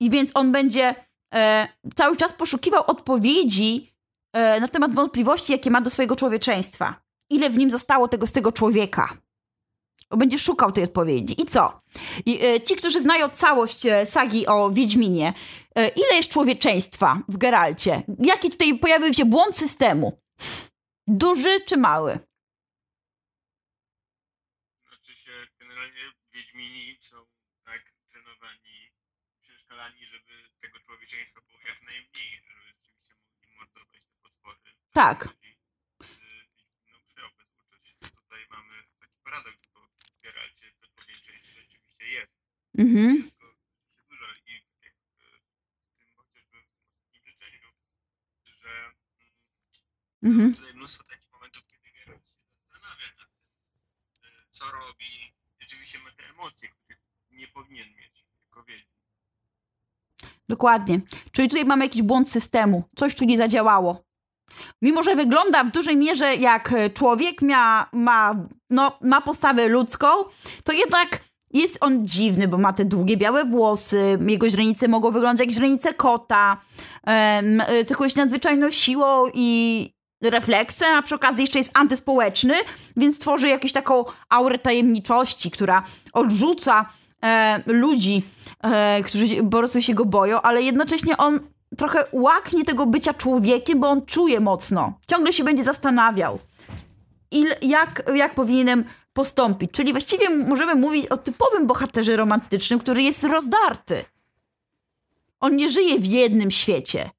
I 0.00 0.10
więc 0.10 0.30
on 0.34 0.52
będzie 0.52 0.94
e, 1.34 1.68
cały 1.94 2.16
czas 2.16 2.32
poszukiwał 2.32 2.84
odpowiedzi 2.86 3.94
e, 4.32 4.60
na 4.60 4.68
temat 4.68 4.94
wątpliwości, 4.94 5.52
jakie 5.52 5.70
ma 5.70 5.80
do 5.80 5.90
swojego 5.90 6.16
człowieczeństwa. 6.16 7.02
Ile 7.30 7.50
w 7.50 7.56
nim 7.56 7.70
zostało 7.70 8.08
tego 8.08 8.26
z 8.26 8.32
tego 8.32 8.52
człowieka 8.52 9.08
będzie 10.16 10.38
szukał 10.38 10.72
tej 10.72 10.84
odpowiedzi. 10.84 11.42
I 11.42 11.46
co? 11.46 11.80
I, 12.26 12.44
e, 12.44 12.60
ci, 12.60 12.76
którzy 12.76 13.00
znają 13.00 13.28
całość 13.28 13.86
e, 13.86 14.06
sagi 14.06 14.46
o 14.46 14.70
Wiedźminie, 14.70 15.32
e, 15.74 15.88
ile 15.88 16.16
jest 16.16 16.28
człowieczeństwa 16.30 17.18
w 17.28 17.36
Geralcie? 17.36 18.02
Jaki 18.18 18.50
tutaj 18.50 18.78
pojawił 18.78 19.14
się 19.14 19.24
błąd 19.24 19.56
systemu? 19.58 20.20
Duży 21.06 21.60
czy 21.60 21.76
mały? 21.76 22.18
Znaczy 24.88 25.16
się, 25.16 25.30
generalnie 25.58 26.12
Wiedźmini 26.32 26.98
są 27.00 27.16
tak 27.64 27.82
trenowani, 28.10 28.92
przeszkalani, 29.42 30.06
żeby 30.06 30.32
tego 30.60 30.78
człowieczeństwa 30.80 31.40
było 31.40 31.58
jak 31.68 31.82
najmniej, 31.82 32.30
żeby 32.46 32.60
rzeczywiście 32.66 33.14
mogli 33.24 33.56
mordować 33.56 34.02
te 34.06 34.16
potwory. 34.22 34.74
Tak. 34.92 35.28
No, 36.90 36.98
musiał 37.04 37.28
bez 37.38 37.48
uczuć. 37.60 37.94
Tutaj 38.00 38.46
mamy 38.50 38.74
taki 39.00 39.18
paradoks, 39.24 39.62
bo 39.74 39.80
w 39.80 40.20
Geralcie 40.22 40.72
to 40.80 40.86
człowieczeństwo 40.94 41.60
rzeczywiście 41.60 42.04
jest. 42.04 42.36
Mhm. 42.69 42.69
Jest 42.69 42.69
go 42.69 42.69
dużo 42.69 42.69
i 42.69 42.69
jak 42.69 42.69
w 42.69 42.69
tym 42.69 42.69
chociażby 42.69 42.69
w 42.69 42.69
tym 42.69 42.69
ostatnim 42.69 42.69
życzeniu, 42.69 42.69
że 42.69 42.69
Mhm. 42.80 43.30
mnóstwo 50.74 51.04
takich 51.04 51.32
momentów, 51.32 51.62
kiedy 51.66 51.98
się 51.98 52.20
zastanawia 52.70 53.06
nad 53.18 53.28
tym, 54.20 54.30
co 54.50 54.64
robi. 54.64 55.34
Rzeczywiście 55.60 55.98
ma 55.98 56.10
te 56.10 56.30
emocje, 56.30 56.68
których 56.68 56.98
nie 57.30 57.48
powinien 57.48 57.88
mieć. 57.88 58.10
Dokładnie. 60.48 61.00
Czyli 61.32 61.48
tutaj 61.48 61.64
mamy 61.64 61.84
jakiś 61.84 62.02
błąd 62.02 62.30
systemu. 62.30 62.84
Coś 62.96 63.14
tu 63.14 63.24
nie 63.24 63.38
zadziałało. 63.38 64.04
Mimo, 64.82 65.02
że 65.02 65.16
wygląda 65.16 65.64
w 65.64 65.70
dużej 65.70 65.96
mierze 65.96 66.34
jak 66.34 66.72
e, 66.72 66.90
człowiek, 66.90 67.42
ma, 67.42 67.88
ma, 67.92 68.34
no, 68.70 68.98
ma 69.00 69.20
postawę 69.20 69.68
ludzką, 69.68 70.08
to 70.64 70.72
jednak 70.72 71.20
jest 71.50 71.78
on 71.80 72.06
dziwny, 72.06 72.48
bo 72.48 72.58
ma 72.58 72.72
te 72.72 72.84
długie 72.84 73.16
białe 73.16 73.44
włosy, 73.44 74.18
jego 74.26 74.50
źrenice 74.50 74.88
mogą 74.88 75.10
wyglądać 75.10 75.46
jak 75.46 75.54
źrenice 75.54 75.94
kota, 75.94 76.56
e, 77.06 77.84
cechuje 77.84 78.10
się 78.10 78.20
nadzwyczajną 78.20 78.70
siłą 78.70 79.26
i 79.34 79.90
refleksem, 80.22 80.94
a 80.94 81.02
przy 81.02 81.14
okazji 81.14 81.42
jeszcze 81.44 81.58
jest 81.58 81.70
antyspołeczny, 81.74 82.54
więc 82.96 83.18
tworzy 83.18 83.48
jakąś 83.48 83.72
taką 83.72 84.04
aurę 84.28 84.58
tajemniczości, 84.58 85.50
która 85.50 85.82
odrzuca 86.12 86.86
e, 87.24 87.62
ludzi, 87.66 88.22
e, 88.62 89.02
którzy 89.02 89.36
po 89.36 89.58
prostu 89.58 89.82
się 89.82 89.94
go 89.94 90.04
boją, 90.04 90.42
ale 90.42 90.62
jednocześnie 90.62 91.16
on 91.16 91.40
trochę 91.76 92.04
łaknie 92.12 92.64
tego 92.64 92.86
bycia 92.86 93.14
człowiekiem, 93.14 93.80
bo 93.80 93.88
on 93.88 94.06
czuje 94.06 94.40
mocno. 94.40 94.98
Ciągle 95.06 95.32
się 95.32 95.44
będzie 95.44 95.64
zastanawiał, 95.64 96.38
il, 97.30 97.54
jak, 97.62 98.02
jak 98.14 98.34
powinienem 98.34 98.84
postąpić. 99.12 99.70
Czyli 99.72 99.92
właściwie 99.92 100.30
możemy 100.30 100.74
mówić 100.74 101.06
o 101.06 101.16
typowym 101.16 101.66
bohaterze 101.66 102.16
romantycznym, 102.16 102.78
który 102.78 103.02
jest 103.02 103.24
rozdarty. 103.24 104.04
On 105.40 105.56
nie 105.56 105.70
żyje 105.70 105.98
w 105.98 106.06
jednym 106.06 106.50
świecie. 106.50 107.10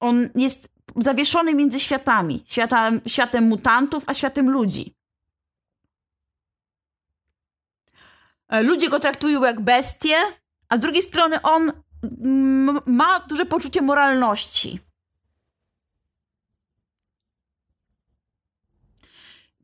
On 0.00 0.28
jest 0.34 0.68
zawieszony 0.96 1.54
między 1.54 1.80
światami. 1.80 2.44
Światem, 2.46 3.00
światem 3.06 3.44
mutantów, 3.44 4.04
a 4.06 4.14
światem 4.14 4.50
ludzi. 4.50 4.94
E, 8.48 8.62
Ludzie 8.62 8.88
go 8.88 9.00
traktują 9.00 9.42
jak 9.42 9.60
bestię, 9.60 10.16
a 10.68 10.76
z 10.76 10.80
drugiej 10.80 11.02
strony 11.02 11.42
on 11.42 11.72
mm, 12.24 12.80
ma 12.86 13.20
duże 13.20 13.46
poczucie 13.46 13.82
moralności. 13.82 14.80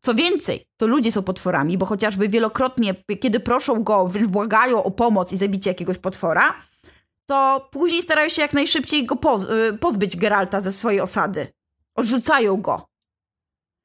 Co 0.01 0.14
więcej, 0.14 0.66
to 0.76 0.86
ludzie 0.86 1.12
są 1.12 1.22
potworami, 1.22 1.78
bo 1.78 1.86
chociażby 1.86 2.28
wielokrotnie, 2.28 2.94
kiedy 3.20 3.40
proszą 3.40 3.82
go, 3.84 4.07
wręcz 4.07 4.28
błagają 4.28 4.82
o 4.84 4.90
pomoc 4.90 5.32
i 5.32 5.36
zabicie 5.36 5.70
jakiegoś 5.70 5.99
potwora, 5.99 6.62
to 7.26 7.68
później 7.72 8.03
starają 8.03 8.28
się 8.28 8.42
jak 8.42 8.53
najszybciej 8.53 9.07
go 9.07 9.14
poz- 9.16 9.51
y, 9.74 9.78
pozbyć 9.78 10.16
Geralta 10.16 10.61
ze 10.61 10.72
swojej 10.72 11.01
osady. 11.01 11.53
Odrzucają 11.94 12.57
go. 12.57 12.88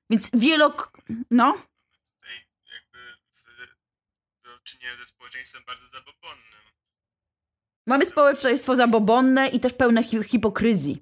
Więc 0.10 0.30
wielok... 0.34 0.92
No? 1.32 1.54
Tutaj 1.54 2.36
jakby 2.74 3.00
w, 3.34 4.44
do 4.44 4.50
czynienia 4.64 4.96
ze 5.00 5.06
społeczeństwem 5.06 5.64
bardzo 5.68 5.84
zabobonnym. 5.86 6.60
Mamy 7.88 8.06
społeczeństwo 8.06 8.76
zabobonne 8.76 9.48
i 9.48 9.60
też 9.60 9.74
pełne 9.74 10.04
hi- 10.04 10.24
hipokryzji. 10.24 11.02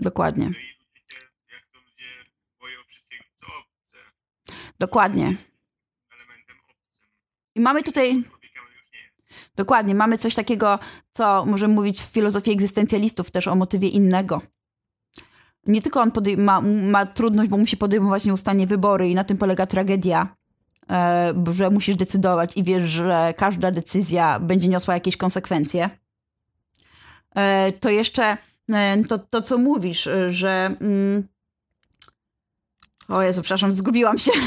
Dokładnie. 0.00 0.46
obcym. 0.46 0.68
I 7.54 7.60
mamy 7.60 7.82
tutaj. 7.82 8.24
Dokładnie, 9.56 9.94
mamy 9.94 10.18
coś 10.18 10.34
takiego, 10.34 10.78
co 11.10 11.44
możemy 11.46 11.74
mówić 11.74 12.02
w 12.02 12.12
filozofii 12.12 12.52
egzystencjalistów 12.52 13.30
też 13.30 13.48
o 13.48 13.54
motywie 13.54 13.88
innego. 13.88 14.42
Nie 15.66 15.82
tylko 15.82 16.00
on 16.00 16.12
ma, 16.36 16.60
ma 16.60 17.06
trudność, 17.06 17.50
bo 17.50 17.56
musi 17.56 17.76
podejmować 17.76 18.24
nieustannie 18.24 18.66
wybory 18.66 19.08
i 19.08 19.14
na 19.14 19.24
tym 19.24 19.38
polega 19.38 19.66
tragedia, 19.66 20.36
e, 20.90 21.34
że 21.52 21.70
musisz 21.70 21.96
decydować 21.96 22.56
i 22.56 22.64
wiesz, 22.64 22.84
że 22.84 23.34
każda 23.36 23.70
decyzja 23.70 24.40
będzie 24.40 24.68
niosła 24.68 24.94
jakieś 24.94 25.16
konsekwencje. 25.16 25.90
E, 27.34 27.72
to 27.72 27.90
jeszcze 27.90 28.36
to, 29.08 29.18
to, 29.18 29.42
co 29.42 29.58
mówisz, 29.58 30.06
e, 30.06 30.30
że... 30.30 30.76
Mm, 30.80 31.28
o 33.08 33.22
Jezu, 33.22 33.42
przepraszam, 33.42 33.74
zgubiłam 33.74 34.18
się. 34.18 34.32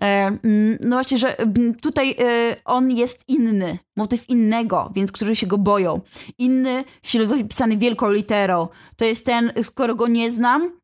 E, 0.00 0.26
mm, 0.26 0.78
no 0.80 0.96
właśnie, 0.96 1.18
że 1.18 1.38
mm, 1.38 1.74
tutaj 1.74 2.16
e, 2.18 2.56
on 2.64 2.90
jest 2.90 3.28
inny, 3.28 3.78
motyw 3.96 4.28
innego, 4.28 4.92
więc 4.94 5.12
którzy 5.12 5.36
się 5.36 5.46
go 5.46 5.58
boją. 5.58 6.00
Inny 6.38 6.84
w 7.02 7.10
filozofii 7.10 7.44
pisany 7.44 7.76
wielką 7.76 8.10
literą. 8.10 8.68
To 8.96 9.04
jest 9.04 9.26
ten, 9.26 9.52
skoro 9.62 9.94
go 9.94 10.08
nie 10.08 10.32
znam, 10.32 10.80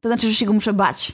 to 0.00 0.08
znaczy, 0.08 0.28
że 0.28 0.34
się 0.34 0.46
go 0.46 0.52
muszę 0.52 0.72
bać. 0.72 1.12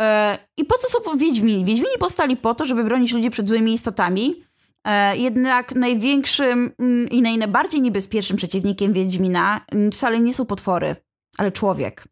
E, 0.00 0.38
I 0.56 0.64
po 0.64 0.78
co 0.78 0.88
są 0.88 1.18
Wiedźmini? 1.18 1.64
Wiedźmini 1.64 1.98
powstali 1.98 2.36
po 2.36 2.54
to, 2.54 2.66
żeby 2.66 2.84
bronić 2.84 3.12
ludzi 3.12 3.30
przed 3.30 3.48
złymi 3.48 3.74
istotami. 3.74 4.44
E, 4.86 5.16
jednak 5.16 5.74
największym 5.74 6.72
mm, 6.78 7.08
i 7.08 7.38
najbardziej 7.38 7.80
niebezpiecznym 7.80 8.36
przeciwnikiem 8.36 8.92
Wiedźmina 8.92 9.60
mm, 9.72 9.92
wcale 9.92 10.20
nie 10.20 10.34
są 10.34 10.46
potwory, 10.46 10.96
ale 11.38 11.52
człowiek. 11.52 12.04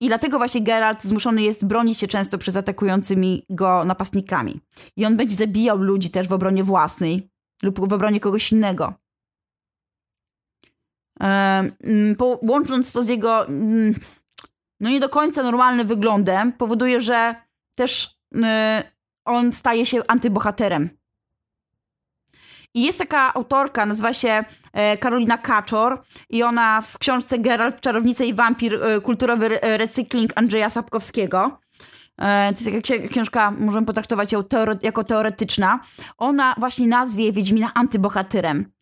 I 0.00 0.08
dlatego 0.08 0.38
właśnie 0.38 0.60
Geralt 0.60 1.02
zmuszony 1.02 1.42
jest 1.42 1.66
bronić 1.66 1.98
się 1.98 2.06
często 2.08 2.38
przed 2.38 2.56
atakującymi 2.56 3.46
go 3.50 3.84
napastnikami. 3.84 4.60
I 4.96 5.06
on 5.06 5.16
będzie 5.16 5.34
zabijał 5.34 5.78
ludzi 5.78 6.10
też 6.10 6.28
w 6.28 6.32
obronie 6.32 6.64
własnej 6.64 7.30
lub 7.62 7.88
w 7.88 7.92
obronie 7.92 8.20
kogoś 8.20 8.52
innego. 8.52 8.94
Em, 11.20 11.72
mm, 11.84 12.16
łącząc 12.42 12.92
to 12.92 13.02
z 13.02 13.08
jego 13.08 13.46
no 14.80 14.90
nie 14.90 15.00
do 15.00 15.08
końca 15.08 15.42
normalnym 15.42 15.86
wyglądem, 15.86 16.52
powoduje, 16.52 17.00
że 17.00 17.34
też 17.74 18.18
y, 18.34 18.40
on 19.24 19.52
staje 19.52 19.86
się 19.86 20.06
antybohaterem. 20.08 20.90
I 22.74 22.82
jest 22.82 22.98
taka 22.98 23.34
autorka, 23.34 23.86
nazywa 23.86 24.12
się 24.12 24.44
e, 24.72 24.96
Karolina 24.96 25.38
Kaczor 25.38 26.02
i 26.30 26.42
ona 26.42 26.80
w 26.80 26.98
książce 26.98 27.38
Geralt, 27.38 27.80
Czarownica 27.80 28.24
i 28.24 28.34
Wampir, 28.34 28.74
e, 28.82 29.00
kulturowy 29.00 29.46
re- 29.46 29.76
recykling 29.76 30.32
Andrzeja 30.34 30.70
Sapkowskiego. 30.70 31.58
E, 32.18 32.52
to 32.52 32.60
jest 32.60 32.64
taka 32.64 32.78
ksi- 32.78 33.08
książka, 33.08 33.50
możemy 33.50 33.86
potraktować 33.86 34.32
ją 34.32 34.40
teore- 34.40 34.78
jako 34.82 35.04
teoretyczna. 35.04 35.80
Ona 36.18 36.54
właśnie 36.58 36.88
nazwie 36.88 37.32
Wiedźmina 37.32 37.70
antybohaterem. 37.74 38.72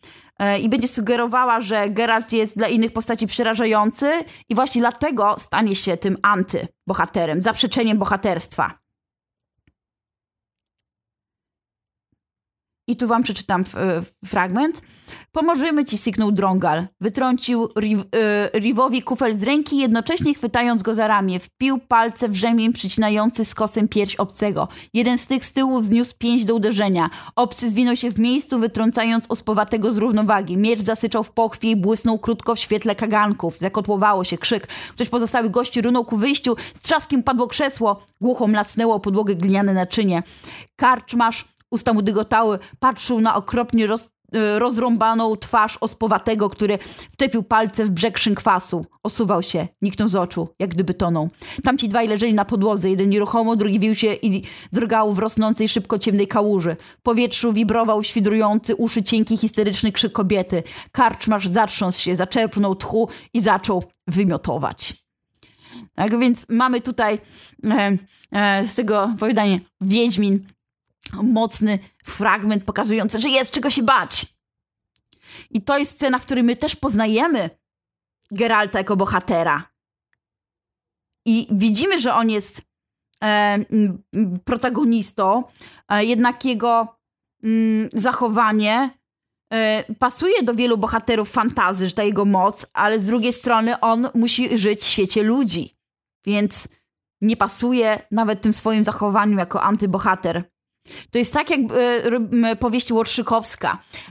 I 0.62 0.68
będzie 0.68 0.88
sugerowała, 0.88 1.60
że 1.60 1.90
Geralt 1.90 2.32
jest 2.32 2.56
dla 2.56 2.68
innych 2.68 2.92
postaci 2.92 3.26
przerażający 3.26 4.10
i 4.48 4.54
właśnie 4.54 4.80
dlatego 4.80 5.36
stanie 5.38 5.76
się 5.76 5.96
tym 5.96 6.16
antybohaterem, 6.22 7.42
zaprzeczeniem 7.42 7.98
bohaterstwa. 7.98 8.81
I 12.92 12.96
tu 12.96 13.06
wam 13.06 13.22
przeczytam 13.22 13.60
f- 13.60 13.76
fragment. 14.24 14.82
Pomożemy 15.32 15.84
ci, 15.84 15.98
syknął 15.98 16.32
Drągal. 16.32 16.86
Wytrącił 17.00 17.68
Riv, 17.78 18.04
y, 18.54 18.58
Rivowi 18.58 19.02
kufel 19.02 19.38
z 19.38 19.42
ręki, 19.42 19.76
jednocześnie 19.76 20.34
chwytając 20.34 20.82
go 20.82 20.94
za 20.94 21.08
ramię. 21.08 21.40
Wpił 21.40 21.78
palce 21.78 22.28
w 22.28 22.34
rzemień 22.34 22.72
przycinający 22.72 23.44
skosem 23.44 23.88
pierś 23.88 24.16
obcego. 24.16 24.68
Jeden 24.94 25.18
z 25.18 25.26
tych 25.26 25.44
z 25.44 25.52
tyłu 25.52 25.80
wzniósł 25.80 26.14
pięść 26.18 26.44
do 26.44 26.54
uderzenia. 26.54 27.10
Obcy 27.36 27.70
zwinął 27.70 27.96
się 27.96 28.10
w 28.10 28.18
miejscu, 28.18 28.58
wytrącając 28.58 29.24
ospowatego 29.28 29.92
z 29.92 29.96
równowagi. 29.98 30.56
Miecz 30.56 30.82
zasyczał 30.82 31.24
w 31.24 31.30
pochwie 31.30 31.70
i 31.70 31.76
błysnął 31.76 32.18
krótko 32.18 32.54
w 32.54 32.58
świetle 32.58 32.94
kaganków. 32.94 33.58
Zakotłowało 33.58 34.24
się 34.24 34.38
krzyk. 34.38 34.66
Ktoś 34.90 35.08
pozostałych 35.08 35.50
gości 35.50 35.82
runął 35.82 36.04
ku 36.04 36.16
wyjściu. 36.16 36.56
Z 36.76 36.80
trzaskiem 36.80 37.22
padło 37.22 37.46
krzesło. 37.46 38.02
Głucho 38.20 38.46
mlasnęło 38.46 39.00
podłogę 39.00 39.34
gliniane 39.34 39.74
naczynie. 39.74 40.22
Karczmasz 40.76 41.44
Usta 41.72 41.92
mu 41.92 42.02
dygotały, 42.02 42.58
patrzył 42.78 43.20
na 43.20 43.34
okropnie 43.34 43.86
roz, 43.86 44.06
y, 44.36 44.58
rozrąbaną 44.58 45.36
twarz 45.36 45.78
ospowatego, 45.80 46.50
który 46.50 46.78
wczepił 47.12 47.42
palce 47.42 47.84
w 47.84 47.90
brzeg 47.90 48.18
szynkwasu. 48.18 48.86
Osuwał 49.02 49.42
się, 49.42 49.68
niknął 49.82 50.08
z 50.08 50.16
oczu, 50.16 50.48
jak 50.58 50.70
gdyby 50.70 50.94
tonął. 50.94 51.30
Tamci 51.64 51.88
dwaj 51.88 52.08
leżeli 52.08 52.34
na 52.34 52.44
podłodze, 52.44 52.90
jeden 52.90 53.08
nieruchomo, 53.08 53.56
drugi 53.56 53.78
wił 53.78 53.94
się 53.94 54.14
i 54.14 54.42
drgał 54.72 55.12
w 55.12 55.18
rosnącej 55.18 55.68
szybko 55.68 55.98
ciemnej 55.98 56.28
kałuży. 56.28 56.76
W 56.98 57.02
powietrzu 57.02 57.52
wibrował 57.52 58.04
świdrujący 58.04 58.74
uszy 58.74 59.02
cienki 59.02 59.36
histeryczny 59.36 59.92
krzyk 59.92 60.12
kobiety. 60.12 60.62
Karczmarz 60.92 61.48
zatrząsł 61.48 62.02
się, 62.02 62.16
zaczerpnął 62.16 62.76
tchu 62.76 63.08
i 63.34 63.40
zaczął 63.40 63.84
wymiotować. 64.06 65.02
Tak 65.94 66.18
więc 66.18 66.46
mamy 66.48 66.80
tutaj 66.80 67.18
e, 67.70 67.96
e, 68.32 68.68
z 68.68 68.74
tego 68.74 69.02
opowiadania 69.02 69.58
Wiedźmin 69.80 70.46
mocny 71.12 71.78
fragment 72.04 72.64
pokazujący, 72.64 73.20
że 73.20 73.28
jest 73.28 73.54
czego 73.54 73.70
się 73.70 73.82
bać. 73.82 74.26
I 75.50 75.62
to 75.62 75.78
jest 75.78 75.92
scena, 75.92 76.18
w 76.18 76.22
której 76.22 76.44
my 76.44 76.56
też 76.56 76.76
poznajemy 76.76 77.50
Geralta 78.30 78.78
jako 78.78 78.96
bohatera. 78.96 79.72
I 81.26 81.48
widzimy, 81.50 82.00
że 82.00 82.14
on 82.14 82.30
jest 82.30 82.62
e, 83.24 83.58
protagonistą, 84.44 85.44
e, 85.88 86.04
jednak 86.04 86.44
jego 86.44 86.96
m, 87.44 87.88
zachowanie 87.92 88.90
e, 89.52 89.84
pasuje 89.98 90.42
do 90.42 90.54
wielu 90.54 90.78
bohaterów 90.78 91.30
fantazy, 91.30 91.88
że 91.88 91.94
ta 91.94 92.02
jego 92.02 92.24
moc, 92.24 92.66
ale 92.72 93.00
z 93.00 93.04
drugiej 93.04 93.32
strony 93.32 93.80
on 93.80 94.08
musi 94.14 94.58
żyć 94.58 94.80
w 94.80 94.86
świecie 94.86 95.22
ludzi. 95.22 95.76
Więc 96.26 96.68
nie 97.20 97.36
pasuje 97.36 98.02
nawet 98.10 98.40
tym 98.40 98.52
swoim 98.52 98.84
zachowaniu 98.84 99.38
jako 99.38 99.62
antybohater. 99.62 100.51
To 101.10 101.18
jest 101.18 101.32
tak 101.32 101.50
jak 101.50 101.60
e, 102.42 102.56
powieść 102.56 102.92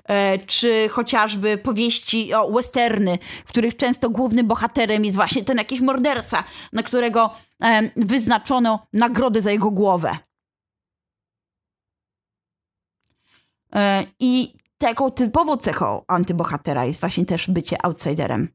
e, 0.08 0.40
czy 0.40 0.90
chociażby 0.90 1.58
powieści 1.58 2.34
o 2.34 2.52
westerny, 2.52 3.20
w 3.46 3.50
których 3.50 3.78
często 3.78 4.10
głównym 4.10 4.48
bohaterem 4.48 5.06
jest 5.06 5.16
właśnie 5.16 5.44
ten 5.44 5.58
jakiś 5.58 5.82
morderca, 5.82 6.44
na 6.74 6.84
którego 6.84 7.34
wyznaczono 7.96 8.88
nagrody 8.94 9.42
za 9.42 9.52
jego 9.52 9.72
głowę. 9.72 10.18
E, 13.76 14.06
I 14.20 14.54
taką 14.78 15.12
typową 15.12 15.58
cechą 15.58 16.04
antybohatera 16.08 16.86
jest 16.86 17.00
właśnie 17.00 17.26
też 17.26 17.48
bycie 17.50 17.86
outsiderem. 17.86 18.48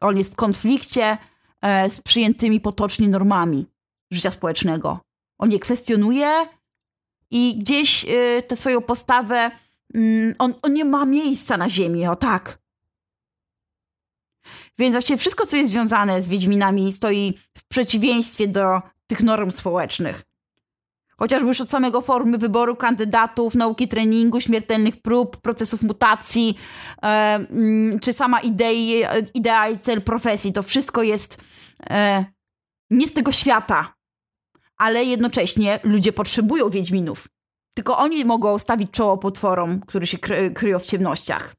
On 0.00 0.18
jest 0.18 0.32
w 0.32 0.36
konflikcie 0.36 1.18
e, 1.62 1.90
z 1.90 2.00
przyjętymi 2.00 2.60
potocznie 2.60 3.08
normami 3.08 3.66
życia 4.10 4.30
społecznego. 4.30 5.00
On 5.38 5.52
je 5.52 5.58
kwestionuje, 5.58 6.46
i 7.32 7.56
gdzieś 7.58 8.04
y, 8.04 8.42
tę 8.48 8.56
swoją 8.56 8.80
postawę, 8.80 9.50
mm, 9.94 10.34
on, 10.38 10.54
on 10.62 10.72
nie 10.72 10.84
ma 10.84 11.04
miejsca 11.04 11.56
na 11.56 11.70
ziemi, 11.70 12.06
o 12.06 12.16
tak. 12.16 12.58
Więc 14.78 14.92
właściwie 14.92 15.16
wszystko, 15.16 15.46
co 15.46 15.56
jest 15.56 15.72
związane 15.72 16.22
z 16.22 16.28
Wiedźminami, 16.28 16.92
stoi 16.92 17.38
w 17.58 17.64
przeciwieństwie 17.68 18.48
do 18.48 18.82
tych 19.06 19.20
norm 19.20 19.50
społecznych. 19.50 20.22
Chociażby 21.16 21.48
już 21.48 21.60
od 21.60 21.70
samego 21.70 22.00
formy 22.00 22.38
wyboru 22.38 22.76
kandydatów, 22.76 23.54
nauki 23.54 23.88
treningu, 23.88 24.40
śmiertelnych 24.40 25.02
prób, 25.02 25.36
procesów 25.36 25.82
mutacji, 25.82 26.58
e, 27.02 27.06
mm, 27.06 28.00
czy 28.00 28.12
sama 28.12 28.40
idei, 28.40 29.02
idea 29.34 29.68
i 29.68 29.78
cel 29.78 30.02
profesji, 30.02 30.52
to 30.52 30.62
wszystko 30.62 31.02
jest 31.02 31.38
e, 31.90 32.24
nie 32.90 33.08
z 33.08 33.12
tego 33.12 33.32
świata 33.32 33.94
ale 34.82 35.04
jednocześnie 35.04 35.80
ludzie 35.82 36.12
potrzebują 36.12 36.70
Wiedźminów. 36.70 37.28
Tylko 37.74 37.98
oni 37.98 38.24
mogą 38.24 38.58
stawić 38.58 38.90
czoło 38.90 39.18
potworom, 39.18 39.80
które 39.80 40.06
się 40.06 40.18
kry 40.18 40.50
kryją 40.50 40.78
w 40.78 40.84
ciemnościach. 40.84 41.54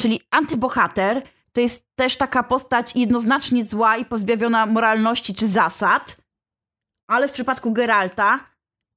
Czyli 0.00 0.20
antybohater 0.30 1.22
to 1.52 1.60
jest 1.60 1.86
też 1.94 2.16
taka 2.16 2.42
postać 2.42 2.96
jednoznacznie 2.96 3.64
zła 3.64 3.96
i 3.96 4.04
pozbawiona 4.04 4.66
moralności 4.66 5.34
czy 5.34 5.48
zasad, 5.48 6.16
ale 7.06 7.28
w 7.28 7.32
przypadku 7.32 7.72
Geralta 7.72 8.40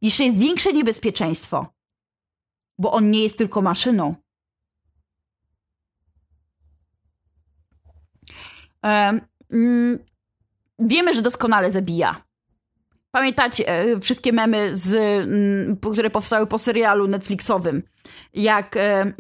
jeszcze 0.02 0.24
jest 0.24 0.40
większe 0.40 0.74
niebezpieczeństwo, 0.74 1.74
bo 2.78 2.92
on 2.92 3.12
nie 3.12 3.24
jest 3.24 3.38
tylko 3.38 3.62
maszyną. 3.62 4.16
Um, 8.84 9.22
mm, 9.52 10.00
wiemy, 10.80 11.14
że 11.14 11.22
doskonale 11.22 11.72
zabija. 11.72 12.27
Pamiętacie 13.18 13.86
wszystkie 14.02 14.34
memy, 14.34 14.76
z, 14.76 14.96
m, 14.96 15.94
które 15.94 16.10
powstały 16.10 16.48
po 16.48 16.58
serialu 16.58 17.08
Netflixowym, 17.08 17.84
jak 18.34 18.78
e, 18.78 19.02
m, 19.02 19.16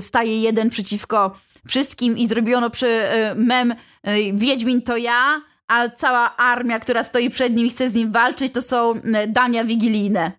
staje 0.00 0.40
jeden 0.40 0.70
przeciwko 0.70 1.36
wszystkim 1.66 2.18
i 2.18 2.28
zrobiono 2.28 2.70
przy 2.70 2.86
e, 2.86 3.34
mem 3.34 3.72
e, 4.02 4.32
Wiedźmin 4.32 4.82
to 4.82 4.96
ja, 4.96 5.40
a 5.68 5.88
cała 5.88 6.36
armia, 6.36 6.80
która 6.80 7.04
stoi 7.04 7.30
przed 7.30 7.54
nim 7.54 7.66
i 7.66 7.70
chce 7.70 7.90
z 7.90 7.94
nim 7.94 8.12
walczyć, 8.12 8.54
to 8.54 8.62
są 8.62 8.94
e, 8.94 9.26
dania 9.26 9.64
wigilijne. 9.64 10.32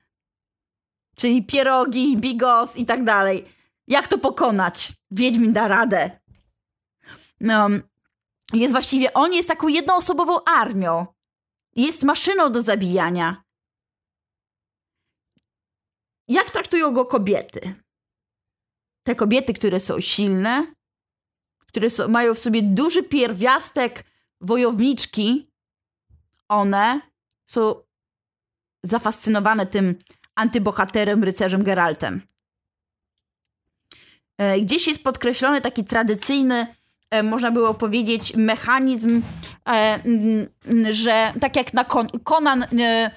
Czyli 1.16 1.46
pierogi, 1.46 2.18
bigos 2.18 2.76
i 2.76 2.86
tak 2.86 3.04
dalej. 3.04 3.46
Jak 3.88 4.08
to 4.08 4.18
pokonać? 4.18 4.92
Wiedźmin 5.12 5.54
da 5.54 5.68
radę. 5.68 6.20
No, 7.40 7.68
jest 8.54 8.72
właściwie, 8.72 9.14
on 9.14 9.34
jest 9.34 9.48
taką 9.48 9.68
jednoosobową 9.68 10.44
armią. 10.46 11.06
Jest 11.76 12.04
maszyną 12.04 12.52
do 12.52 12.62
zabijania. 12.62 13.44
Jak 16.28 16.52
traktują 16.52 16.94
go 16.94 17.06
kobiety? 17.06 17.76
Te 19.04 19.16
kobiety, 19.16 19.54
które 19.54 19.80
są 19.80 20.02
silne, 20.02 20.74
które 21.68 21.90
są, 21.90 22.08
mają 22.08 22.34
w 22.34 22.40
sobie 22.40 22.62
duży 22.62 23.04
pierwiastek 23.04 24.04
wojowniczki, 24.42 25.52
one 26.48 27.02
są 27.46 27.84
zafascynowane 28.84 29.66
tym 29.66 29.96
antybohaterem, 30.36 31.24
rycerzem 31.24 31.64
Geraltem. 31.64 32.22
E, 34.38 34.60
Gdzieś 34.60 34.88
jest 34.88 35.04
podkreślony 35.04 35.62
taki 35.62 35.84
tradycyjny, 35.86 36.76
można 37.24 37.52
było 37.52 37.74
powiedzieć, 37.74 38.34
mechanizm, 38.36 39.22
e, 39.70 40.00
że 40.92 41.34
tak 41.42 41.56
jak 41.56 41.74
na 41.74 41.86
Conan 42.24 42.64
e, 42.64 43.12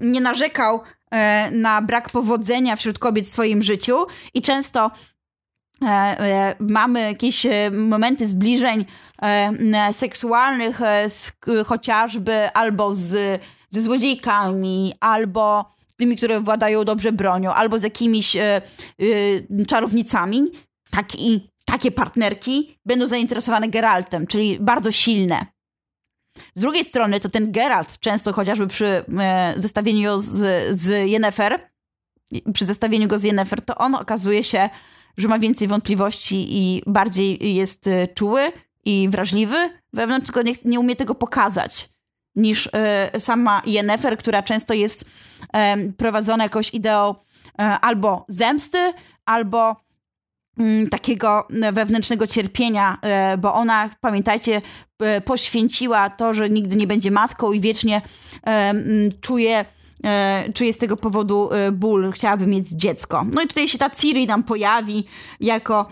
nie 0.00 0.20
narzekał 0.20 0.80
e, 1.10 1.50
na 1.50 1.82
brak 1.82 2.10
powodzenia 2.10 2.76
wśród 2.76 2.98
kobiet 2.98 3.26
w 3.26 3.30
swoim 3.30 3.62
życiu 3.62 4.06
i 4.34 4.42
często 4.42 4.90
e, 5.82 5.86
e, 5.86 6.54
mamy 6.60 7.00
jakieś 7.00 7.46
e, 7.46 7.70
momenty 7.70 8.28
zbliżeń 8.28 8.84
e, 9.22 9.92
seksualnych 9.92 10.82
e, 10.82 11.10
z, 11.10 11.32
chociażby 11.66 12.52
albo 12.52 12.94
z, 12.94 13.42
ze 13.68 13.82
złodziejkami, 13.82 14.94
albo 15.00 15.74
tymi, 15.96 16.16
które 16.16 16.40
władają 16.40 16.84
dobrze 16.84 17.12
bronią, 17.12 17.52
albo 17.52 17.78
z 17.78 17.82
jakimiś 17.82 18.36
e, 18.36 18.62
e, 19.60 19.66
czarownicami, 19.66 20.40
tak 20.90 21.14
i 21.14 21.53
takie 21.64 21.90
partnerki 21.90 22.78
będą 22.86 23.06
zainteresowane 23.06 23.68
Geraltem, 23.68 24.26
czyli 24.26 24.58
bardzo 24.60 24.92
silne. 24.92 25.46
Z 26.54 26.60
drugiej 26.60 26.84
strony, 26.84 27.20
to 27.20 27.28
ten 27.28 27.52
Geralt, 27.52 27.98
często 28.00 28.32
chociażby 28.32 28.66
przy 28.66 28.86
e, 29.18 29.54
zestawieniu 29.56 30.20
z, 30.20 30.30
z 30.80 31.10
Yennefer, 31.10 31.70
przy 32.52 32.64
zestawieniu 32.64 33.08
go 33.08 33.18
z 33.18 33.24
Yennefer, 33.24 33.62
to 33.62 33.74
on 33.74 33.94
okazuje 33.94 34.44
się, 34.44 34.70
że 35.16 35.28
ma 35.28 35.38
więcej 35.38 35.68
wątpliwości 35.68 36.46
i 36.48 36.82
bardziej 36.86 37.54
jest 37.54 37.86
e, 37.86 38.08
czuły 38.08 38.52
i 38.84 39.08
wrażliwy 39.10 39.70
wewnątrz, 39.92 40.26
tylko 40.26 40.42
nie, 40.42 40.52
nie 40.64 40.80
umie 40.80 40.96
tego 40.96 41.14
pokazać 41.14 41.88
niż 42.36 42.68
e, 42.72 43.20
sama 43.20 43.62
Yennefer, 43.66 44.18
która 44.18 44.42
często 44.42 44.74
jest 44.74 45.04
e, 45.52 45.76
prowadzona 45.92 46.44
jakąś 46.44 46.74
ideą 46.74 47.14
e, 47.58 47.62
albo 47.62 48.24
zemsty, 48.28 48.92
albo 49.24 49.83
takiego 50.90 51.46
wewnętrznego 51.72 52.26
cierpienia, 52.26 52.98
e, 53.02 53.38
bo 53.38 53.54
ona, 53.54 53.90
pamiętajcie, 54.00 54.62
e, 55.00 55.20
poświęciła 55.20 56.10
to, 56.10 56.34
że 56.34 56.50
nigdy 56.50 56.76
nie 56.76 56.86
będzie 56.86 57.10
matką 57.10 57.52
i 57.52 57.60
wiecznie 57.60 58.02
e, 58.46 58.50
mm, 58.50 58.84
czuje, 59.20 59.64
czuje 60.54 60.72
z 60.72 60.78
tego 60.78 60.96
powodu 60.96 61.50
ból, 61.72 62.12
chciałaby 62.12 62.46
mieć 62.46 62.68
dziecko. 62.68 63.26
No 63.32 63.42
i 63.42 63.46
tutaj 63.46 63.68
się 63.68 63.78
ta 63.78 63.90
Ciri 63.90 64.26
nam 64.26 64.42
pojawi 64.42 65.04
jako 65.40 65.88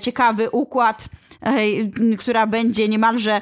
ciekawy 0.00 0.50
układ, 0.50 1.08
która 2.18 2.46
będzie 2.46 2.88
niemalże 2.88 3.40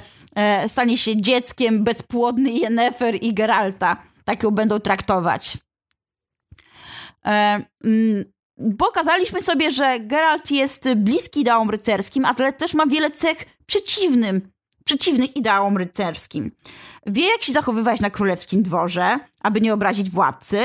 stanie 0.68 0.98
się 0.98 1.20
dzieckiem 1.20 1.84
bezpłodny 1.84 2.50
Yennefer 2.50 3.22
i 3.22 3.34
Geralta. 3.34 3.96
Tak 4.24 4.42
ją 4.42 4.50
będą 4.50 4.80
traktować. 4.80 5.58
Pokazaliśmy 8.78 9.42
sobie, 9.42 9.70
że 9.70 10.00
Geralt 10.00 10.50
jest 10.50 10.88
bliski 10.96 11.40
ideałom 11.40 11.70
rycerskim, 11.70 12.24
ale 12.24 12.52
też 12.52 12.74
ma 12.74 12.86
wiele 12.86 13.10
cech 13.10 13.44
przeciwnym, 13.66 14.50
przeciwnych 14.84 15.36
ideałom 15.36 15.76
rycerskim. 15.76 16.50
Wie, 17.06 17.28
jak 17.28 17.42
się 17.42 17.52
zachowywać 17.52 18.00
na 18.00 18.10
królewskim 18.10 18.62
dworze, 18.62 19.18
aby 19.40 19.60
nie 19.60 19.74
obrazić 19.74 20.10
władcy, 20.10 20.60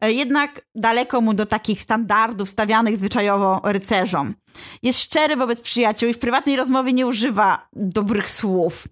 e, 0.00 0.12
jednak 0.12 0.60
daleko 0.74 1.20
mu 1.20 1.34
do 1.34 1.46
takich 1.46 1.82
standardów 1.82 2.48
stawianych 2.48 2.96
zwyczajowo 2.96 3.60
rycerzom. 3.64 4.34
Jest 4.82 5.00
szczery 5.00 5.36
wobec 5.36 5.60
przyjaciół 5.60 6.08
i 6.08 6.14
w 6.14 6.18
prywatnej 6.18 6.56
rozmowie 6.56 6.92
nie 6.92 7.06
używa 7.06 7.68
dobrych 7.72 8.30
słów. 8.30 8.88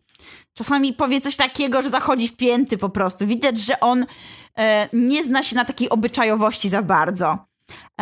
Czasami 0.54 0.92
powie 0.92 1.20
coś 1.20 1.36
takiego, 1.36 1.82
że 1.82 1.90
zachodzi 1.90 2.28
w 2.28 2.36
pięty 2.36 2.78
po 2.78 2.88
prostu. 2.88 3.26
Widać, 3.26 3.58
że 3.58 3.80
on 3.80 4.06
e, 4.58 4.88
nie 4.92 5.24
zna 5.24 5.42
się 5.42 5.56
na 5.56 5.64
takiej 5.64 5.88
obyczajowości 5.88 6.68
za 6.68 6.82
bardzo. 6.82 7.51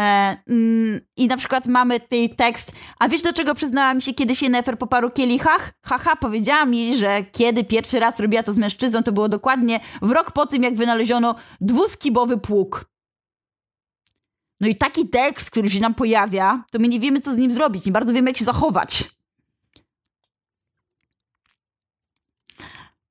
E, 0.01 0.37
mm, 0.49 1.01
I 1.17 1.29
na 1.29 1.37
przykład 1.37 1.67
mamy 1.67 2.01
tej 2.01 2.31
tekst, 2.37 2.73
a 2.99 3.09
wiesz 3.09 3.23
do 3.23 3.33
czego 3.33 3.55
przyznała 3.55 3.95
mi 3.95 4.03
się 4.03 4.15
kiedyś 4.15 4.43
Yennefer 4.43 4.79
po 4.79 4.87
paru 4.87 5.11
kielichach? 5.11 5.73
Haha, 5.83 6.17
powiedziała 6.17 6.65
mi, 6.65 6.97
że 6.97 7.25
kiedy 7.33 7.65
pierwszy 7.65 8.01
raz 8.01 8.21
robiła 8.21 8.43
to 8.43 8.53
z 8.53 8.59
mężczyzną, 8.59 9.03
to 9.03 9.13
było 9.13 9.29
dokładnie 9.29 9.81
w 10.03 10.11
rok 10.11 10.33
po 10.33 10.47
tym, 10.47 10.63
jak 10.63 10.75
wynaleziono 10.75 11.35
dwuskibowy 11.61 12.39
pług. 12.39 12.91
No 14.61 14.69
i 14.69 14.77
taki 14.77 15.09
tekst, 15.09 15.51
który 15.51 15.71
się 15.71 15.81
nam 15.81 15.95
pojawia, 15.95 16.65
to 16.71 16.79
my 16.79 16.89
nie 16.89 17.01
wiemy, 17.01 17.21
co 17.21 17.33
z 17.33 17.37
nim 17.37 17.53
zrobić, 17.53 17.87
nie 17.87 17.93
bardzo 17.93 18.13
wiemy, 18.13 18.31
jak 18.31 18.37
się 18.37 18.45
zachować. 18.45 19.05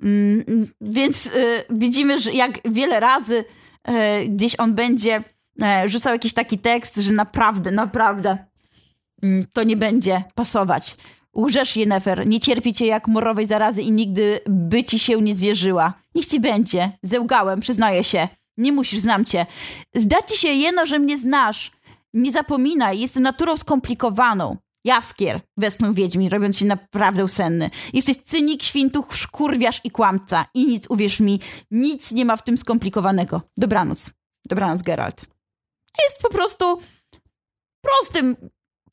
Mm, 0.03 0.43
mm, 0.47 0.67
Więc 0.81 1.25
y, 1.25 1.63
widzimy, 1.69 2.19
że 2.19 2.31
jak 2.31 2.59
wiele 2.71 2.99
razy 2.99 3.45
y, 3.89 4.27
gdzieś 4.27 4.59
on 4.59 4.73
będzie 4.73 5.23
rzucał 5.85 6.13
jakiś 6.13 6.33
taki 6.33 6.59
tekst, 6.59 6.97
że 6.97 7.11
naprawdę, 7.11 7.71
naprawdę 7.71 8.37
mm, 9.23 9.45
to 9.53 9.63
nie 9.63 9.77
będzie 9.77 10.23
pasować. 10.35 10.97
Łżesz, 11.37 11.75
Yennefer, 11.75 12.27
nie 12.27 12.39
cierpi 12.39 12.73
cię 12.73 12.85
jak 12.85 13.07
morowej 13.07 13.45
zarazy 13.45 13.81
i 13.81 13.91
nigdy 13.91 14.39
by 14.47 14.83
ci 14.83 14.99
się 14.99 15.21
nie 15.21 15.37
zwierzyła. 15.37 15.93
Niech 16.15 16.25
ci 16.25 16.39
będzie. 16.39 16.91
Zełgałem, 17.03 17.59
przyznaję 17.59 18.03
się. 18.03 18.27
Nie 18.57 18.71
musisz, 18.71 18.99
znam 18.99 19.25
cię. 19.25 19.45
Zda 19.95 20.21
ci 20.21 20.37
się 20.37 20.47
jeno, 20.47 20.85
że 20.85 20.99
mnie 20.99 21.17
znasz. 21.17 21.71
Nie 22.13 22.31
zapominaj, 22.31 22.99
jestem 22.99 23.23
naturą 23.23 23.57
skomplikowaną. 23.57 24.57
Jaskier, 24.85 25.41
westchnął 25.57 25.93
Wiedźmin, 25.93 26.29
robiąc 26.29 26.57
się 26.57 26.65
naprawdę 26.65 27.29
senny. 27.29 27.69
Jesteś 27.93 28.17
cynik, 28.17 28.63
świntuch, 28.63 29.15
szkurwiarz 29.15 29.81
i 29.83 29.91
kłamca. 29.91 30.45
I 30.53 30.65
nic, 30.65 30.85
uwierz 30.89 31.19
mi, 31.19 31.39
nic 31.71 32.11
nie 32.11 32.25
ma 32.25 32.37
w 32.37 32.43
tym 32.43 32.57
skomplikowanego. 32.57 33.41
Dobranoc. 33.57 34.11
Dobranoc, 34.45 34.81
Geralt. 34.81 35.38
Jest 36.03 36.21
po 36.21 36.29
prostu 36.29 36.81
prostym 37.81 38.35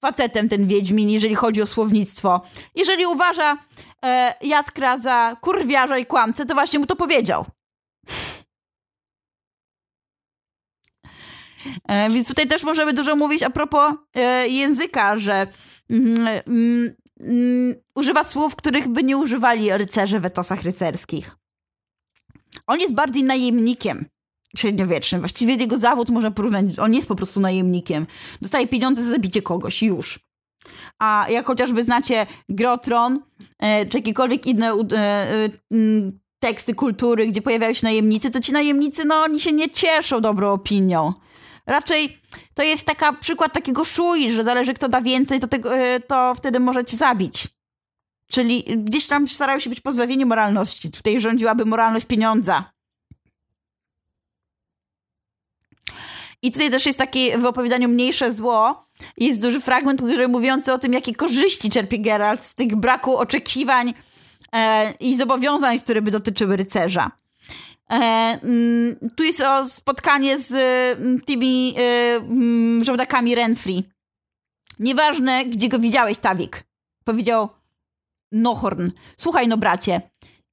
facetem 0.01 0.49
ten 0.49 0.67
Wiedźmin, 0.67 1.11
jeżeli 1.11 1.35
chodzi 1.35 1.63
o 1.63 1.67
słownictwo. 1.67 2.43
Jeżeli 2.75 3.07
uważa 3.07 3.59
e, 4.05 4.35
Jaskra 4.43 4.99
za 4.99 5.37
kurwiarza 5.41 5.99
i 5.99 6.07
kłamcę, 6.07 6.47
to 6.47 6.55
właśnie 6.55 6.79
mu 6.79 6.87
to 6.87 6.97
powiedział. 6.97 7.45
E, 11.89 12.11
więc 12.11 12.29
tutaj 12.29 12.49
też 12.49 12.63
możemy 12.63 12.93
dużo 12.93 13.17
mówić 13.17 13.43
a 13.43 13.51
propos 13.51 13.95
e, 14.15 14.49
języka, 14.49 15.19
że 15.19 15.47
mm, 15.91 16.29
mm, 16.47 16.97
mm, 17.21 17.75
używa 17.95 18.25
słów, 18.25 18.57
których 18.57 18.89
by 18.89 19.03
nie 19.03 19.17
używali 19.17 19.73
rycerze 19.73 20.21
w 20.21 20.25
etosach 20.25 20.63
rycerskich. 20.63 21.37
On 22.67 22.81
jest 22.81 22.95
bardziej 22.95 23.25
najemnikiem 23.25 24.07
średniowiecznym. 24.59 25.21
Właściwie 25.21 25.55
jego 25.55 25.79
zawód 25.79 26.11
można 26.11 26.31
porównać, 26.31 26.79
on 26.79 26.95
jest 26.95 27.09
po 27.09 27.15
prostu 27.15 27.41
najemnikiem. 27.41 28.07
Dostaje 28.43 28.69
pieniądze 28.69 29.05
za 29.05 29.11
zabicie 29.11 29.43
kogoś, 29.43 29.83
już. 29.83 30.19
A 30.99 31.27
jak 31.31 31.47
chociażby 31.47 31.85
znacie 31.85 32.27
Grotron, 32.49 33.21
e, 33.59 33.87
czy 33.87 33.99
jakiekolwiek 33.99 34.47
inne 34.47 34.73
e, 34.73 34.99
e, 34.99 35.49
m, 35.73 36.19
teksty 36.39 36.75
kultury, 36.75 37.27
gdzie 37.29 37.43
pojawiają 37.43 37.73
się 37.73 37.87
najemnicy, 37.87 38.31
to 38.31 38.41
ci 38.41 38.53
najemnicy, 38.53 39.05
no 39.05 39.15
oni 39.15 39.41
się 39.41 39.53
nie 39.53 39.71
cieszą 39.71 40.21
dobrą 40.21 40.53
opinią. 40.53 41.13
Raczej 41.67 42.19
to 42.55 42.63
jest 42.63 42.87
taka 42.87 43.13
przykład 43.13 43.53
takiego 43.53 43.85
szui, 43.85 44.33
że 44.33 44.45
zależy 44.45 44.75
kto 44.75 44.89
da 44.89 45.01
więcej, 45.01 45.41
to, 45.41 45.49
tego, 45.49 45.71
to 46.09 46.35
wtedy 46.35 46.61
może 46.61 46.85
cię 46.85 46.97
zabić. 46.97 47.49
Czyli 48.31 48.65
gdzieś 48.77 49.07
tam 49.07 49.29
starają 49.29 49.61
się 49.61 49.71
być 49.71 49.81
pozbawieni 49.81 50.27
moralności. 50.27 50.91
Tutaj 50.91 51.21
rządziłaby 51.21 51.65
moralność 51.65 52.07
pieniądza. 52.07 52.76
I 56.47 56.51
tutaj 56.51 56.71
też 56.71 56.87
jest 56.87 56.99
takie 56.99 57.39
w 57.39 57.45
opowiadaniu 57.45 57.89
mniejsze 57.89 58.33
zło. 58.33 58.87
Jest 59.17 59.43
duży 59.43 59.61
fragment, 59.61 60.03
który 60.03 60.29
mówiący 60.29 60.73
o 60.73 60.79
tym, 60.79 60.93
jakie 60.93 61.15
korzyści 61.15 61.71
czerpie 61.71 61.99
Geralt 61.99 62.45
z 62.45 62.55
tych 62.55 62.77
braku 62.77 63.17
oczekiwań 63.17 63.95
e, 64.53 64.93
i 65.01 65.17
zobowiązań, 65.17 65.81
które 65.81 66.03
by 66.03 66.11
dotyczyły 66.11 66.57
rycerza. 66.57 67.11
E, 67.91 67.95
mm, 67.95 68.97
tu 69.17 69.25
jest 69.25 69.41
o 69.41 69.69
spotkanie 69.69 70.39
z 70.39 70.53
mm, 70.99 71.21
tymi 71.21 71.75
e, 71.79 72.17
mm, 72.17 72.85
żołdakami 72.85 73.35
Renfrey. 73.35 73.85
Nieważne, 74.79 75.45
gdzie 75.45 75.69
go 75.69 75.79
widziałeś, 75.79 76.19
Tawik. 76.19 76.65
Powiedział 77.05 77.49
Nohorn. 78.33 78.91
Słuchaj, 79.17 79.49
no 79.49 79.57
bracie, 79.57 80.01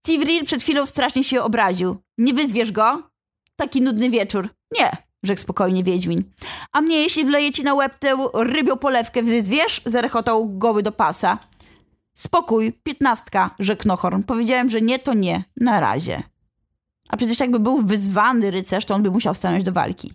Civril 0.06 0.46
przed 0.46 0.62
chwilą 0.62 0.86
strasznie 0.86 1.24
się 1.24 1.42
obraził. 1.42 1.98
Nie 2.18 2.34
wyzwiesz 2.34 2.72
go? 2.72 3.10
Taki 3.56 3.82
nudny 3.82 4.10
wieczór. 4.10 4.50
Nie, 4.80 4.92
rzekł 5.24 5.42
spokojnie 5.42 5.84
Wiedźmin. 5.84 6.24
A 6.72 6.82
mnie, 6.82 7.02
jeśli 7.02 7.26
wleję 7.26 7.52
ci 7.52 7.64
na 7.64 7.74
łeb 7.74 8.00
tę 8.00 8.18
rybią 8.34 8.78
polewkę, 8.78 9.24
wyzwiesz? 9.24 9.82
Zarechotał 9.86 10.58
goły 10.58 10.84
do 10.84 10.92
pasa. 10.92 11.38
Spokój, 12.14 12.74
piętnastka, 12.74 13.56
rzekł 13.60 13.88
Nohorn. 13.88 14.24
Powiedziałem, 14.24 14.70
że 14.70 14.82
nie, 14.82 15.00
to 15.00 15.14
nie. 15.14 15.44
Na 15.58 15.80
razie. 15.80 16.24
A 17.10 17.18
przecież 17.18 17.40
jakby 17.40 17.60
był 17.60 17.84
wyzwany 17.84 18.52
rycerz, 18.52 18.86
to 18.86 18.96
on 18.96 19.04
by 19.04 19.12
musiał 19.12 19.36
stanąć 19.36 19.64
do 19.64 19.72
walki. 19.72 20.14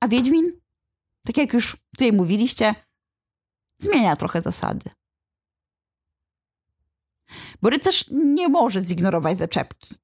A 0.00 0.08
Wiedźmin? 0.08 0.52
Tak 1.26 1.36
jak 1.36 1.52
już 1.52 1.76
tutaj 1.90 2.12
mówiliście, 2.12 2.74
zmienia 3.78 4.16
trochę 4.16 4.42
zasady. 4.42 4.90
Bo 7.62 7.70
rycerz 7.70 8.04
nie 8.10 8.48
może 8.48 8.80
zignorować 8.80 9.38
zaczepki. 9.38 9.94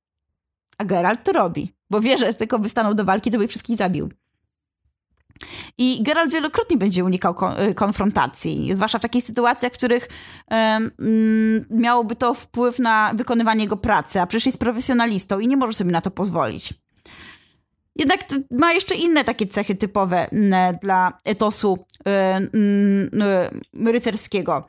A 0.78 0.84
Geralt 0.84 1.22
to 1.22 1.32
robi, 1.32 1.74
bo 1.95 2.01
wie, 2.01 2.18
że 2.18 2.34
tylko 2.34 2.59
wystanął 2.59 2.95
do 2.95 3.05
walki, 3.05 3.30
to 3.30 3.38
by 3.38 3.49
wszystkich 3.49 3.76
zabił. 3.76 4.09
I 5.78 6.03
Geralt 6.03 6.32
wielokrotnie 6.32 6.76
będzie 6.76 7.05
unikał 7.05 7.34
y, 7.70 7.74
konfrontacji, 7.74 8.70
zwłaszcza 8.74 8.99
w 8.99 9.03
takich 9.03 9.24
sytuacjach, 9.24 9.72
w 9.72 9.76
których 9.76 10.09
um, 10.51 10.90
miałoby 11.70 12.16
to 12.16 12.34
wpływ 12.34 12.78
na 12.78 13.12
wykonywanie 13.14 13.62
jego 13.62 13.76
pracy, 13.76 14.20
a 14.20 14.26
przecież 14.26 14.47
jest 14.47 14.59
profesjonalistą 14.59 15.38
i 15.38 15.49
nie 15.49 15.57
może 15.57 15.72
sobie 15.72 15.90
na 15.90 16.01
to 16.01 16.11
pozwolić. 16.11 16.74
Jednak 17.97 18.20
ma 18.51 18.72
jeszcze 18.72 18.95
inne 18.95 19.24
takie 19.24 19.47
cechy 19.47 19.74
typowe 19.74 20.28
dla 20.82 21.12
etosu 21.24 21.78
y, 23.84 23.92
rycerskiego. 23.92 24.68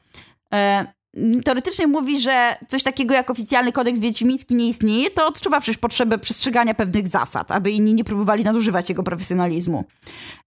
E, 1.15 1.41
teoretycznie 1.43 1.87
mówi, 1.87 2.21
że 2.21 2.55
coś 2.67 2.83
takiego 2.83 3.13
jak 3.13 3.29
oficjalny 3.29 3.71
kodeks 3.71 3.99
wiedźmiński 3.99 4.55
nie 4.55 4.67
istnieje, 4.67 5.11
to 5.11 5.27
odczuwa 5.27 5.59
przecież 5.59 5.77
potrzebę 5.77 6.17
przestrzegania 6.17 6.73
pewnych 6.73 7.07
zasad, 7.07 7.51
aby 7.51 7.71
inni 7.71 7.93
nie 7.93 8.03
próbowali 8.03 8.43
nadużywać 8.43 8.89
jego 8.89 9.03
profesjonalizmu. 9.03 9.83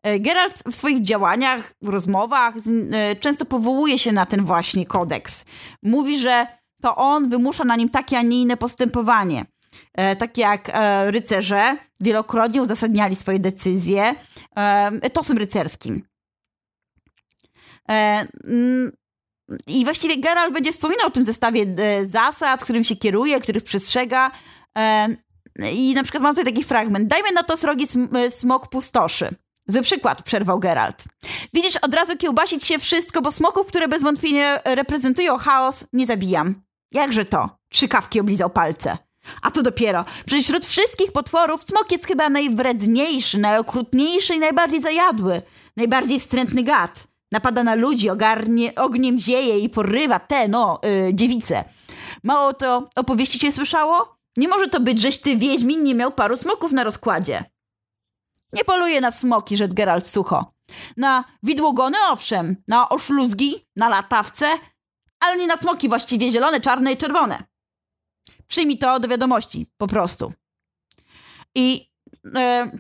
E, 0.03 0.21
Geralt 0.21 0.62
w 0.71 0.77
swoich 0.77 1.03
działaniach, 1.03 1.75
rozmowach 1.83 2.55
e, 2.93 3.16
często 3.16 3.45
powołuje 3.45 3.99
się 3.99 4.12
na 4.12 4.27
ten 4.27 4.45
właśnie 4.45 4.87
kodeks. 4.87 5.45
Mówi, 5.83 6.19
że 6.19 6.47
to 6.83 6.97
on 6.97 7.29
wymusza 7.29 7.64
na 7.64 7.77
nim 7.77 7.89
takie, 7.89 8.19
a 8.19 8.23
nie 8.23 8.43
inne 8.43 8.57
postępowanie. 8.57 9.45
E, 9.95 10.16
tak 10.16 10.39
jak 10.39 10.73
rycerze 11.07 11.77
wielokrotnie 12.01 12.62
uzasadniali 12.62 13.16
swoje 13.16 13.39
decyzje 13.39 14.14
etosem 15.03 15.39
rycerskim. 15.39 16.03
I 19.67 19.85
właściwie 19.85 20.17
Geralt 20.17 20.55
będzie 20.55 20.73
wspominał 20.73 21.07
o 21.07 21.11
tym 21.11 21.25
zestawie 21.25 21.67
e, 21.79 22.07
zasad, 22.07 22.65
którym 22.65 22.85
się 22.85 22.97
kieruje, 22.97 23.41
których 23.41 23.65
przestrzega. 23.65 24.31
E, 24.79 25.09
I 25.73 25.95
na 25.95 26.03
przykład 26.03 26.23
mam 26.23 26.35
tutaj 26.35 26.53
taki 26.53 26.65
fragment. 26.65 27.09
Dajmy 27.09 27.33
na 27.33 27.43
to 27.43 27.57
srogi 27.57 27.87
e, 28.15 28.31
smok 28.31 28.69
pustoszy. 28.69 29.29
Zły 29.67 29.83
przykład, 29.83 30.23
przerwał 30.23 30.59
Geralt. 30.59 31.05
Widzisz, 31.55 31.77
od 31.77 31.95
razu 31.95 32.17
kiełbasić 32.17 32.65
się 32.65 32.79
wszystko, 32.79 33.23
bo 33.23 33.33
smoków, 33.33 33.67
które 33.67 33.89
bez 33.89 34.03
wątpienia 34.03 34.61
reprezentują 34.65 35.39
chaos, 35.39 35.85
nie 35.93 36.07
zabijam. 36.07 36.55
Jakże 36.93 37.25
to? 37.25 37.59
Trzy 37.69 37.89
kawki 37.89 38.21
oblizał 38.21 38.51
palce. 38.51 38.99
A 39.43 39.51
to 39.51 39.63
dopiero. 39.63 40.05
Przecież 40.27 40.45
wśród 40.45 40.65
wszystkich 40.65 41.13
potworów 41.13 41.65
smok 41.65 41.93
jest 41.93 42.07
chyba 42.07 42.29
najwredniejszy, 42.29 43.39
najokrutniejszy 43.39 44.35
i 44.35 44.39
najbardziej 44.39 44.81
zajadły. 44.81 45.43
Najbardziej 45.77 46.21
wstrętny 46.21 46.63
gad. 46.63 47.09
Napada 47.33 47.64
na 47.64 47.74
ludzi, 47.74 48.11
ogarnie, 48.11 48.74
ogniem 48.74 49.18
zieje 49.18 49.59
i 49.59 49.68
porywa 49.68 50.18
te, 50.18 50.49
no, 50.49 50.81
yy, 50.83 51.14
dziewice. 51.14 51.64
Mało 52.22 52.53
to 52.55 52.89
opowieści 52.97 53.39
cię 53.39 53.53
słyszało? 53.53 54.18
Nie 54.37 54.49
może 54.49 54.68
to 54.68 54.81
być, 54.81 55.01
żeś 55.01 55.18
ty, 55.18 55.37
Wiedźmin, 55.37 55.85
nie 55.85 55.95
miał 55.95 56.12
paru 56.12 56.37
smoków 56.37 56.72
na 56.72 56.85
rozkładzie. 56.85 57.45
Nie 58.53 58.64
poluje 58.64 59.01
na 59.01 59.11
smoki, 59.11 59.57
rzekł 59.57 59.74
Geralt 59.74 60.09
sucho. 60.09 60.53
Na 60.97 61.24
widłogony 61.43 61.97
owszem, 62.11 62.57
na 62.68 62.89
oszluzgi, 62.89 63.66
na 63.76 63.89
latawce, 63.89 64.47
ale 65.20 65.37
nie 65.37 65.47
na 65.47 65.57
smoki 65.57 65.89
właściwie 65.89 66.33
zielone, 66.33 66.61
czarne 66.61 66.93
i 66.93 66.97
czerwone. 66.97 67.43
Przyjmij 68.47 68.79
to 68.79 69.01
do 69.01 69.09
wiadomości, 69.09 69.66
po 69.76 69.87
prostu. 69.87 70.33
I 71.55 71.91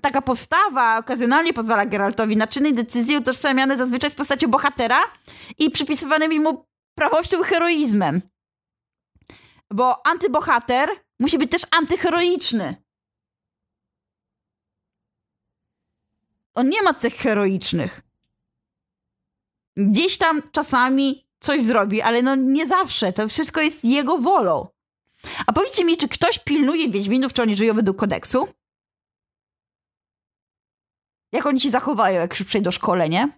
taka 0.02 0.22
postawa 0.22 0.98
okazjonalnie 0.98 1.52
pozwala 1.52 1.86
Geraltowi 1.86 2.36
na 2.36 2.46
czyny 2.46 2.68
i 2.68 2.74
decyzje 2.74 3.18
utożsamiane 3.18 3.76
zazwyczaj 3.76 4.10
z 4.10 4.14
postacią 4.14 4.48
bohatera 4.48 5.00
i 5.58 5.70
przypisywanymi 5.70 6.40
mu 6.40 6.66
prawością 6.94 7.40
i 7.40 7.44
heroizmem. 7.44 8.22
Bo 9.70 10.06
antybohater 10.06 10.88
musi 11.20 11.38
być 11.38 11.50
też 11.50 11.62
antyheroiczny. 11.70 12.76
On 16.54 16.68
nie 16.68 16.82
ma 16.82 16.94
cech 16.94 17.14
heroicznych. 17.14 18.00
Gdzieś 19.76 20.18
tam 20.18 20.42
czasami 20.52 21.28
coś 21.40 21.62
zrobi, 21.62 22.02
ale 22.02 22.22
no 22.22 22.34
nie 22.36 22.66
zawsze. 22.66 23.12
To 23.12 23.28
wszystko 23.28 23.60
jest 23.60 23.84
jego 23.84 24.18
wolą. 24.18 24.68
A 25.46 25.52
powiedzcie 25.52 25.84
mi, 25.84 25.96
czy 25.96 26.08
ktoś 26.08 26.38
pilnuje 26.38 26.88
Wiedźminów, 26.88 27.32
czy 27.32 27.42
oni 27.42 27.56
żyją 27.56 27.74
według 27.74 27.96
kodeksu? 27.96 28.48
Jak 31.32 31.46
oni 31.46 31.60
ci 31.60 31.70
zachowają, 31.70 32.20
jak 32.20 32.38
już 32.38 32.48
przejdą 32.48 32.70
szkolenie? 32.70 33.28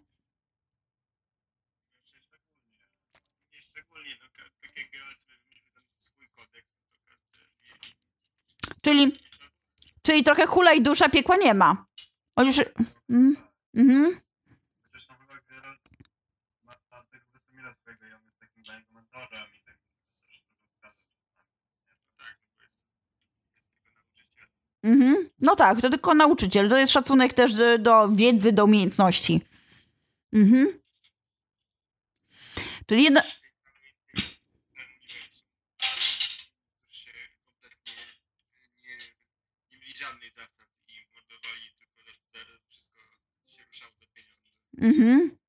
Czyli, 8.83 9.19
czyli 10.03 10.23
trochę 10.25 10.47
hula 10.47 10.73
i 10.73 10.83
dusza 10.83 11.09
piekła 11.09 11.37
nie 11.37 11.55
ma. 11.55 11.87
On 12.37 12.47
już... 12.47 12.57
Mm, 13.11 13.37
mhm. 24.83 25.29
No 25.41 25.57
tak, 25.57 25.81
to 25.81 25.91
tylko 25.91 26.15
nauczyciel. 26.15 26.69
To 26.69 26.79
jest 26.79 26.93
szacunek 26.93 27.35
też 27.35 27.55
do, 27.55 27.79
do 27.79 28.09
wiedzy, 28.09 28.53
do 28.53 28.65
umiejętności. 28.65 29.41
Mhm. 30.33 30.69
Czyli 32.87 33.05
jedna... 33.05 33.23
Mhm. 44.83 45.40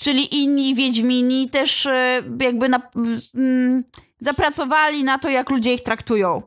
Czyli 0.00 0.42
inni 0.42 0.74
Wiedźmini 0.74 1.50
też 1.50 1.86
e, 1.86 2.22
jakby 2.40 2.68
na, 2.68 2.90
mm, 3.34 3.84
zapracowali 4.20 5.04
na 5.04 5.18
to, 5.18 5.28
jak 5.28 5.50
ludzie 5.50 5.74
ich 5.74 5.82
traktują. 5.82 6.42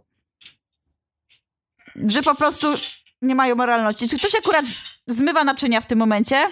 Że 1.96 2.24
po 2.24 2.36
prostu 2.36 2.68
nie 3.22 3.36
mają 3.36 3.56
moralności. 3.56 4.10
Czy 4.10 4.20
ktoś 4.20 4.36
akurat 4.36 4.66
zmywa 5.08 5.44
naczynia 5.44 5.82
w 5.82 5.88
tym 5.88 6.00
momencie? 6.00 6.50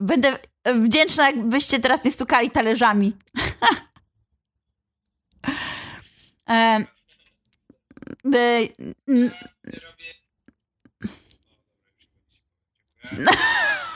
Będę 0.00 0.38
wdzięczna, 0.74 1.26
jakbyście 1.26 1.80
teraz 1.80 2.04
nie 2.04 2.10
stukali 2.10 2.50
talerzami. 2.50 3.12
e, 6.50 6.84
e, 8.34 8.68
E, 13.12 13.18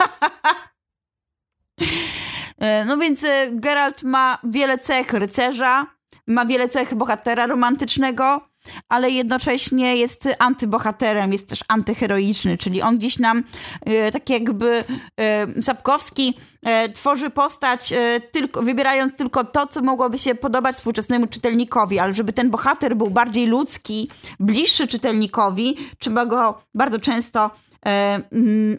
no 2.87 2.97
więc 2.97 3.23
e, 3.23 3.47
Geralt 3.51 4.03
ma 4.03 4.37
wiele 4.43 4.77
cech 4.77 5.13
rycerza, 5.13 5.87
ma 6.27 6.45
wiele 6.45 6.69
cech 6.69 6.95
bohatera 6.95 7.47
romantycznego, 7.47 8.41
ale 8.89 9.09
jednocześnie 9.09 9.95
jest 9.95 10.29
antybohaterem, 10.39 11.31
jest 11.31 11.49
też 11.49 11.59
antyheroiczny, 11.67 12.57
czyli 12.57 12.81
on 12.81 12.97
gdzieś 12.97 13.19
nam 13.19 13.43
e, 13.85 14.11
tak 14.11 14.29
jakby 14.29 14.83
e, 15.19 15.61
Sapkowski 15.61 16.37
e, 16.63 16.89
tworzy 16.89 17.29
postać 17.29 17.93
e, 17.93 18.21
tylko, 18.31 18.61
wybierając 18.61 19.15
tylko 19.15 19.43
to, 19.43 19.67
co 19.67 19.81
mogłoby 19.81 20.19
się 20.19 20.35
podobać 20.35 20.75
współczesnemu 20.75 21.27
czytelnikowi, 21.27 21.99
ale 21.99 22.13
żeby 22.13 22.33
ten 22.33 22.49
bohater 22.49 22.95
był 22.95 23.09
bardziej 23.09 23.47
ludzki, 23.47 24.09
bliższy 24.39 24.87
czytelnikowi, 24.87 25.77
trzeba 25.99 26.25
go 26.25 26.61
bardzo 26.73 26.99
często 26.99 27.45
e, 27.45 27.70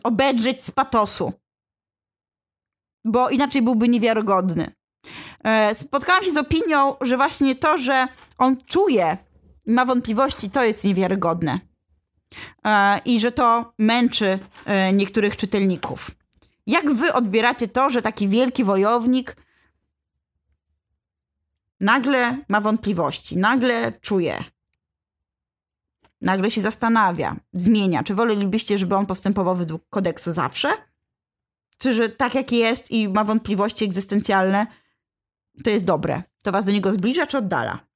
obedrzeć 0.03 0.65
z 0.65 0.71
patosu, 0.71 1.33
bo 3.05 3.31
inaczej 3.31 3.63
byłby 3.63 3.89
niewiarygodny. 3.89 4.73
E, 5.45 5.75
spotkałam 5.75 6.25
się 6.25 6.33
z 6.33 6.37
opinią, 6.37 6.97
że 7.01 7.17
właśnie 7.17 7.55
to, 7.55 7.79
że 7.79 8.09
on 8.39 8.57
czuje 8.67 9.17
i 9.67 9.73
ma 9.73 9.85
wątpliwości, 9.85 10.51
to 10.51 10.65
jest 10.65 10.85
niewiarygodne. 10.85 11.61
E, 12.65 12.99
I 13.05 13.21
że 13.21 13.33
to 13.33 13.73
męczy 13.79 14.39
e, 14.65 14.93
niektórych 14.93 15.37
czytelników. 15.37 16.11
Jak 16.67 16.95
wy 16.95 17.13
odbieracie 17.13 17.69
to, 17.69 17.91
że 17.91 18.03
taki 18.03 18.29
wielki 18.29 18.65
wojownik 18.65 19.37
nagle 21.81 22.39
ma 22.49 22.61
wątpliwości, 22.61 23.37
nagle 23.37 23.93
czuje, 23.93 24.45
nagle 26.23 26.51
się 26.51 26.61
zastanawia, 26.61 27.37
zmienia? 27.53 28.03
Czy 28.03 28.15
wolelibyście, 28.15 28.79
żeby 28.79 28.95
on 28.95 29.07
postępował 29.07 29.57
według 29.57 29.89
kodeksu 29.89 30.33
zawsze? 30.33 30.73
Czy 31.79 31.95
że 31.95 32.09
tak 32.09 32.35
jak 32.35 32.53
jest 32.53 32.91
i 32.91 33.09
ma 33.09 33.25
wątpliwości 33.25 33.85
egzystencjalne, 33.85 34.67
to 35.65 35.71
jest 35.71 35.85
dobre? 35.85 36.23
To 36.43 36.53
was 36.53 36.65
do 36.65 36.73
niego 36.73 36.93
zbliża 36.93 37.27
czy 37.27 37.39
oddala? 37.39 37.87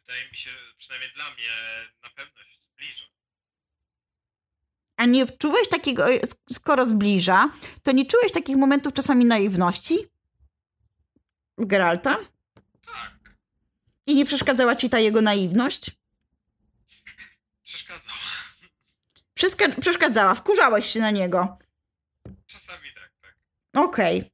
Wydaje 0.00 0.30
mi 0.30 0.36
się, 0.36 0.50
że 0.50 0.74
przynajmniej 0.78 1.10
dla 1.14 1.24
mnie 1.24 1.50
na 2.02 2.08
pewno 2.08 2.40
się 2.42 2.60
zbliża. 2.72 3.04
A 4.96 5.06
nie 5.06 5.26
czułeś 5.26 5.68
takiego, 5.68 6.08
e, 6.14 6.20
skoro 6.52 6.86
zbliża, 6.86 7.50
to 7.82 7.92
nie 7.92 8.06
czułeś 8.06 8.32
takich 8.32 8.56
momentów 8.56 8.92
czasami 8.92 9.24
naiwności? 9.24 9.98
Geralta? 11.58 12.18
Tak, 12.86 13.36
I 14.06 14.14
nie 14.14 14.24
przeszkadzała 14.24 14.76
ci 14.76 14.90
ta 14.90 14.98
jego 14.98 15.20
naiwność? 15.20 15.90
Przeszkadzała. 17.66 18.18
Przeska- 19.34 19.80
przeszkadzała, 19.80 20.34
wkurzałeś 20.34 20.86
się 20.86 21.00
na 21.00 21.10
niego. 21.10 21.58
Czasami 22.46 22.88
tak, 22.94 23.10
tak. 23.22 23.36
Okej. 23.84 24.30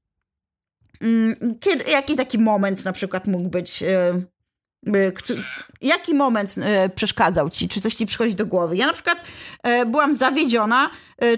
Mm, 1.00 1.58
Kiedy, 1.60 1.90
jaki 1.90 2.16
taki 2.16 2.38
moment 2.38 2.84
na 2.84 2.92
przykład 2.92 3.26
mógł 3.26 3.48
być? 3.48 3.82
e, 3.82 4.22
e, 4.86 5.12
kto- 5.12 5.34
jaki 5.80 6.14
moment 6.14 6.54
e, 6.58 6.88
przeszkadzał 6.88 7.50
ci? 7.50 7.68
Czy 7.68 7.80
coś 7.80 7.94
ci 7.94 8.06
przychodzi 8.06 8.34
do 8.34 8.46
głowy? 8.46 8.76
Ja 8.76 8.86
na 8.86 8.92
przykład 8.92 9.24
byłam 9.86 10.14
zawiedziona 10.14 10.90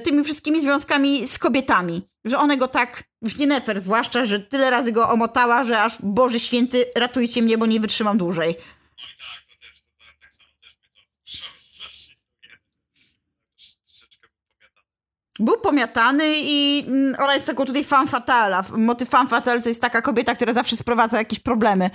tymi 0.05 0.25
wszystkimi 0.25 0.61
związkami 0.61 1.27
z 1.27 1.39
kobietami. 1.39 2.09
Że 2.25 2.39
one 2.39 2.57
go 2.57 2.69
tak, 2.69 3.05
Nefer 3.39 3.81
zwłaszcza, 3.81 4.25
że 4.25 4.41
tyle 4.41 4.71
razy 4.71 4.93
go 4.93 5.09
omotała, 5.11 5.65
że 5.65 5.83
aż 5.83 5.97
Boże 6.03 6.41
Święty, 6.41 6.85
ratujcie 6.97 7.43
mnie, 7.43 7.59
bo 7.59 7.67
nie 7.67 7.81
wytrzymam 7.81 8.19
dłużej. 8.19 8.57
No 8.59 9.05
i 9.05 9.19
tak, 9.19 9.43
to 9.49 9.63
też, 9.63 9.81
to, 9.81 9.89
tak, 10.07 10.17
tak 10.21 10.33
samo 10.33 10.49
też 10.63 10.77
mnie 10.81 10.91
to 10.95 11.01
wkurzało 11.15 11.59
strasznie 11.59 12.15
sobie. 12.17 12.49
Też 13.57 13.77
Troszeczkę 13.87 14.27
był 14.29 14.39
pomiatany. 14.51 14.89
Był 15.39 15.61
pomiatany 15.61 16.25
i 16.37 16.85
mm, 16.87 17.15
ona 17.19 17.35
jest 17.35 17.47
taką 17.47 17.65
tutaj 17.65 17.85
fan 17.85 18.09
fatala. 18.09 18.65
Motyw 18.77 19.09
fan 19.09 19.29
fatal 19.29 19.63
to 19.63 19.69
jest 19.69 19.81
taka 19.81 20.03
kobieta, 20.03 20.35
która 20.35 20.53
zawsze 20.53 20.77
sprowadza 20.77 21.19
jakieś 21.19 21.41
problemy 21.41 21.91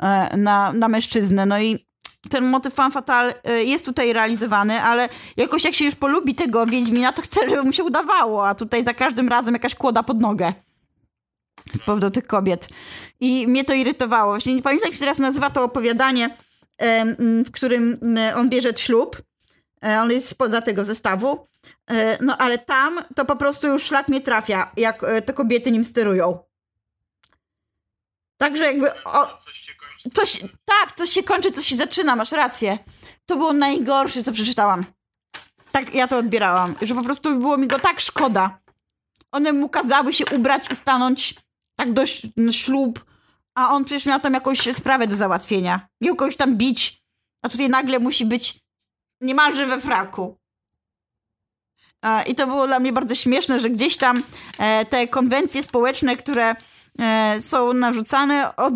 e, 0.00 0.36
na, 0.36 0.72
na 0.72 0.88
mężczyznę. 0.88 1.46
No 1.46 1.60
i 1.60 1.86
ten 2.30 2.44
motyw 2.44 2.74
fan 2.74 2.92
fatal 2.92 3.34
e, 3.44 3.64
jest 3.64 3.84
tutaj 3.84 4.12
realizowany, 4.12 4.82
ale 4.82 5.08
jakoś 5.36 5.64
jak 5.64 5.74
się 5.74 5.84
już 5.84 5.94
polubi 5.94 6.34
tego 6.34 6.66
Wiedźmina, 6.66 7.12
to 7.12 7.22
chce, 7.22 7.50
żeby 7.50 7.62
mu 7.62 7.72
się 7.72 7.84
udawało, 7.84 8.48
a 8.48 8.54
tutaj 8.54 8.84
za 8.84 8.94
każdym 8.94 9.28
razem 9.28 9.54
jakaś 9.54 9.74
kłoda 9.74 10.02
pod 10.02 10.20
nogę 10.20 10.52
z 11.72 11.82
powodu 11.82 12.10
tych 12.10 12.26
kobiet. 12.26 12.68
I 13.20 13.46
mnie 13.48 13.64
to 13.64 13.74
irytowało. 13.74 14.32
Właśnie 14.32 14.54
nie 14.54 14.62
pamiętam, 14.62 14.88
jak 14.88 14.94
się 14.94 15.00
teraz 15.00 15.18
nazywa 15.18 15.50
to 15.50 15.64
opowiadanie, 15.64 16.36
w 17.46 17.50
którym 17.50 17.98
mm, 18.02 18.38
on 18.38 18.48
bierze 18.48 18.70
ślub. 18.76 19.22
E, 19.84 20.00
On 20.00 20.10
jest 20.10 20.28
spoza 20.28 20.62
tego 20.62 20.84
zestawu. 20.84 21.46
E, 21.90 22.18
No 22.24 22.36
ale 22.38 22.58
tam 22.58 23.00
to 23.16 23.24
po 23.24 23.36
prostu 23.36 23.66
już 23.66 23.82
szlak 23.82 24.08
mnie 24.08 24.20
trafia, 24.20 24.72
jak 24.76 25.04
e, 25.04 25.22
te 25.22 25.32
kobiety 25.32 25.70
nim 25.70 25.84
sterują. 25.84 26.38
Także 28.36 28.64
jakby 28.64 29.04
o, 29.04 29.26
coś 29.44 29.54
się 29.56 29.72
kończy. 29.74 30.10
coś, 30.10 30.40
tak, 30.64 30.92
coś 30.92 31.10
się 31.10 31.22
kończy, 31.22 31.52
coś 31.52 31.66
się 31.66 31.76
zaczyna, 31.76 32.16
masz 32.16 32.32
rację. 32.32 32.78
To 33.26 33.36
było 33.36 33.52
najgorsze, 33.52 34.22
co 34.22 34.32
przeczytałam. 34.32 34.84
Tak 35.72 35.94
ja 35.94 36.08
to 36.08 36.18
odbierałam, 36.18 36.74
że 36.82 36.94
po 36.94 37.02
prostu 37.02 37.38
było 37.38 37.56
mi 37.58 37.66
go 37.66 37.78
tak 37.78 38.00
szkoda. 38.00 38.58
One 39.32 39.52
mu 39.52 39.68
kazały 39.68 40.12
się 40.12 40.24
ubrać 40.36 40.72
i 40.72 40.76
stanąć 40.76 41.34
tak 41.76 41.92
do 41.92 42.02
ślub, 42.52 43.04
a 43.54 43.70
on 43.70 43.84
przecież 43.84 44.06
miał 44.06 44.20
tam 44.20 44.34
jakąś 44.34 44.76
sprawę 44.76 45.06
do 45.06 45.16
załatwienia. 45.16 45.88
Miał 46.00 46.16
kogoś 46.16 46.36
tam 46.36 46.56
bić, 46.56 47.02
a 47.42 47.48
tutaj 47.48 47.68
nagle 47.68 47.98
musi 47.98 48.26
być 48.26 48.60
niemalże 49.20 49.66
we 49.66 49.80
fraku. 49.80 50.38
E, 52.02 52.22
I 52.22 52.34
to 52.34 52.46
było 52.46 52.66
dla 52.66 52.80
mnie 52.80 52.92
bardzo 52.92 53.14
śmieszne, 53.14 53.60
że 53.60 53.70
gdzieś 53.70 53.96
tam 53.96 54.22
e, 54.58 54.84
te 54.84 55.08
konwencje 55.08 55.62
społeczne, 55.62 56.16
które 56.16 56.54
e, 56.98 57.40
są 57.40 57.72
narzucane, 57.72 58.56
od... 58.56 58.74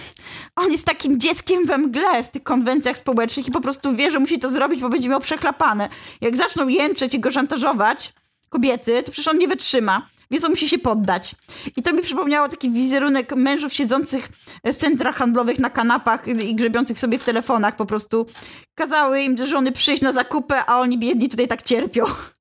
on 0.62 0.72
jest 0.72 0.86
takim 0.86 1.20
dzieckiem 1.20 1.66
we 1.66 1.78
mgle 1.78 2.24
w 2.24 2.28
tych 2.28 2.42
konwencjach 2.42 2.98
społecznych 2.98 3.48
i 3.48 3.50
po 3.50 3.60
prostu 3.60 3.96
wie, 3.96 4.10
że 4.10 4.18
musi 4.18 4.38
to 4.38 4.50
zrobić, 4.50 4.80
bo 4.80 4.88
będzie 4.88 5.08
miał 5.08 5.20
przeklapane. 5.20 5.88
Jak 6.20 6.36
zaczną 6.36 6.68
jęczeć 6.68 7.14
i 7.14 7.20
go 7.20 7.30
szantażować, 7.30 8.12
kobiety, 8.48 9.02
to 9.02 9.12
przecież 9.12 9.28
on 9.28 9.38
nie 9.38 9.48
wytrzyma, 9.48 10.06
więc 10.30 10.44
on 10.44 10.50
musi 10.50 10.68
się 10.68 10.78
poddać. 10.78 11.34
I 11.76 11.82
to 11.82 11.92
mi 11.92 12.02
przypomniało 12.02 12.48
taki 12.48 12.70
wizerunek 12.70 13.36
mężów 13.36 13.72
siedzących 13.72 14.28
w 14.64 14.76
centrach 14.76 15.16
handlowych 15.16 15.58
na 15.58 15.70
kanapach 15.70 16.28
i 16.28 16.54
grzebiących 16.54 16.98
sobie 16.98 17.18
w 17.18 17.24
telefonach 17.24 17.76
po 17.76 17.86
prostu. 17.86 18.26
Kazały 18.74 19.22
im 19.22 19.46
żony 19.46 19.72
przyjść 19.72 20.02
na 20.02 20.12
zakupę, 20.12 20.64
a 20.66 20.80
oni 20.80 20.98
biedni 20.98 21.28
tutaj 21.28 21.48
tak 21.48 21.62
cierpią. 21.62 22.04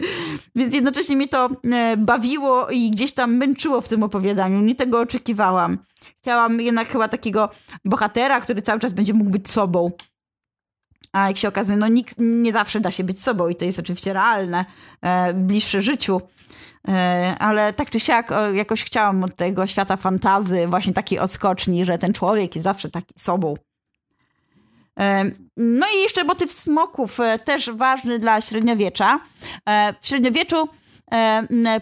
Więc 0.56 0.74
jednocześnie 0.74 1.16
mnie 1.16 1.28
to 1.28 1.50
e, 1.72 1.96
bawiło 1.96 2.68
i 2.70 2.90
gdzieś 2.90 3.12
tam 3.12 3.36
męczyło 3.36 3.80
w 3.80 3.88
tym 3.88 4.02
opowiadaniu. 4.02 4.60
Nie 4.60 4.74
tego 4.74 5.00
oczekiwałam. 5.00 5.78
Chciałam 6.18 6.60
jednak 6.60 6.88
chyba 6.88 7.08
takiego 7.08 7.50
bohatera, 7.84 8.40
który 8.40 8.62
cały 8.62 8.80
czas 8.80 8.92
będzie 8.92 9.14
mógł 9.14 9.30
być 9.30 9.50
sobą. 9.50 9.90
A 11.12 11.28
jak 11.28 11.36
się 11.36 11.48
okazuje, 11.48 11.78
no 11.78 11.88
nikt 11.88 12.14
nie 12.18 12.52
zawsze 12.52 12.80
da 12.80 12.90
się 12.90 13.04
być 13.04 13.22
sobą 13.22 13.48
i 13.48 13.56
to 13.56 13.64
jest 13.64 13.78
oczywiście 13.78 14.12
realne, 14.12 14.64
e, 15.02 15.34
bliższe 15.34 15.82
życiu. 15.82 16.20
E, 16.88 17.34
ale 17.38 17.72
tak 17.72 17.90
czy 17.90 18.00
siak 18.00 18.32
o, 18.32 18.50
jakoś 18.50 18.84
chciałam 18.84 19.24
od 19.24 19.36
tego 19.36 19.66
świata 19.66 19.96
fantazy 19.96 20.66
właśnie 20.66 20.92
takiej 20.92 21.18
odskoczni, 21.18 21.84
że 21.84 21.98
ten 21.98 22.12
człowiek 22.12 22.54
jest 22.54 22.64
zawsze 22.64 22.90
taki 22.90 23.14
sobą. 23.18 23.54
No 25.56 25.86
i 25.96 26.02
jeszcze 26.02 26.24
motyw 26.24 26.52
smoków, 26.52 27.20
e, 27.20 27.38
też 27.38 27.70
ważny 27.70 28.18
dla 28.18 28.40
średniowiecza. 28.40 29.20
E, 29.68 29.94
W 30.00 30.06
średniowieczu 30.06 30.68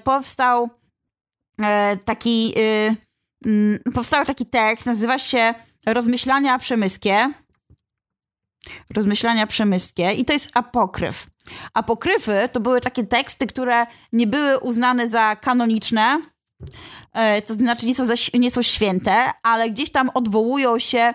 powstał 0.05 0.71
e, 1.63 1.97
taki, 1.97 2.55
y, 2.59 2.97
mm, 3.47 3.79
powstał 3.95 4.25
taki 4.25 4.47
tekst, 4.47 4.87
nazywa 4.87 5.19
się 5.19 5.55
Rozmyślania 5.87 6.59
przemyskie. 6.59 7.31
Rozmyślania 8.95 9.47
przemyskie 9.47 10.13
i 10.13 10.25
to 10.25 10.33
jest 10.33 10.51
apokryf. 10.55 11.27
Apokryfy 11.75 12.49
to 12.53 12.61
były 12.61 12.81
takie 12.81 13.05
teksty, 13.05 13.47
które 13.47 13.87
nie 14.13 14.27
były 14.27 14.59
uznane 14.59 15.09
za 15.09 15.37
kanoniczne, 15.37 16.21
to 17.47 17.55
znaczy 17.55 17.87
nie 17.87 17.95
są, 17.95 18.07
za, 18.07 18.15
nie 18.35 18.51
są 18.51 18.63
święte, 18.63 19.31
ale 19.43 19.71
gdzieś 19.71 19.91
tam 19.93 20.11
odwołują 20.15 20.79
się 20.79 21.15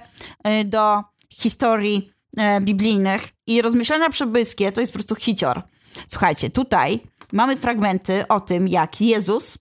do 0.65 1.03
historii 1.39 2.11
e, 2.37 2.61
biblijnych 2.61 3.21
i 3.47 3.61
rozmyślania 3.61 4.09
przemyskie 4.09 4.71
to 4.71 4.81
jest 4.81 4.93
po 4.93 4.97
prostu 4.97 5.15
hicior. 5.15 5.61
Słuchajcie, 6.07 6.49
tutaj 6.49 6.99
mamy 7.31 7.57
fragmenty 7.57 8.27
o 8.27 8.39
tym, 8.39 8.67
jak 8.67 9.01
Jezus 9.01 9.57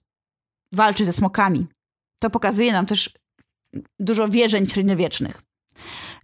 walczy 0.71 1.05
ze 1.05 1.13
smokami. 1.13 1.65
To 2.19 2.29
pokazuje 2.29 2.71
nam 2.71 2.85
też 2.85 3.09
dużo 3.99 4.27
wierzeń 4.27 4.69
średniowiecznych. 4.69 5.41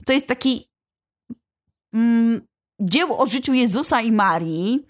To 0.06 0.14
jest 0.14 0.28
taki 0.28 0.70
mm, 1.93 2.41
dzieło 2.82 3.18
o 3.18 3.26
życiu 3.26 3.54
Jezusa 3.54 4.01
i 4.01 4.12
Marii, 4.12 4.86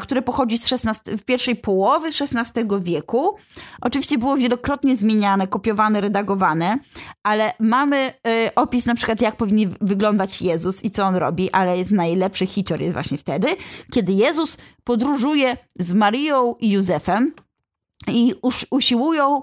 które 0.00 0.22
pochodzi 0.22 0.58
z 0.58 0.66
16, 0.66 1.16
w 1.16 1.24
pierwszej 1.24 1.56
połowy 1.56 2.08
XVI 2.08 2.62
wieku. 2.80 3.36
Oczywiście 3.80 4.18
było 4.18 4.36
wielokrotnie 4.36 4.96
zmieniane, 4.96 5.46
kopiowane, 5.46 6.00
redagowane, 6.00 6.78
ale 7.22 7.52
mamy 7.60 7.96
e, 7.96 8.54
opis 8.54 8.86
na 8.86 8.94
przykład 8.94 9.20
jak 9.20 9.36
powinien 9.36 9.74
wyglądać 9.80 10.42
Jezus 10.42 10.84
i 10.84 10.90
co 10.90 11.04
on 11.04 11.16
robi, 11.16 11.50
ale 11.50 11.78
jest 11.78 11.90
najlepszy 11.90 12.46
hicior 12.46 12.80
jest 12.80 12.92
właśnie 12.92 13.18
wtedy, 13.18 13.48
kiedy 13.92 14.12
Jezus 14.12 14.56
podróżuje 14.84 15.56
z 15.78 15.92
Marią 15.92 16.54
i 16.60 16.70
Józefem 16.70 17.32
i 18.08 18.34
usiłują 18.70 19.42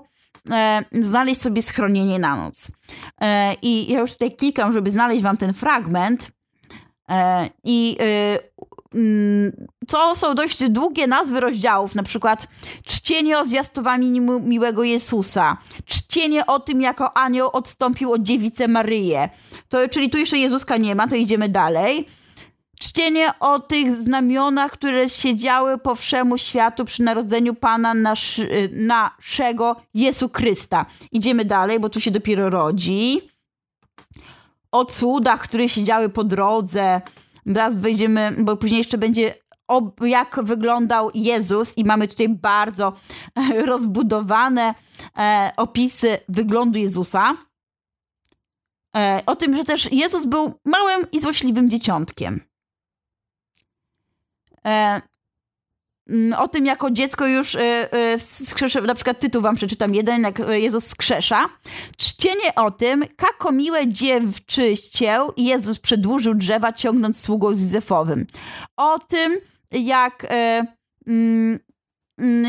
e, 0.51 0.83
znaleźć 0.91 1.41
sobie 1.41 1.61
schronienie 1.61 2.19
na 2.19 2.35
noc. 2.35 2.71
E, 3.21 3.53
I 3.61 3.91
ja 3.91 3.99
już 3.99 4.11
tutaj 4.11 4.35
klikam, 4.35 4.73
żeby 4.73 4.91
znaleźć 4.91 5.23
wam 5.23 5.37
ten 5.37 5.53
fragment. 5.53 6.31
E, 7.09 7.49
I 7.63 7.97
to 9.87 10.15
są 10.15 10.35
dość 10.35 10.69
długie 10.69 11.07
nazwy 11.07 11.39
rozdziałów, 11.39 11.95
na 11.95 12.03
przykład 12.03 12.47
czcienie 12.85 13.39
o 13.39 13.47
zwiastowaniu 13.47 14.21
mi- 14.21 14.41
miłego 14.41 14.83
Jezusa, 14.83 15.57
czcienie 15.85 16.45
o 16.45 16.59
tym, 16.59 16.81
jako 16.81 17.17
anioł 17.17 17.49
odstąpił 17.53 18.13
od 18.13 18.21
dziewicę 18.21 18.67
Maryję. 18.67 19.29
To, 19.69 19.89
czyli 19.89 20.09
tu 20.09 20.17
jeszcze 20.17 20.37
Jezuska 20.37 20.77
nie 20.77 20.95
ma, 20.95 21.07
to 21.07 21.15
idziemy 21.15 21.49
dalej. 21.49 22.07
Czcie 22.79 22.99
Czcienie 22.99 23.33
o 23.39 23.59
tych 23.59 23.91
znamionach, 23.95 24.71
które 24.71 25.09
siedziały 25.09 25.77
po 25.77 25.95
wszemu 25.95 26.37
światu 26.37 26.85
przy 26.85 27.03
narodzeniu 27.03 27.53
Pana 27.53 27.93
nasz, 27.93 28.41
naszego 28.71 29.75
Jezu 29.93 30.29
Chrysta. 30.33 30.85
Idziemy 31.11 31.45
dalej, 31.45 31.79
bo 31.79 31.89
tu 31.89 32.01
się 32.01 32.11
dopiero 32.11 32.49
rodzi. 32.49 33.21
O 34.71 34.85
cudach, 34.85 35.41
które 35.41 35.69
siedziały 35.69 36.09
po 36.09 36.23
drodze. 36.23 37.01
Teraz 37.53 37.77
wejdziemy, 37.77 38.35
bo 38.39 38.57
później 38.57 38.77
jeszcze 38.77 38.97
będzie 38.97 39.35
o, 39.67 39.91
jak 40.01 40.39
wyglądał 40.43 41.11
Jezus 41.13 41.77
i 41.77 41.83
mamy 41.83 42.07
tutaj 42.07 42.29
bardzo 42.29 42.93
e, 43.35 43.65
rozbudowane 43.65 44.73
e, 45.17 45.51
opisy 45.57 46.17
wyglądu 46.29 46.79
Jezusa. 46.79 47.37
E, 48.95 49.21
o 49.25 49.35
tym, 49.35 49.57
że 49.57 49.63
też 49.65 49.91
Jezus 49.91 50.25
był 50.25 50.53
małym 50.65 51.11
i 51.11 51.19
złośliwym 51.19 51.69
dzieciątkiem. 51.69 52.41
E, 54.65 55.01
o 56.37 56.47
tym 56.47 56.65
jako 56.65 56.91
dziecko 56.91 57.27
już 57.27 57.55
e, 57.55 57.93
e, 57.93 58.19
skrzesza, 58.19 58.81
na 58.81 58.95
przykład 58.95 59.19
tytuł 59.19 59.41
wam 59.41 59.55
przeczytam 59.55 59.95
jeden, 59.95 60.21
jak 60.21 60.39
Jezus 60.49 60.87
skrzesza. 60.87 61.49
Czcienie 61.97 62.55
o 62.55 62.71
tym, 62.71 63.03
kako 63.15 63.51
miłe 63.51 63.87
dziewczyście 63.87 65.19
Jezus 65.37 65.79
przedłużył 65.79 66.33
drzewa, 66.33 66.73
ciągnąc 66.73 67.21
sługą 67.21 67.53
z 67.53 67.61
Józefowym. 67.61 68.25
O 68.77 68.99
tym, 68.99 69.37
jak 69.71 70.25
e, 70.29 70.65
mm, 71.07 71.59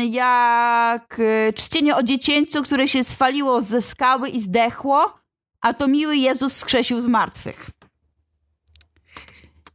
jak 0.09 1.21
czcienie 1.55 1.95
o 1.95 2.03
dziecięciu, 2.03 2.63
które 2.63 2.87
się 2.87 3.03
swaliło 3.03 3.61
ze 3.61 3.81
skały 3.81 4.29
i 4.29 4.41
zdechło, 4.41 5.19
a 5.61 5.73
to 5.73 5.87
miły 5.87 6.17
Jezus 6.17 6.57
skrzesił 6.57 7.01
z 7.01 7.07
martwych. 7.07 7.69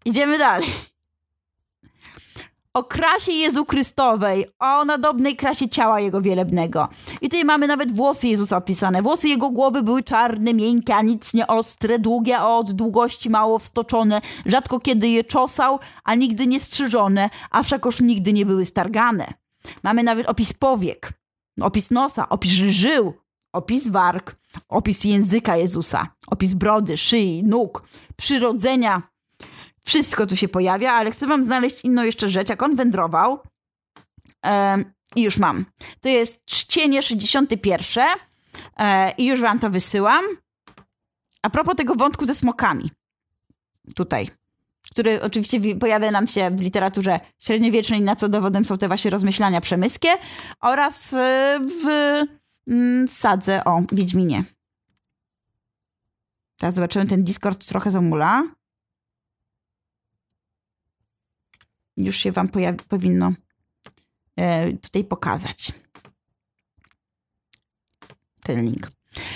Idziemy 0.05 0.39
dalej. 0.39 0.95
O 2.76 2.84
krasie 2.84 3.32
Jezu 3.32 3.64
Chrystowej, 3.64 4.46
o 4.58 4.84
nadobnej 4.84 5.36
krasie 5.36 5.68
ciała 5.68 6.00
Jego 6.00 6.22
wielebnego. 6.22 6.88
I 7.20 7.28
tutaj 7.28 7.44
mamy 7.44 7.66
nawet 7.66 7.92
włosy 7.92 8.28
Jezusa 8.28 8.56
opisane. 8.56 9.02
Włosy 9.02 9.28
Jego 9.28 9.50
głowy 9.50 9.82
były 9.82 10.02
czarne, 10.02 10.54
miękkie, 10.54 10.94
a 10.94 11.02
nic 11.02 11.34
nie 11.34 11.46
ostre, 11.46 11.98
długie, 11.98 12.38
a 12.38 12.46
od 12.46 12.72
długości 12.72 13.30
mało 13.30 13.58
wstoczone. 13.58 14.20
Rzadko 14.46 14.80
kiedy 14.80 15.08
je 15.08 15.24
czosał, 15.24 15.78
a 16.04 16.14
nigdy 16.14 16.46
nie 16.46 16.60
strzyżone, 16.60 17.30
a 17.50 17.62
wszakoż 17.62 18.00
nigdy 18.00 18.32
nie 18.32 18.46
były 18.46 18.66
stargane. 18.66 19.26
Mamy 19.82 20.02
nawet 20.02 20.26
opis 20.28 20.52
powiek, 20.52 21.12
opis 21.60 21.90
nosa, 21.90 22.28
opis 22.28 22.52
żył, 22.52 23.12
opis 23.52 23.88
warg, 23.88 24.36
opis 24.68 25.04
języka 25.04 25.56
Jezusa, 25.56 26.06
opis 26.26 26.54
brody, 26.54 26.96
szyi, 26.96 27.42
nóg, 27.44 27.82
przyrodzenia. 28.16 29.15
Wszystko 29.87 30.26
tu 30.26 30.37
się 30.37 30.49
pojawia, 30.49 30.93
ale 30.93 31.11
chcę 31.11 31.26
wam 31.26 31.45
znaleźć 31.45 31.84
inną 31.84 32.03
jeszcze 32.03 32.30
rzecz, 32.30 32.49
jak 32.49 32.62
on 32.62 32.76
wędrował. 32.76 33.39
I 35.16 35.22
już 35.22 35.39
mam. 35.39 35.64
To 36.01 36.09
jest 36.09 36.45
czcienie 36.45 37.03
61. 37.03 38.05
E, 38.78 39.12
I 39.18 39.26
już 39.26 39.41
wam 39.41 39.59
to 39.59 39.70
wysyłam. 39.70 40.24
A 41.43 41.51
propos 41.51 41.76
tego 41.76 41.95
wątku 41.95 42.26
ze 42.26 42.34
smokami. 42.34 42.91
Tutaj. 43.95 44.28
Który 44.91 45.22
oczywiście 45.22 45.76
pojawia 45.76 46.11
nam 46.11 46.26
się 46.26 46.51
w 46.51 46.61
literaturze 46.61 47.20
średniowiecznej, 47.39 48.01
na 48.01 48.16
co 48.16 48.28
dowodem 48.28 48.64
są 48.64 48.78
te 48.78 48.89
właśnie 48.89 49.11
rozmyślania 49.11 49.61
przemyskie. 49.61 50.09
Oraz 50.61 51.12
e, 51.12 51.61
w 51.82 51.87
mm, 52.68 53.09
sadze 53.09 53.64
o 53.64 53.82
Wiedźminie. 53.93 54.45
Teraz 56.59 56.74
zobaczymy, 56.74 57.07
ten 57.07 57.24
Discord 57.24 57.66
trochę 57.66 57.91
zamula. 57.91 58.55
Już 61.97 62.16
się 62.16 62.32
wam 62.32 62.49
powinno 62.88 63.32
e, 64.36 64.72
tutaj 64.72 65.05
pokazać. 65.05 65.72
Ten 68.42 68.64
link. 68.64 68.90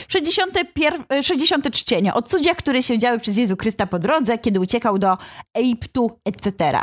61, 0.09 1.23
60 1.23 1.71
czcienie 1.71 2.15
o 2.15 2.23
cudziach, 2.23 2.57
które 2.57 2.83
się 2.83 2.99
działy 2.99 3.19
przez 3.19 3.37
Jezu 3.37 3.57
Chrysta 3.57 3.87
po 3.87 3.99
drodze, 3.99 4.39
kiedy 4.39 4.61
uciekał 4.61 4.99
do 4.99 5.19
Egiptu, 5.55 6.11
etc. 6.25 6.79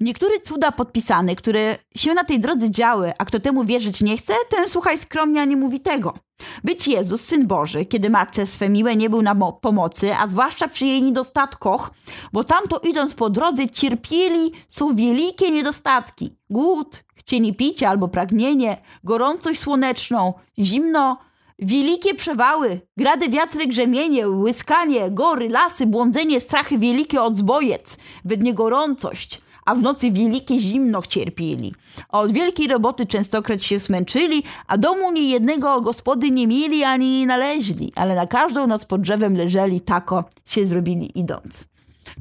Niektóre 0.00 0.40
cuda 0.40 0.72
podpisane, 0.72 1.36
które 1.36 1.76
się 1.96 2.14
na 2.14 2.24
tej 2.24 2.40
drodze 2.40 2.70
działy, 2.70 3.12
a 3.18 3.24
kto 3.24 3.40
temu 3.40 3.64
wierzyć 3.64 4.00
nie 4.00 4.16
chce, 4.16 4.34
ten 4.48 4.68
słuchaj 4.68 4.98
skromnie, 4.98 5.42
a 5.42 5.44
nie 5.44 5.56
mówi 5.56 5.80
tego. 5.80 6.18
Być 6.64 6.88
Jezus, 6.88 7.20
Syn 7.20 7.46
Boży, 7.46 7.84
kiedy 7.84 8.10
matce 8.10 8.46
swe 8.46 8.68
miłe 8.68 8.96
nie 8.96 9.10
był 9.10 9.22
na 9.22 9.34
pomocy, 9.34 10.16
a 10.16 10.26
zwłaszcza 10.26 10.68
przy 10.68 10.86
jej 10.86 11.02
niedostatkoch, 11.02 11.90
bo 12.32 12.44
tamto 12.44 12.78
idąc 12.78 13.14
po 13.14 13.30
drodze 13.30 13.68
cierpieli 13.68 14.52
są 14.68 14.96
wielkie 14.96 15.50
niedostatki. 15.50 16.36
Głód, 16.50 17.04
chcienie 17.14 17.54
picia 17.54 17.88
albo 17.88 18.08
pragnienie, 18.08 18.76
gorącość 19.04 19.60
słoneczną, 19.60 20.34
zimno, 20.58 21.18
wielkie 21.58 22.14
przewały, 22.14 22.80
grady 22.96 23.28
wiatry 23.28 23.66
grzemienie, 23.66 24.28
łyskanie, 24.28 25.10
gory, 25.10 25.48
lasy, 25.48 25.86
błądzenie, 25.86 26.40
strachy 26.40 26.78
wielkie 26.78 27.22
od 27.22 27.36
zbojec, 27.36 27.96
wednie 28.24 28.54
gorącość– 28.54 29.40
a 29.64 29.74
w 29.74 29.82
nocy 29.82 30.12
wielkie 30.12 30.58
zimno 30.58 31.02
cierpieli. 31.02 31.74
A 32.08 32.20
od 32.20 32.32
wielkiej 32.32 32.68
roboty 32.68 33.06
częstokroć 33.06 33.64
się 33.64 33.80
smęczyli, 33.80 34.42
a 34.66 34.78
domu 34.78 35.12
nie 35.12 35.30
jednego 35.30 35.80
gospody 35.80 36.30
nie 36.30 36.46
mieli 36.46 36.84
ani 36.84 37.20
nie 37.20 37.26
naleźli, 37.26 37.92
ale 37.96 38.14
na 38.14 38.26
każdą 38.26 38.66
noc 38.66 38.84
pod 38.84 39.00
drzewem 39.00 39.36
leżeli, 39.36 39.80
tako 39.80 40.24
się 40.46 40.66
zrobili 40.66 41.18
idąc. 41.18 41.68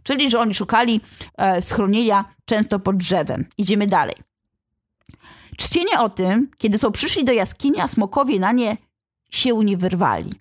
Czyli, 0.04 0.32
że 0.32 0.40
oni 0.40 0.54
szukali 0.56 1.02
e, 1.38 1.62
schronienia 1.62 2.26
często 2.46 2.80
pod 2.80 2.98
drzewem. 2.98 3.46
Idziemy 3.58 3.88
dalej. 3.88 4.16
Czcienie 5.58 6.00
o 6.00 6.10
tym, 6.10 6.52
kiedy 6.58 6.78
są 6.78 6.92
przyszli 6.92 7.26
do 7.26 7.32
jaskini, 7.32 7.80
a 7.80 7.88
smokowie 7.88 8.40
na 8.40 8.52
nie 8.52 8.78
się 9.30 9.64
nie 9.64 9.78
wyrwali. 9.78 10.34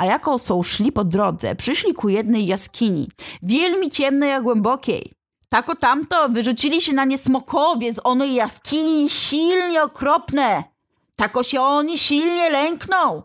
A 0.00 0.04
jako 0.04 0.38
są 0.38 0.62
szli 0.62 0.92
po 0.92 1.04
drodze, 1.04 1.54
przyszli 1.54 1.94
ku 1.94 2.08
jednej 2.08 2.46
jaskini, 2.46 3.08
wielmi 3.42 3.90
ciemnej 3.90 4.32
a 4.32 4.40
głębokiej. 4.40 5.12
Tako 5.48 5.76
tamto 5.76 6.28
wyrzucili 6.28 6.82
się 6.82 6.92
na 6.92 7.04
nie 7.04 7.18
smokowie 7.18 7.94
z 7.94 8.00
onej 8.04 8.34
jaskini 8.34 9.10
silnie 9.10 9.82
okropne. 9.82 10.64
Tako 11.16 11.42
się 11.42 11.60
oni 11.60 11.98
silnie 11.98 12.50
lękną. 12.50 13.22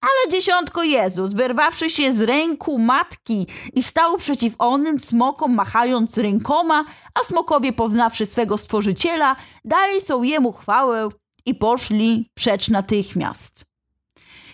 Ale 0.00 0.32
dziesiątko 0.32 0.82
Jezus, 0.82 1.34
wyrwawszy 1.34 1.90
się 1.90 2.12
z 2.12 2.20
ręku 2.20 2.78
matki 2.78 3.46
i 3.74 3.82
stał 3.82 4.18
przeciw 4.18 4.54
onym 4.58 5.00
smokom, 5.00 5.54
machając 5.54 6.16
rękoma, 6.16 6.84
a 7.14 7.24
smokowie 7.24 7.72
poznawszy 7.72 8.26
swego 8.26 8.58
stworzyciela, 8.58 9.36
dali 9.64 10.00
są 10.00 10.22
jemu 10.22 10.52
chwałę 10.52 11.08
i 11.46 11.54
poszli 11.54 12.30
przecz 12.34 12.68
natychmiast. 12.68 13.64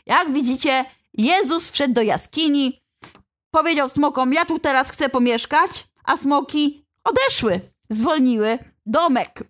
Jak 0.06 0.32
widzicie, 0.32 0.84
Jezus 1.14 1.70
wszedł 1.70 1.94
do 1.94 2.02
jaskini, 2.02 2.82
powiedział 3.50 3.88
smokom: 3.88 4.32
Ja 4.32 4.44
tu 4.44 4.58
teraz 4.58 4.90
chcę 4.90 5.08
pomieszkać, 5.08 5.86
a 6.04 6.16
smoki 6.16 6.84
odeszły, 7.04 7.60
zwolniły 7.90 8.58
domek, 8.86 9.44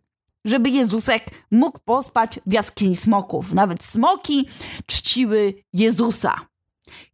żeby 0.44 0.70
Jezusek 0.70 1.24
mógł 1.50 1.78
pospać 1.84 2.40
w 2.46 2.52
jaskini 2.52 2.96
smoków. 2.96 3.52
Nawet 3.52 3.84
smoki 3.84 4.48
czciły 4.86 5.54
Jezusa. 5.72 6.46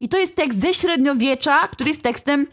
I 0.01 0.09
to 0.09 0.19
jest 0.19 0.37
tekst 0.37 0.61
ze 0.61 0.75
średniowiecza, 0.75 1.69
który 1.69 1.91
jest 1.91 2.03
tekstem 2.03 2.47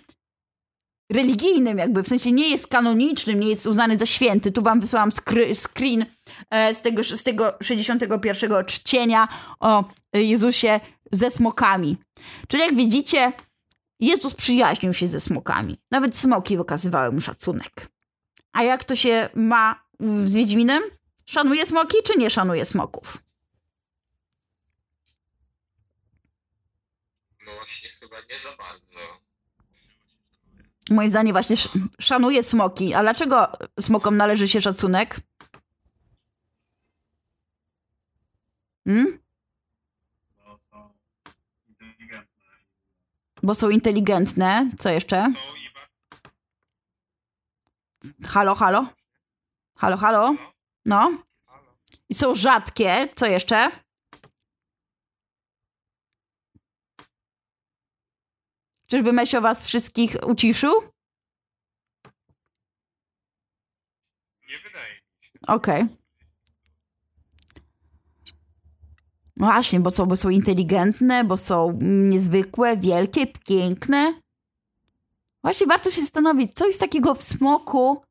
religijnym, 1.11 1.77
jakby 1.77 2.03
w 2.03 2.07
sensie 2.07 2.31
nie 2.31 2.49
jest 2.49 2.67
kanonicznym, 2.67 3.39
nie 3.39 3.49
jest 3.49 3.65
uznany 3.65 3.97
za 3.97 4.05
święty. 4.05 4.51
Tu 4.51 4.61
wam 4.61 4.79
wysłałam 4.79 5.11
screen 5.53 6.05
e, 6.49 6.75
z 6.75 6.81
tego, 6.81 7.03
z 7.03 7.23
tego 7.23 7.53
61 7.61 8.65
czcienia 8.65 9.27
o 9.59 9.83
Jezusie 10.13 10.79
ze 11.11 11.31
smokami. 11.31 11.97
Czyli 12.47 12.63
jak 12.63 12.75
widzicie, 12.75 13.31
Jezus 13.99 14.33
przyjaźnił 14.33 14.93
się 14.93 15.07
ze 15.07 15.19
smokami. 15.19 15.77
Nawet 15.91 16.17
smoki 16.17 16.57
okazywały 16.57 17.11
mu 17.11 17.21
szacunek. 17.21 17.87
A 18.51 18.63
jak 18.63 18.83
to 18.83 18.95
się 18.95 19.29
ma 19.35 19.83
z 20.23 20.33
Wiedźminem? 20.33 20.83
Szanuje 21.25 21.65
smoki, 21.65 21.97
czy 22.03 22.17
nie 22.17 22.29
szanuje 22.29 22.65
smoków? 22.65 23.17
No 27.45 27.53
właśnie, 27.53 27.89
chyba 27.89 28.15
nie 28.29 28.39
za 28.39 28.55
bardzo. 28.55 28.99
Moim 30.89 31.09
zdaniem 31.09 31.33
właśnie 31.33 31.55
szanuje 31.99 32.43
smoki. 32.43 32.93
A 32.93 33.01
dlaczego 33.01 33.51
smokom 33.79 34.17
należy 34.17 34.47
się 34.47 34.61
szacunek? 34.61 35.19
Hmm? 38.87 39.19
Bo 43.47 43.55
są 43.55 43.69
inteligentne. 43.69 44.71
Co 44.79 44.89
jeszcze? 44.89 45.33
Halo, 48.27 48.55
halo? 48.55 48.87
Halo, 49.77 49.97
halo? 49.97 50.35
No. 50.85 51.23
I 52.09 52.15
są 52.15 52.35
rzadkie. 52.35 53.07
Co 53.15 53.25
jeszcze? 53.25 53.71
Czyżby 58.87 59.13
Mesio 59.13 59.41
was 59.41 59.65
wszystkich 59.65 60.15
uciszył? 60.25 60.73
Nie 64.49 64.59
wydaje 64.59 64.93
mi 64.93 65.25
się. 65.25 65.31
Okej. 65.47 65.83
Okay. 65.83 66.06
No 69.37 69.47
właśnie, 69.47 69.79
bo 69.79 69.91
są, 69.91 70.05
bo 70.05 70.15
są 70.15 70.29
inteligentne, 70.29 71.23
bo 71.23 71.37
są 71.37 71.69
mm, 71.69 72.09
niezwykłe, 72.09 72.77
wielkie, 72.77 73.27
piękne. 73.27 74.13
Właśnie 75.43 75.67
warto 75.67 75.91
się 75.91 76.01
zastanowić, 76.01 76.53
co 76.53 76.67
jest 76.67 76.79
takiego 76.79 77.15
w 77.15 77.23
smoku, 77.23 78.01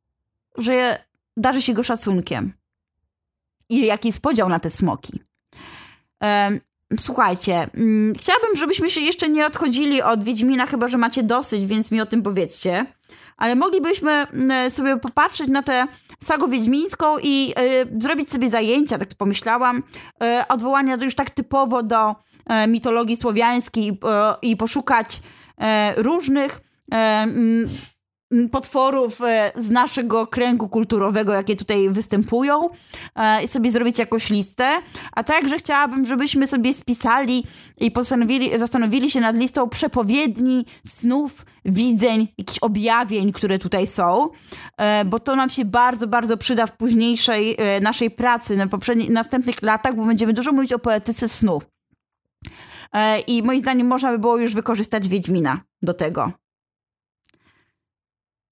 że 0.59 1.05
darzy 1.37 1.63
się 1.63 1.75
go 1.75 1.83
szacunkiem. 1.83 2.53
I 3.69 3.87
jaki 3.87 4.09
jest 4.09 4.21
podział 4.21 4.49
na 4.49 4.59
te 4.59 4.71
smoki. 4.71 5.21
Em, 6.21 6.61
słuchajcie, 6.99 7.71
mm, 7.75 8.15
chciałabym, 8.15 8.57
żebyśmy 8.57 8.91
się 8.91 9.01
jeszcze 9.01 9.29
nie 9.29 9.47
odchodzili 9.47 10.03
od 10.03 10.25
Wiedźmina, 10.25 10.67
chyba 10.67 10.89
że 10.89 10.99
macie 10.99 11.23
dosyć, 11.23 11.67
więc 11.67 11.91
mi 11.91 12.01
o 12.01 12.07
tym 12.07 12.23
powiedzcie. 12.23 12.87
Ale 13.37 13.55
moglibyśmy 13.55 14.11
mm, 14.11 14.71
sobie 14.71 14.97
popatrzeć 14.97 15.49
na 15.49 15.63
tę 15.63 15.87
sagę 16.23 16.49
wiedźmińską 16.49 17.19
i 17.23 17.55
y, 17.59 18.01
zrobić 18.03 18.31
sobie 18.31 18.51
zajęcia, 18.51 18.99
tak 18.99 19.09
pomyślałam, 19.19 19.77
y, 19.79 19.83
odwołania 20.49 20.97
już 21.03 21.15
tak 21.15 21.31
typowo 21.31 21.83
do 21.83 22.11
y, 22.11 22.69
mitologii 22.69 23.17
słowiańskiej 23.17 23.99
i 24.43 24.57
poszukać 24.57 25.21
różnych 25.97 26.61
mm, 26.91 27.69
potworów 28.51 29.21
e, 29.21 29.53
z 29.57 29.71
naszego 29.71 30.27
kręgu 30.27 30.69
kulturowego, 30.69 31.33
jakie 31.33 31.57
tutaj 31.57 31.91
występują 31.91 32.69
e, 33.17 33.45
i 33.45 33.49
sobie 33.49 33.71
zrobić 33.71 33.99
jakąś 33.99 34.31
listę, 34.31 34.69
a 35.13 35.25
także 35.25 35.59
chciałabym, 35.59 36.07
żebyśmy 36.07 36.47
sobie 36.47 36.75
spisali 36.75 37.45
i 37.81 37.91
postanowili, 37.91 38.59
zastanowili 38.59 39.11
się 39.11 39.21
nad 39.21 39.37
listą 39.37 39.69
przepowiedni, 39.69 40.65
snów, 40.87 41.47
widzeń, 41.65 42.29
jakichś 42.39 42.59
objawień, 42.59 43.33
które 43.33 43.59
tutaj 43.59 43.87
są, 43.87 44.29
e, 44.79 45.05
bo 45.05 45.21
to 45.21 45.37
nam 45.37 45.51
się 45.51 45.65
bardzo, 45.65 46.07
bardzo 46.07 46.37
przyda 46.37 46.67
w 46.67 46.77
późniejszej 46.77 47.57
naszej 47.83 48.11
pracy, 48.11 48.57
na 48.57 48.67
poprzednich, 48.67 49.11
następnych 49.11 49.63
latach, 49.63 49.97
bo 49.97 50.05
będziemy 50.05 50.33
dużo 50.33 50.53
mówić 50.53 50.73
o 50.73 50.79
poetyce 50.79 51.29
snu. 51.29 51.63
I 53.27 53.43
moim 53.43 53.61
zdaniem 53.61 53.87
można 53.87 54.13
by 54.13 54.19
było 54.19 54.37
już 54.37 54.55
wykorzystać 54.55 55.09
Wiedźmina 55.09 55.61
do 55.83 55.95
tego. 55.95 56.46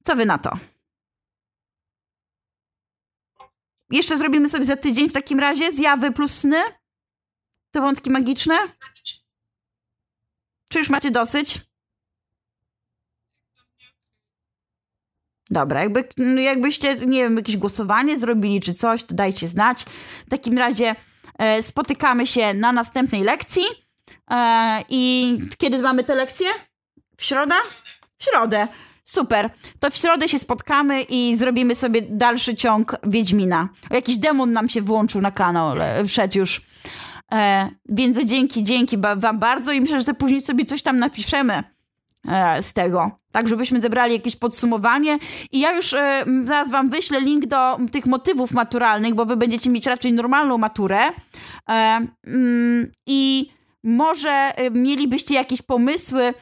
Co 0.06 0.16
wy 0.16 0.26
na 0.26 0.38
to? 0.38 0.50
Jeszcze 3.90 4.18
zrobimy 4.18 4.48
sobie 4.48 4.64
za 4.64 4.76
tydzień 4.76 5.08
w 5.08 5.12
takim 5.12 5.40
razie 5.40 5.72
zjawy 5.72 6.12
plus 6.12 6.32
sny? 6.32 6.62
Te 7.70 7.80
wątki 7.80 8.10
magiczne? 8.10 8.58
Czy 10.68 10.78
już 10.78 10.90
macie 10.90 11.10
dosyć? 11.10 11.60
Dobra, 15.50 15.82
jakby, 15.82 16.08
jakbyście, 16.42 16.94
nie 16.94 17.22
wiem, 17.22 17.36
jakieś 17.36 17.56
głosowanie 17.56 18.18
zrobili 18.18 18.60
czy 18.60 18.74
coś, 18.74 19.04
to 19.04 19.14
dajcie 19.14 19.48
znać. 19.48 19.84
W 20.26 20.30
takim 20.30 20.58
razie 20.58 20.96
e, 21.38 21.62
spotykamy 21.62 22.26
się 22.26 22.54
na 22.54 22.72
następnej 22.72 23.22
lekcji. 23.22 23.64
E, 24.30 24.84
I 24.88 25.38
kiedy 25.58 25.78
mamy 25.78 26.04
te 26.04 26.14
lekcje? 26.14 26.48
W 27.16 27.24
środę? 27.24 27.54
W 28.18 28.24
środę. 28.24 28.68
Super. 29.04 29.50
To 29.80 29.90
w 29.90 29.96
środę 29.96 30.28
się 30.28 30.38
spotkamy 30.38 31.02
i 31.02 31.36
zrobimy 31.36 31.74
sobie 31.74 32.02
dalszy 32.02 32.54
ciąg 32.54 32.96
Wiedźmina. 33.02 33.68
Jakiś 33.90 34.18
demon 34.18 34.52
nam 34.52 34.68
się 34.68 34.82
włączył 34.82 35.20
na 35.20 35.30
kanał, 35.30 35.74
wszedł 36.08 36.38
już. 36.38 36.62
E, 37.32 37.68
więc 37.88 38.18
dzięki, 38.18 38.62
dzięki 38.62 38.98
wam 39.16 39.38
bardzo 39.38 39.72
i 39.72 39.80
myślę, 39.80 40.02
że 40.02 40.14
później 40.14 40.40
sobie 40.40 40.64
coś 40.64 40.82
tam 40.82 40.98
napiszemy 40.98 41.62
e, 42.28 42.62
z 42.62 42.72
tego. 42.72 43.10
Tak, 43.32 43.48
żebyśmy 43.48 43.80
zebrali 43.80 44.12
jakieś 44.12 44.36
podsumowanie. 44.36 45.18
I 45.52 45.60
ja 45.60 45.72
już 45.72 45.92
e, 45.92 46.24
zaraz 46.44 46.70
wam 46.70 46.90
wyślę 46.90 47.20
link 47.20 47.46
do 47.46 47.78
tych 47.92 48.06
motywów 48.06 48.52
maturalnych, 48.52 49.14
bo 49.14 49.26
wy 49.26 49.36
będziecie 49.36 49.70
mieć 49.70 49.86
raczej 49.86 50.12
normalną 50.12 50.58
maturę. 50.58 51.00
E, 51.68 52.06
mm, 52.26 52.92
I 53.06 53.50
może 53.84 54.30
e, 54.30 54.70
mielibyście 54.70 55.34
jakieś 55.34 55.62
pomysły, 55.62 56.34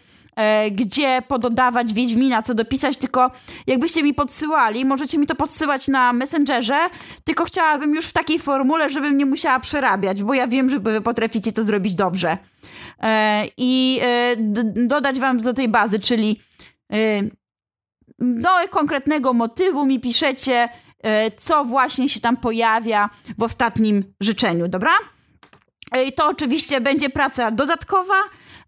gdzie 0.70 1.22
pododawać 1.28 1.92
Wiedźmina, 1.92 2.42
co 2.42 2.54
dopisać, 2.54 2.96
tylko 2.96 3.30
jakbyście 3.66 4.02
mi 4.02 4.14
podsyłali, 4.14 4.84
możecie 4.84 5.18
mi 5.18 5.26
to 5.26 5.34
podsyłać 5.34 5.88
na 5.88 6.12
Messengerze, 6.12 6.78
tylko 7.24 7.44
chciałabym 7.44 7.94
już 7.94 8.06
w 8.06 8.12
takiej 8.12 8.38
formule, 8.38 8.90
żebym 8.90 9.18
nie 9.18 9.26
musiała 9.26 9.60
przerabiać, 9.60 10.22
bo 10.22 10.34
ja 10.34 10.46
wiem, 10.46 10.70
że 10.70 10.78
wy 10.78 11.00
potraficie 11.00 11.52
to 11.52 11.64
zrobić 11.64 11.94
dobrze. 11.94 12.38
E, 13.02 13.44
I 13.56 14.00
e, 14.02 14.36
dodać 14.86 15.20
wam 15.20 15.38
do 15.38 15.54
tej 15.54 15.68
bazy, 15.68 16.00
czyli 16.00 16.40
e, 16.92 16.96
do 18.18 18.50
konkretnego 18.70 19.32
motywu 19.32 19.86
mi 19.86 20.00
piszecie, 20.00 20.68
e, 21.02 21.30
co 21.30 21.64
właśnie 21.64 22.08
się 22.08 22.20
tam 22.20 22.36
pojawia 22.36 23.10
w 23.38 23.42
ostatnim 23.42 24.04
życzeniu, 24.20 24.68
dobra? 24.68 24.92
E, 25.92 26.04
I 26.04 26.12
to 26.12 26.28
oczywiście 26.28 26.80
będzie 26.80 27.10
praca 27.10 27.50
dodatkowa, 27.50 28.14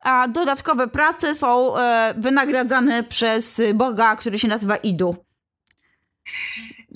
a 0.05 0.29
dodatkowe 0.29 0.89
prace 0.89 1.35
są 1.35 1.79
e, 1.79 2.15
wynagradzane 2.17 3.03
przez 3.03 3.63
Boga, 3.75 4.17
który 4.17 4.39
się 4.39 4.49
nazywa 4.49 4.77
Idu. 4.77 5.17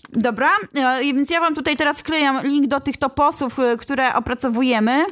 Dobra, 0.09 0.51
e, 0.75 1.01
więc 1.01 1.31
ja 1.31 1.41
wam 1.41 1.55
tutaj 1.55 1.77
teraz 1.77 1.99
wklejam 2.01 2.47
link 2.47 2.67
do 2.67 2.81
tych 2.81 2.97
toposów, 2.97 3.59
e, 3.59 3.77
które 3.77 4.15
opracowujemy. 4.15 5.05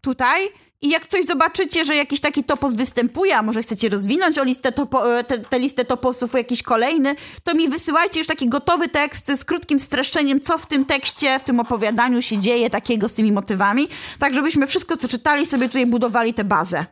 Tutaj. 0.00 0.48
I 0.82 0.88
jak 0.88 1.06
coś 1.06 1.24
zobaczycie, 1.24 1.84
że 1.84 1.96
jakiś 1.96 2.20
taki 2.20 2.44
topos 2.44 2.74
występuje, 2.74 3.36
a 3.36 3.42
może 3.42 3.62
chcecie 3.62 3.88
rozwinąć 3.88 4.38
o 4.38 4.44
listę 4.44 4.72
topo, 4.72 5.18
e, 5.18 5.24
te, 5.24 5.38
te 5.38 5.58
listę 5.58 5.84
toposów 5.84 6.32
jakiś 6.32 6.62
kolejny, 6.62 7.14
to 7.42 7.54
mi 7.54 7.68
wysyłajcie 7.68 8.18
już 8.18 8.26
taki 8.26 8.48
gotowy 8.48 8.88
tekst 8.88 9.32
z 9.40 9.44
krótkim 9.44 9.78
streszczeniem, 9.78 10.40
co 10.40 10.58
w 10.58 10.66
tym 10.66 10.84
tekście, 10.84 11.38
w 11.38 11.44
tym 11.44 11.60
opowiadaniu 11.60 12.22
się 12.22 12.38
dzieje 12.38 12.70
takiego 12.70 13.08
z 13.08 13.12
tymi 13.12 13.32
motywami, 13.32 13.88
tak 14.18 14.34
żebyśmy 14.34 14.66
wszystko, 14.66 14.96
co 14.96 15.08
czytali, 15.08 15.46
sobie 15.46 15.66
tutaj 15.68 15.86
budowali 15.86 16.34
tę 16.34 16.44
bazę. 16.44 16.86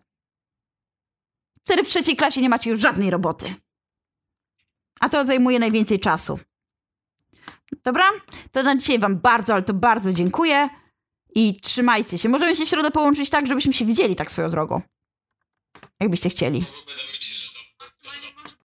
Wtedy 1.65 1.85
w 1.85 1.89
trzeciej 1.89 2.17
klasie 2.17 2.41
nie 2.41 2.49
macie 2.49 2.71
już 2.71 2.81
żadnej 2.81 3.11
roboty. 3.11 3.55
A 5.01 5.09
to 5.09 5.25
zajmuje 5.25 5.59
najwięcej 5.59 6.01
czasu. 6.01 6.39
Dobra? 7.85 8.05
To 8.53 8.63
na 8.63 8.77
dzisiaj 8.77 8.99
wam 8.99 9.17
bardzo, 9.17 9.53
ale 9.53 9.63
to 9.63 9.75
bardzo 9.75 10.13
dziękuję. 10.13 10.69
I 11.35 11.61
trzymajcie 11.61 12.19
się. 12.19 12.29
Możemy 12.29 12.57
się 12.57 12.67
w 12.67 12.69
środę 12.69 12.91
połączyć 12.91 13.31
tak, 13.31 13.47
żebyśmy 13.47 13.73
się 13.73 13.85
widzieli 13.85 14.17
tak 14.17 14.31
swoją 14.31 14.51
drogą. 14.51 14.83
Jakbyście 16.01 16.29
chcieli. 16.29 16.65